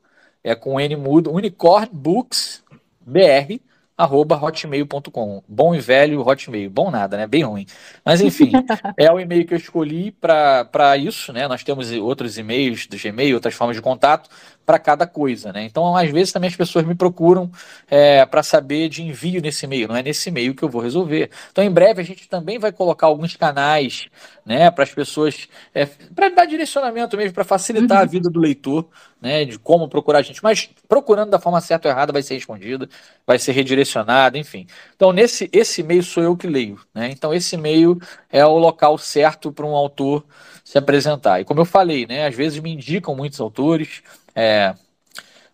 [0.43, 3.60] é com N mudo, unicornbooksbr,
[3.97, 5.43] arroba hotmail.com.
[5.48, 6.68] Bom e velho hotmail.
[6.68, 7.26] Bom nada, né?
[7.26, 7.66] Bem ruim.
[8.05, 8.52] Mas enfim,
[8.98, 11.48] é o e-mail que eu escolhi para isso, né?
[11.48, 14.28] Nós temos outros e-mails do Gmail, outras formas de contato
[14.66, 15.64] para cada coisa, né?
[15.64, 17.48] Então, às vezes também as pessoas me procuram
[17.88, 19.86] é, para saber de envio nesse e-mail.
[19.86, 21.30] Não é nesse e-mail que eu vou resolver.
[21.52, 24.09] Então, em breve a gente também vai colocar alguns canais,
[24.44, 24.68] né?
[24.72, 28.02] Para as pessoas, é, para dar direcionamento mesmo, para facilitar uhum.
[28.02, 28.88] a vida do leitor,
[29.22, 29.44] né?
[29.44, 30.43] De como procurar a gente.
[30.43, 32.88] Mas procurando da forma certa ou errada vai ser respondido,
[33.24, 34.66] vai ser redirecionado, enfim.
[34.97, 37.09] Então, nesse esse e-mail sou eu que leio, né?
[37.12, 38.01] Então, esse e-mail
[38.32, 40.24] é o local certo para um autor
[40.64, 41.40] se apresentar.
[41.40, 42.26] E como eu falei, né?
[42.26, 44.02] Às vezes me indicam muitos autores.
[44.36, 44.74] É,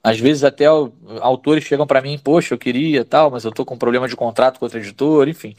[0.02, 0.66] às vezes até
[1.20, 4.58] autores chegam para mim, poxa, eu queria tal, mas eu estou com problema de contrato
[4.58, 5.54] com outro editor, enfim.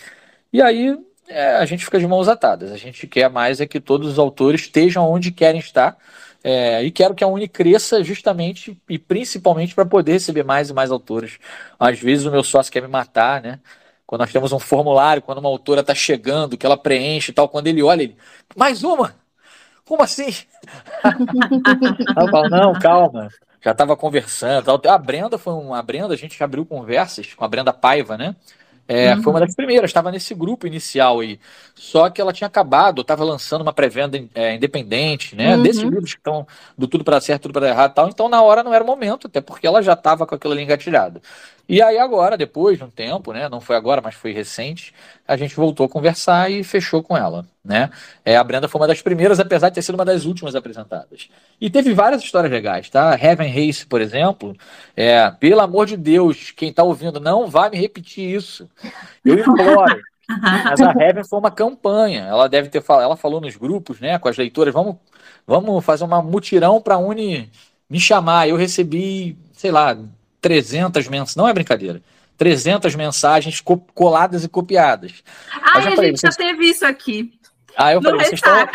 [0.51, 0.97] E aí
[1.27, 2.71] é, a gente fica de mãos atadas.
[2.71, 5.97] A gente quer mais é que todos os autores estejam onde querem estar.
[6.43, 10.73] É, e quero que a Uni cresça justamente e principalmente para poder receber mais e
[10.73, 11.39] mais autores.
[11.79, 13.59] Às vezes o meu sócio quer me matar, né?
[14.05, 17.47] Quando nós temos um formulário, quando uma autora está chegando, que ela preenche e tal,
[17.49, 18.17] quando ele olha, ele,
[18.55, 19.22] mais uma!
[19.85, 20.27] Como assim?
[22.17, 23.29] eu falo, não, calma.
[23.61, 24.69] Já estava conversando.
[24.87, 25.79] A Brenda foi uma.
[25.79, 28.35] A Brenda, a gente abriu conversas com a Brenda Paiva, né?
[28.85, 29.23] É, uhum.
[29.23, 31.39] Foi uma das primeiras, estava nesse grupo inicial aí.
[31.73, 35.55] Só que ela tinha acabado, estava lançando uma pré-venda é, independente, né?
[35.55, 35.63] Uhum.
[35.63, 36.45] Desses livros que estão
[36.77, 38.09] do tudo para certo, tudo para errado e tal.
[38.09, 40.63] Então, na hora não era o momento, até porque ela já estava com aquilo ali
[40.63, 41.21] engatilhado.
[41.67, 44.93] E aí agora, depois de um tempo, né, não foi agora, mas foi recente,
[45.25, 47.89] a gente voltou a conversar e fechou com ela, né?
[48.25, 51.29] É, a Brenda foi uma das primeiras, apesar de ter sido uma das últimas apresentadas.
[51.61, 53.17] E teve várias histórias legais, tá?
[53.17, 54.55] Heaven Race, por exemplo,
[54.95, 58.69] é, pelo amor de Deus, quem tá ouvindo, não vai me repetir isso.
[59.23, 60.01] Eu imploro.
[60.27, 62.23] Mas a Heaven foi uma campanha.
[62.23, 64.97] Ela deve ter falado, ela falou nos grupos, né, com as leitoras, vamos,
[65.47, 67.49] vamos fazer uma mutirão para a Uni
[67.89, 68.49] me chamar.
[68.49, 69.97] Eu recebi, sei lá,
[70.43, 72.01] 300 mensagens, não é brincadeira.
[72.37, 73.63] 300 mensagens
[73.93, 75.23] coladas e copiadas.
[75.51, 76.35] Ah, a falei, gente vocês...
[76.35, 77.31] já teve isso aqui.
[77.77, 78.67] Aí eu falei, vocês estão.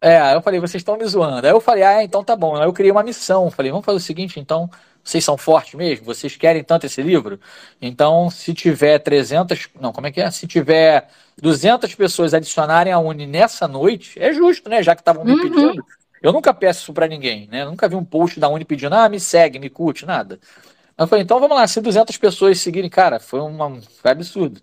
[0.00, 1.46] É, eu falei, vocês estão me zoando.
[1.46, 2.56] Aí eu falei, ah, então tá bom.
[2.56, 3.50] Aí eu criei uma missão.
[3.50, 4.70] Falei, vamos fazer o seguinte, então,
[5.04, 6.06] vocês são fortes mesmo?
[6.06, 7.38] Vocês querem tanto esse livro?
[7.80, 10.30] Então, se tiver 300, não, como é que é?
[10.30, 11.08] Se tiver
[11.40, 14.82] 200 pessoas adicionarem a Uni nessa noite, é justo, né?
[14.82, 15.42] Já que estavam me uhum.
[15.42, 15.84] pedindo.
[16.22, 17.62] Eu nunca peço isso para ninguém, né?
[17.62, 20.38] Eu nunca vi um post da Uni pedindo, ah, me segue, me curte, nada.
[20.98, 24.60] Eu falei, então vamos lá, se 200 pessoas seguirem, cara, foi, uma, foi absurdo.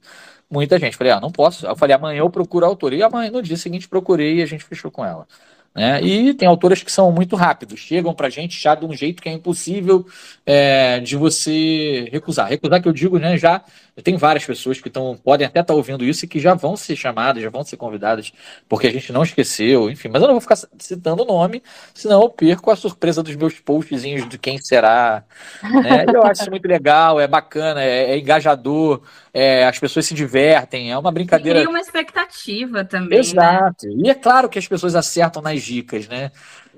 [0.50, 0.98] Muita gente.
[0.98, 1.66] Falei, ah, não posso.
[1.66, 2.96] Eu falei, amanhã eu procuro a autora.
[2.96, 5.28] E amanhã, no dia seguinte, procurei e a gente fechou com ela.
[5.76, 6.02] Né?
[6.04, 9.24] E tem autoras que são muito rápidos, chegam para a gente já de um jeito
[9.24, 10.06] que é impossível
[10.46, 12.48] é, de você recusar.
[12.50, 13.38] Recusar que eu digo, né?
[13.38, 13.64] Já
[14.02, 16.76] tem várias pessoas que tão, podem até estar tá ouvindo isso e que já vão
[16.76, 18.34] ser chamadas, já vão ser convidadas,
[18.68, 20.10] porque a gente não esqueceu, enfim.
[20.12, 21.62] Mas eu não vou ficar citando o nome,
[21.94, 25.24] senão eu perco a surpresa dos meus postzinhos de quem será.
[25.62, 26.06] Né?
[26.12, 29.02] Eu acho isso muito legal, é bacana, é, é engajador,
[29.32, 31.62] é, as pessoas se divertem, é uma brincadeira.
[31.62, 33.20] E uma expectativa também.
[33.20, 33.20] Né?
[33.20, 33.88] Exato.
[33.88, 33.94] Né?
[34.06, 36.32] E é claro que as pessoas acertam nas dicas, né?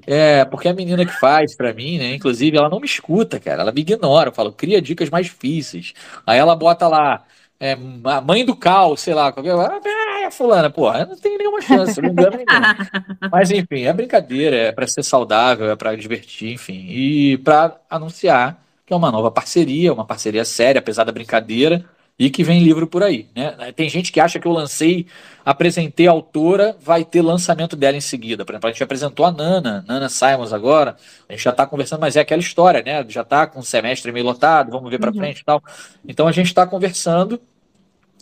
[0.07, 2.15] É, porque a menina que faz para mim, né?
[2.15, 3.61] Inclusive, ela não me escuta, cara.
[3.61, 4.29] Ela me ignora.
[4.29, 5.93] Eu falo, cria dicas mais difíceis.
[6.25, 7.23] Aí ela bota lá,
[7.59, 7.73] é,
[8.03, 9.53] a mãe do cal, sei lá, qualquer.
[9.53, 12.45] Ah, fulana, pô, não tem nenhuma chance, não engano ninguém.
[13.31, 16.85] Mas enfim, é brincadeira, é para ser saudável, é para divertir, enfim.
[16.89, 21.83] E para anunciar que é uma nova parceria, uma parceria séria, apesar da brincadeira
[22.17, 23.27] e que vem livro por aí.
[23.35, 23.53] Né?
[23.75, 25.05] Tem gente que acha que eu lancei,
[25.43, 28.45] apresentei a autora, vai ter lançamento dela em seguida.
[28.45, 30.95] Por exemplo, a gente apresentou a Nana, Nana Simons agora,
[31.27, 33.05] a gente já está conversando, mas é aquela história, né?
[33.09, 35.17] Já está com o semestre meio lotado, vamos ver para uhum.
[35.17, 35.61] frente e tal.
[36.07, 37.39] Então a gente está conversando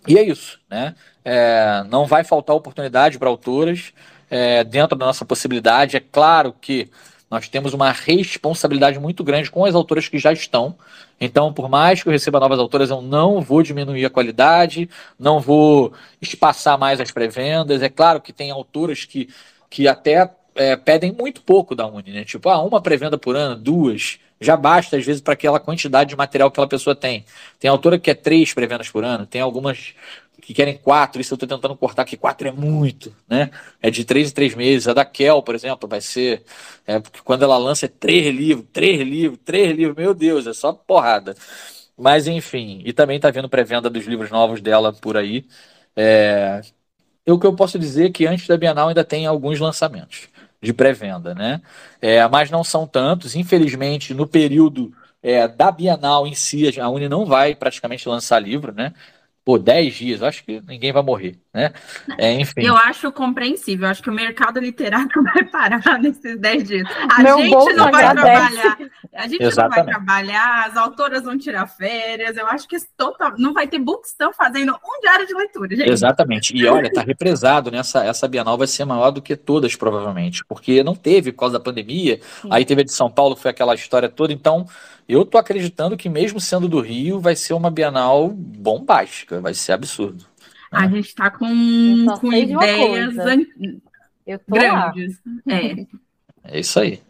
[0.07, 0.95] e é isso, né?
[1.23, 3.93] É, não vai faltar oportunidade para autoras
[4.29, 5.95] é, dentro da nossa possibilidade.
[5.95, 6.89] É claro que
[7.33, 10.75] nós temos uma responsabilidade muito grande com as autoras que já estão.
[11.19, 14.87] Então, por mais que eu receba novas autoras, eu não vou diminuir a qualidade,
[15.17, 15.91] não vou
[16.21, 17.81] espaçar mais as pré-vendas.
[17.81, 19.27] É claro que tem autoras que,
[19.67, 22.23] que até é, pedem muito pouco da Uni, né?
[22.23, 26.15] Tipo, ah, uma pré-venda por ano, duas, já basta às vezes para aquela quantidade de
[26.15, 27.25] material que aquela pessoa tem.
[27.59, 29.95] Tem autora que quer três pré-vendas por ano, tem algumas
[30.45, 33.49] que querem quatro, isso eu estou tentando cortar, que quatro é muito, né?
[33.81, 34.87] É de três em três meses.
[34.87, 36.43] A da Kel, por exemplo, vai ser.
[36.85, 40.53] É, porque quando ela lança é três livros, três livros, três livros, meu Deus, é
[40.53, 41.35] só porrada.
[41.97, 45.45] Mas enfim, e também está vendo pré-venda dos livros novos dela por aí.
[45.95, 46.61] É,
[47.27, 50.27] o que eu posso dizer é que antes da Bienal ainda tem alguns lançamentos
[50.61, 51.61] de pré-venda, né?
[52.01, 53.35] É, mas não são tantos.
[53.35, 58.73] Infelizmente, no período é, da Bienal em si, a Uni não vai praticamente lançar livro,
[58.73, 58.93] né?
[59.45, 61.73] Pô, 10 dias, acho que ninguém vai morrer, né?
[62.17, 62.61] É, enfim.
[62.61, 66.87] Eu acho compreensível, acho que o mercado literário vai parar nesses 10 dias.
[67.11, 68.61] A Meu gente não vai agradece.
[68.61, 68.77] trabalhar,
[69.13, 69.77] a gente Exatamente.
[69.77, 73.79] não vai trabalhar, as autoras vão tirar férias, eu acho que total, não vai ter
[73.79, 75.89] books estão fazendo um diário de leitura, gente.
[75.89, 80.43] Exatamente, e olha, tá represado nessa, essa Bienal vai ser maior do que todas, provavelmente,
[80.45, 82.49] porque não teve por causa da pandemia, Sim.
[82.51, 84.65] aí teve a de São Paulo, foi aquela história toda, então
[85.07, 89.73] eu tô acreditando que mesmo sendo do Rio, vai ser uma Bienal bombástica, vai ser
[89.73, 90.25] absurdo.
[90.71, 93.47] A gente está com, com ideias grandes.
[95.47, 95.85] É.
[96.43, 97.01] é isso aí.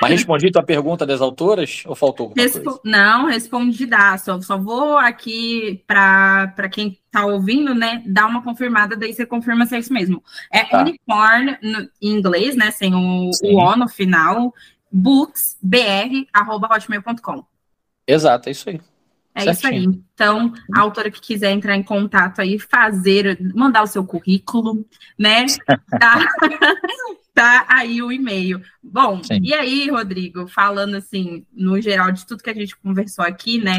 [0.00, 2.80] Mas respondi tua pergunta das autoras ou faltou alguma Respo coisa?
[2.84, 4.16] Não, respondi dá.
[4.18, 9.66] Só, só vou aqui para quem está ouvindo, né, dar uma confirmada, daí você confirma
[9.66, 10.22] se é isso mesmo.
[10.52, 10.82] É tá.
[10.82, 14.52] unicorn no, em inglês, né, sem o, o O no final,
[14.90, 17.44] booksbr.hotmail.com.
[18.06, 18.80] Exato, é isso aí.
[19.34, 19.54] É Certinho.
[19.54, 20.02] isso aí.
[20.14, 24.86] Então, a autora que quiser entrar em contato aí, fazer, mandar o seu currículo,
[25.18, 25.44] né?
[25.98, 26.26] Tá,
[27.34, 28.62] tá aí o e-mail.
[28.82, 29.38] Bom, Sim.
[29.42, 33.78] e aí, Rodrigo, falando assim, no geral de tudo que a gente conversou aqui, né?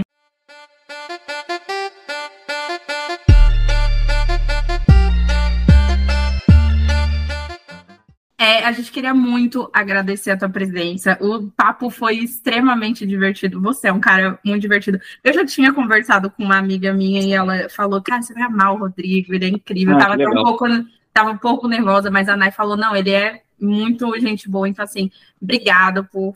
[8.50, 11.16] É, a gente queria muito agradecer a tua presença.
[11.22, 13.62] O papo foi extremamente divertido.
[13.62, 15.00] Você é um cara muito divertido.
[15.24, 18.74] Eu já tinha conversado com uma amiga minha e ela falou: Cara, você vai amar
[18.74, 19.96] o Rodrigo, ele é incrível.
[19.98, 20.66] Ah, tava, um pouco,
[21.14, 24.68] tava um pouco nervosa, mas a Nai falou: Não, ele é muito gente boa.
[24.68, 26.34] Então, assim, obrigado por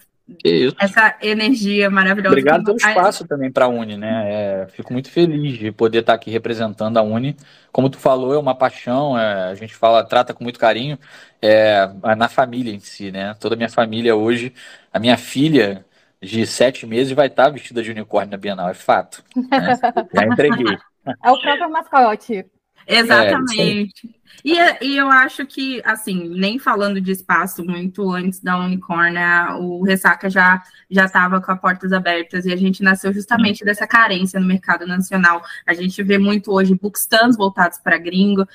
[0.79, 2.33] essa energia maravilhosa.
[2.33, 4.23] Obrigado pelo espaço também para a Uni, né?
[4.31, 7.35] É, fico muito feliz de poder estar aqui representando a Uni.
[7.71, 10.97] Como tu falou, é uma paixão, é, a gente fala, trata com muito carinho
[11.41, 13.35] é, na família em si, né?
[13.39, 14.53] Toda a minha família hoje,
[14.91, 15.85] a minha filha
[16.21, 19.23] de sete meses vai estar vestida de unicórnio na Bienal, é fato.
[19.35, 19.77] Né?
[20.15, 20.77] Já entreguei.
[21.21, 22.45] É o próprio mascote.
[22.87, 24.07] Exatamente.
[24.07, 29.17] É, e, e, eu acho que, assim, nem falando de espaço muito antes da Unicorn,
[29.59, 33.87] o Ressaca já já estava com as portas abertas e a gente nasceu justamente dessa
[33.87, 35.41] carência no mercado nacional.
[35.65, 38.45] A gente vê muito hoje bookstands voltados para gringo,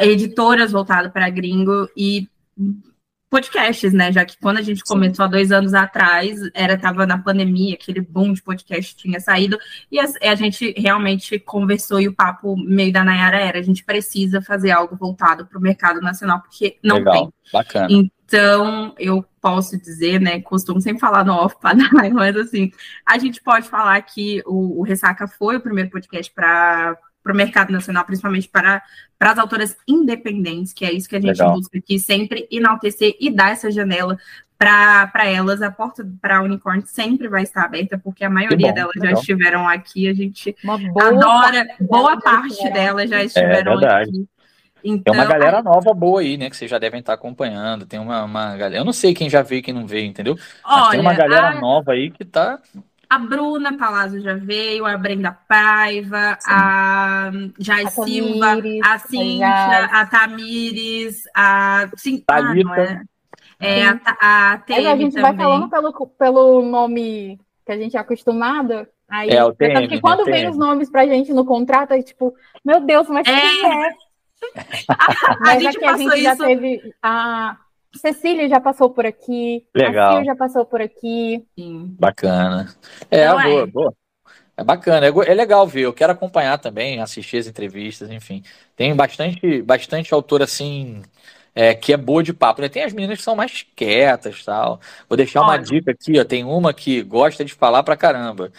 [0.00, 2.28] editoras voltadas para gringo e
[3.30, 4.12] podcasts, né?
[4.12, 8.00] Já que quando a gente começou há dois anos atrás, era tava na pandemia, aquele
[8.00, 9.56] boom de podcast tinha saído,
[9.90, 13.84] e a, a, gente realmente conversou e o papo meio da Nayara era: a gente
[13.84, 17.32] precisa fazer algo voltado para o mercado nacional, porque não Legal, tem.
[17.52, 17.88] Bacana.
[17.88, 20.40] Então, eu posso dizer, né?
[20.40, 21.74] Costumo sempre falar no off para
[22.12, 22.72] mas assim,
[23.06, 26.98] a gente pode falar que o, o Ressaca foi o primeiro podcast para
[27.30, 28.82] para o mercado nacional, principalmente para,
[29.18, 31.54] para as autoras independentes, que é isso que a gente Legal.
[31.54, 34.18] busca aqui, sempre enaltecer e dar essa janela
[34.58, 35.62] para elas.
[35.62, 39.12] A porta para a Unicorn sempre vai estar aberta, porque a maioria bom, delas legal.
[39.12, 40.08] já estiveram aqui.
[40.08, 44.28] A gente boa adora, parte boa parte delas já estiveram é aqui.
[44.82, 46.48] Então, tem uma galera nova boa aí, né?
[46.48, 47.84] Que vocês já devem estar acompanhando.
[47.84, 48.76] Tem uma, uma galera.
[48.80, 50.36] Eu não sei quem já veio e quem não veio, entendeu?
[50.64, 51.60] Mas olha, tem uma galera a...
[51.60, 52.58] nova aí que tá
[53.10, 56.50] a Bruna Palazzo já veio, a Brenda Paiva, Sim.
[56.52, 61.90] a Jai a Silva, Tamires, a Cíntia, a Tamires, a.
[61.96, 63.02] Sim, ah, é?
[63.58, 65.22] É, a, a, a a gente também.
[65.22, 68.86] vai falando pelo, pelo nome que a gente é acostumado.
[69.08, 72.32] Aí, é, o TM, porque quando vem os nomes pra gente no contrato, é tipo,
[72.64, 73.40] meu Deus, mas é.
[73.40, 73.88] quem é?
[74.88, 76.22] a, mas gente aqui a gente isso...
[76.22, 77.56] já teve a
[77.94, 79.66] Cecília já passou por aqui.
[79.74, 80.18] Legal.
[80.18, 81.44] A já passou por aqui.
[81.58, 81.94] Sim.
[81.98, 82.68] Bacana.
[83.10, 83.66] É, Não boa, é.
[83.66, 83.94] boa.
[84.56, 85.82] É bacana, é, é, legal ver.
[85.82, 88.42] Eu quero acompanhar também, assistir as entrevistas, enfim.
[88.76, 91.02] Tem bastante, bastante autor assim.
[91.54, 92.60] É, que é boa de papo.
[92.60, 92.68] Né?
[92.68, 94.78] Tem as meninas que são mais quietas tal.
[95.08, 96.24] Vou deixar uma dica aqui, ó.
[96.24, 98.52] Tem uma que gosta de falar pra caramba.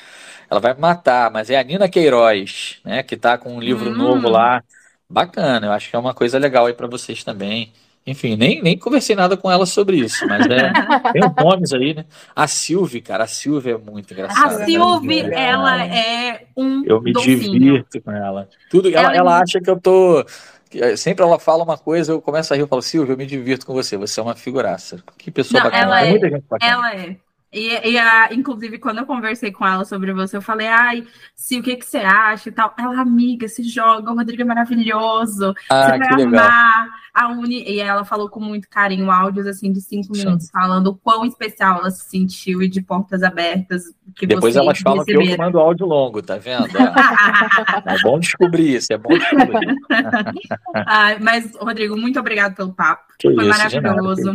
[0.50, 3.04] Ela vai me matar, mas é a Nina Queiroz, né?
[3.04, 3.96] Que tá com um livro hum.
[3.96, 4.64] novo lá.
[5.10, 7.72] Bacana, eu acho que é uma coisa legal aí para vocês também.
[8.06, 10.72] Enfim, nem, nem conversei nada com ela sobre isso, mas é,
[11.14, 12.06] tem os nomes aí, né?
[12.36, 14.64] A Silvia, cara, a Silvia é muito engraçada.
[14.64, 16.84] A Silvia, ela é um.
[16.84, 17.60] Eu me docinho.
[17.60, 18.50] divirto com ela.
[18.72, 20.26] Tudo, ela, ela, ela acha que eu tô.
[20.74, 23.26] Eh, sempre ela fala uma coisa, eu começo a rir, eu falo, Silvia, eu me
[23.26, 25.04] divirto com você, você é uma figuraça.
[25.18, 26.72] Que pessoa Não, bacana, ela é, muita gente bacana.
[26.72, 27.18] Ela é.
[27.54, 31.06] E, e a, inclusive, quando eu conversei com ela sobre você, eu falei, ai,
[31.36, 32.74] se o que, que você acha e tal.
[32.80, 35.54] Ela, amiga, se joga, o Rodrigo é maravilhoso.
[35.70, 36.98] Ah, você vai amar legal.
[37.14, 37.70] a Uni.
[37.70, 40.24] E ela falou com muito carinho, áudios assim de cinco Sim.
[40.24, 43.84] minutos, falando o quão especial ela se sentiu e de portas abertas.
[44.16, 46.70] Que Depois elas falam que eu mando áudio longo, tá vendo?
[46.78, 49.76] É, é bom descobrir isso, é bom descobrir.
[50.88, 53.14] ai, mas, Rodrigo, muito obrigado pelo papo.
[53.20, 54.34] Que Foi isso, maravilhoso.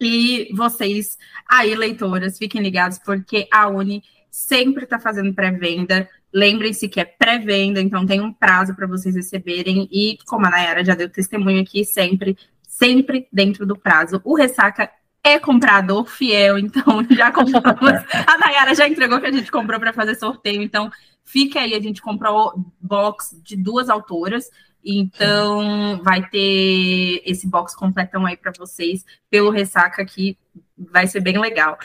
[0.00, 1.16] E vocês
[1.48, 6.08] aí, leitoras, fiquem ligados, porque a Uni sempre está fazendo pré-venda.
[6.32, 9.88] Lembrem-se que é pré-venda, então tem um prazo para vocês receberem.
[9.90, 14.20] E como a Nayara já deu testemunho aqui, sempre, sempre dentro do prazo.
[14.24, 14.90] O Ressaca
[15.24, 18.04] é comprador fiel, então já compramos.
[18.26, 20.90] a Nayara já entregou que a gente comprou para fazer sorteio, então
[21.24, 24.50] fica aí, a gente comprou box de duas autoras.
[24.88, 30.38] Então, vai ter esse box completão aí para vocês pelo Ressaca que
[30.78, 31.76] vai ser bem legal.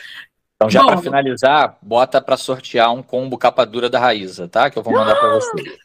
[0.54, 4.70] Então, já para finalizar, bota para sortear um combo capa dura da Raíza, tá?
[4.70, 5.78] Que eu vou mandar para vocês.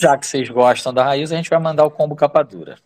[0.00, 2.76] Já que vocês gostam da Raíza, a gente vai mandar o combo capa dura.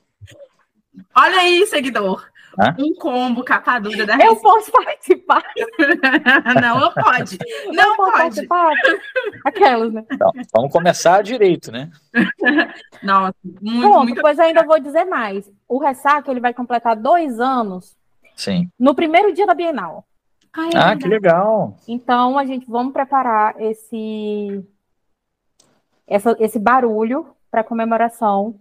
[1.16, 2.28] Olha aí, seguidor.
[2.58, 2.74] Hã?
[2.76, 5.44] Um combo capa dura da Eu posso participar.
[6.60, 7.38] não, não pode.
[7.72, 8.12] Não, pode.
[8.12, 8.72] Participar.
[9.44, 10.04] Aquelas, né?
[10.10, 11.88] Então, vamos começar direito, né?
[13.00, 14.16] Nossa, muito, Bom, muito...
[14.16, 15.48] Depois ainda vou dizer mais.
[15.68, 17.96] O Ressaca, ele vai completar dois anos
[18.34, 18.68] Sim.
[18.76, 20.04] no primeiro dia da Bienal.
[20.52, 21.76] Ai, ah, que legal.
[21.86, 24.64] Então, a gente vamos preparar esse,
[26.08, 28.58] essa, esse barulho para comemoração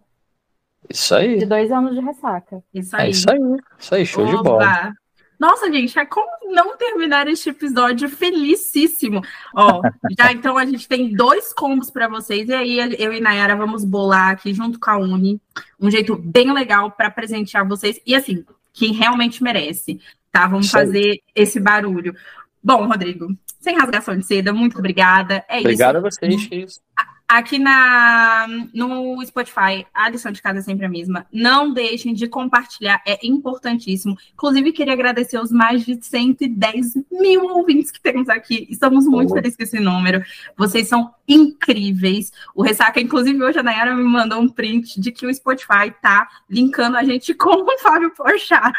[0.90, 1.40] isso aí.
[1.40, 2.64] De dois anos de ressaca.
[2.74, 3.08] Isso é aí.
[3.08, 3.40] É isso aí.
[3.80, 4.38] Isso aí, show Oba.
[4.38, 4.94] de bola.
[5.40, 9.22] Nossa, gente, é como não terminar este episódio felicíssimo.
[9.56, 9.82] Ó,
[10.18, 12.50] já então a gente tem dois combos para vocês.
[12.50, 15.40] E aí eu e Nayara vamos bolar aqui junto com a Uni
[15.80, 18.00] um jeito bem legal para presentear vocês.
[18.06, 18.44] E assim,
[18.74, 20.00] quem realmente merece,
[20.32, 20.48] tá?
[20.48, 22.16] Vamos fazer esse barulho.
[22.64, 23.28] Bom, Rodrigo,
[23.60, 25.46] sem rasgação de seda, muito obrigada.
[25.48, 26.20] É Obrigado isso.
[26.24, 26.82] a vocês.
[27.30, 31.28] Aqui na, no Spotify, a lição de casa é sempre a mesma.
[31.30, 34.18] Não deixem de compartilhar, é importantíssimo.
[34.34, 38.66] Inclusive, queria agradecer os mais de 110 mil ouvintes que temos aqui.
[38.70, 39.36] Estamos muito oh.
[39.36, 40.24] felizes com esse número.
[40.56, 42.32] Vocês são incríveis.
[42.56, 46.30] O Ressaca, inclusive, hoje a Nayara me mandou um print de que o Spotify tá
[46.50, 48.72] linkando a gente com o Fábio Porchat.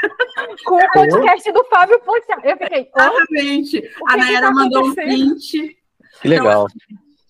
[0.64, 2.40] Com o podcast do Fábio Porchat.
[2.44, 2.90] Eu fiquei.
[2.96, 3.90] Exatamente.
[4.06, 5.76] A Nayara tá mandou um print.
[6.22, 6.66] Que legal.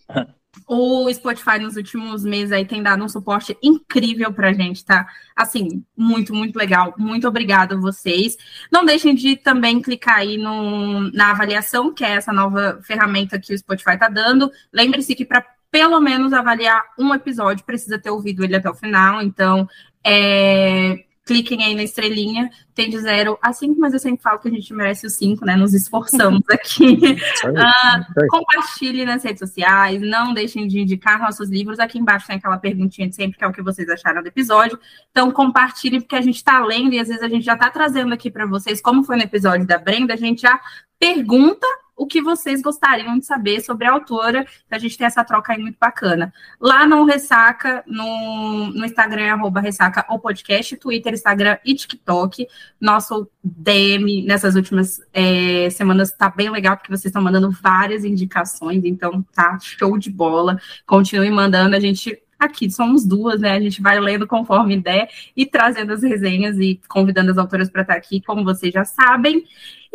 [0.08, 0.37] Então,
[0.68, 5.06] O Spotify nos últimos meses aí tem dado um suporte incrível pra gente, tá?
[5.34, 6.94] Assim, muito, muito legal.
[6.98, 8.36] Muito obrigada a vocês.
[8.70, 13.54] Não deixem de também clicar aí no, na avaliação, que é essa nova ferramenta que
[13.54, 14.50] o Spotify tá dando.
[14.70, 19.22] Lembre-se que para pelo menos avaliar um episódio precisa ter ouvido ele até o final.
[19.22, 19.66] Então,
[20.04, 24.48] é, cliquem aí na estrelinha, tem de zero a cinco, mas eu sempre falo que
[24.48, 25.56] a gente merece os cinco, né?
[25.56, 27.18] Nos esforçamos aqui.
[27.44, 31.78] uh, compartilhe nas redes sociais, não deixem de indicar nossos livros.
[31.78, 34.78] Aqui embaixo tem aquela perguntinha de sempre, que é o que vocês acharam do episódio.
[35.10, 38.14] Então, compartilhe, porque a gente está lendo e às vezes a gente já está trazendo
[38.14, 40.58] aqui para vocês, como foi no episódio da Brenda, a gente já
[40.98, 41.66] pergunta
[41.98, 44.46] o que vocês gostariam de saber sobre a autora.
[44.70, 46.32] A gente tem essa troca aí muito bacana.
[46.60, 52.46] Lá no Ressaca, no, no Instagram, arroba Ressaca ou podcast, Twitter, Instagram e TikTok.
[52.80, 58.84] Nosso DM nessas últimas é, semanas tá bem legal, porque vocês estão mandando várias indicações,
[58.84, 60.56] então tá show de bola.
[60.86, 63.52] Continue mandando, a gente aqui somos duas, né?
[63.52, 67.82] A gente vai lendo conforme der e trazendo as resenhas e convidando as autoras para
[67.82, 69.44] estar aqui, como vocês já sabem.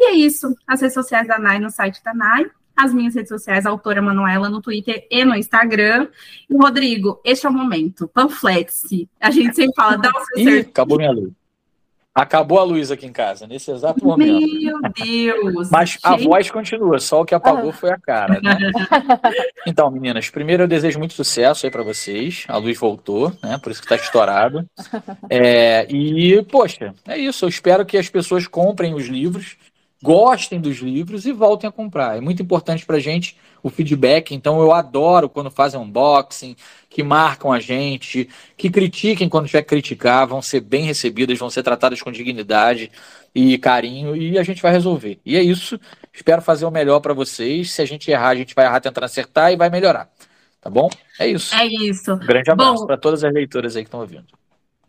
[0.03, 0.53] E é isso.
[0.67, 2.45] As redes sociais da NAI no site da NAI.
[2.75, 6.07] As minhas redes sociais, a autora Manuela, no Twitter e no Instagram.
[6.49, 8.07] E, Rodrigo, este é o momento.
[8.07, 9.07] Panflete.
[9.21, 11.31] A gente sempre fala, dá o seu Ih, acabou minha luz.
[12.15, 14.45] Acabou a luz aqui em casa, nesse exato momento.
[14.47, 15.71] Meu Deus!
[15.71, 16.05] Mas gente...
[16.05, 18.55] a voz continua, só o que apagou foi a cara, né?
[19.65, 22.45] então, meninas, primeiro eu desejo muito sucesso aí para vocês.
[22.47, 23.57] A luz voltou, né?
[23.57, 24.67] Por isso que tá estourado.
[25.29, 27.45] É, e, poxa, é isso.
[27.45, 29.57] Eu espero que as pessoas comprem os livros
[30.03, 32.17] gostem dos livros e voltem a comprar.
[32.17, 36.57] É muito importante para a gente o feedback, então eu adoro quando fazem unboxing,
[36.89, 38.27] que marcam a gente,
[38.57, 42.91] que critiquem quando tiver que criticar, vão ser bem recebidas, vão ser tratadas com dignidade
[43.33, 45.21] e carinho e a gente vai resolver.
[45.25, 45.79] E é isso.
[46.11, 47.71] Espero fazer o melhor para vocês.
[47.71, 50.09] Se a gente errar, a gente vai errar tentando acertar e vai melhorar.
[50.59, 50.89] Tá bom?
[51.17, 51.55] É isso.
[51.55, 52.13] É isso.
[52.13, 54.27] Um grande abraço para todas as leitoras aí que estão ouvindo.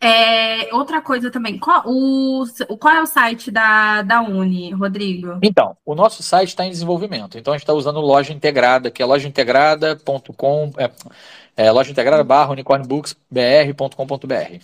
[0.05, 2.45] É, outra coisa também, qual, o,
[2.79, 5.39] qual é o site da, da Uni, Rodrigo?
[5.41, 7.39] Então, o nosso site está em desenvolvimento.
[7.39, 10.91] Então, a gente está usando loja integrada, que é lojaintegrada.com, é,
[11.57, 14.59] é, loja integrada barra unicornbooksbr.com.br.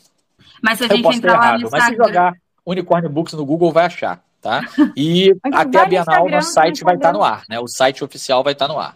[0.61, 3.85] Mas se a gente entrar lá no Mas se jogar Unicorn Books no Google, vai
[3.85, 4.61] achar, tá?
[4.95, 7.59] E até a Bienal, o nosso site vai estar tá no ar, né?
[7.59, 8.95] O site oficial vai estar tá no ar.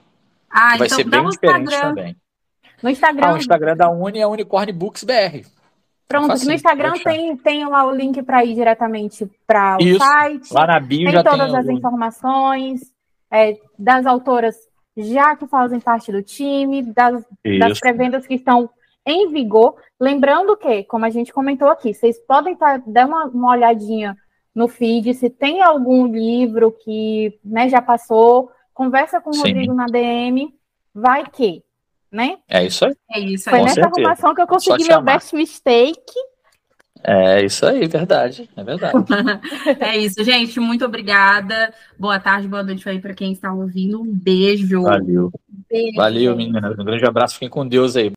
[0.50, 1.96] Ah, vai então ser bem diferente Instagram.
[1.96, 2.16] também.
[2.84, 3.28] No Instagram.
[3.28, 5.55] Ah, o Instagram da Uni é Unicorn Books BR.
[6.08, 10.00] Pronto, no Instagram tem, tem lá o link para ir diretamente para o Isso.
[10.00, 10.54] site.
[10.54, 12.82] Lá na bio tem já todas tem as informações
[13.32, 14.56] é, das autoras
[14.98, 17.24] já que fazem parte do time, das,
[17.60, 18.70] das pré-vendas que estão
[19.06, 19.76] em vigor.
[20.00, 24.16] Lembrando que, como a gente comentou aqui, vocês podem tá, dar uma, uma olhadinha
[24.54, 29.40] no feed, se tem algum livro que né, já passou, conversa com o Sim.
[29.40, 30.54] Rodrigo na DM,
[30.94, 31.62] vai que
[32.16, 32.38] né?
[32.50, 32.96] É isso aí.
[33.12, 33.56] É isso aí.
[33.56, 34.02] Foi nessa certeza.
[34.02, 36.14] arrumação que eu consegui meu best mistake.
[37.08, 38.50] É isso aí, verdade.
[38.56, 38.96] É verdade.
[39.80, 40.60] é isso, gente.
[40.60, 41.72] Muito obrigada.
[42.00, 44.02] Boa tarde, boa noite aí para quem está ouvindo.
[44.02, 44.82] Um beijo.
[44.82, 45.32] Valeu.
[45.70, 46.80] Beijo, Valeu, meninas.
[46.80, 47.36] Um grande abraço.
[47.36, 48.15] Fiquem com Deus aí.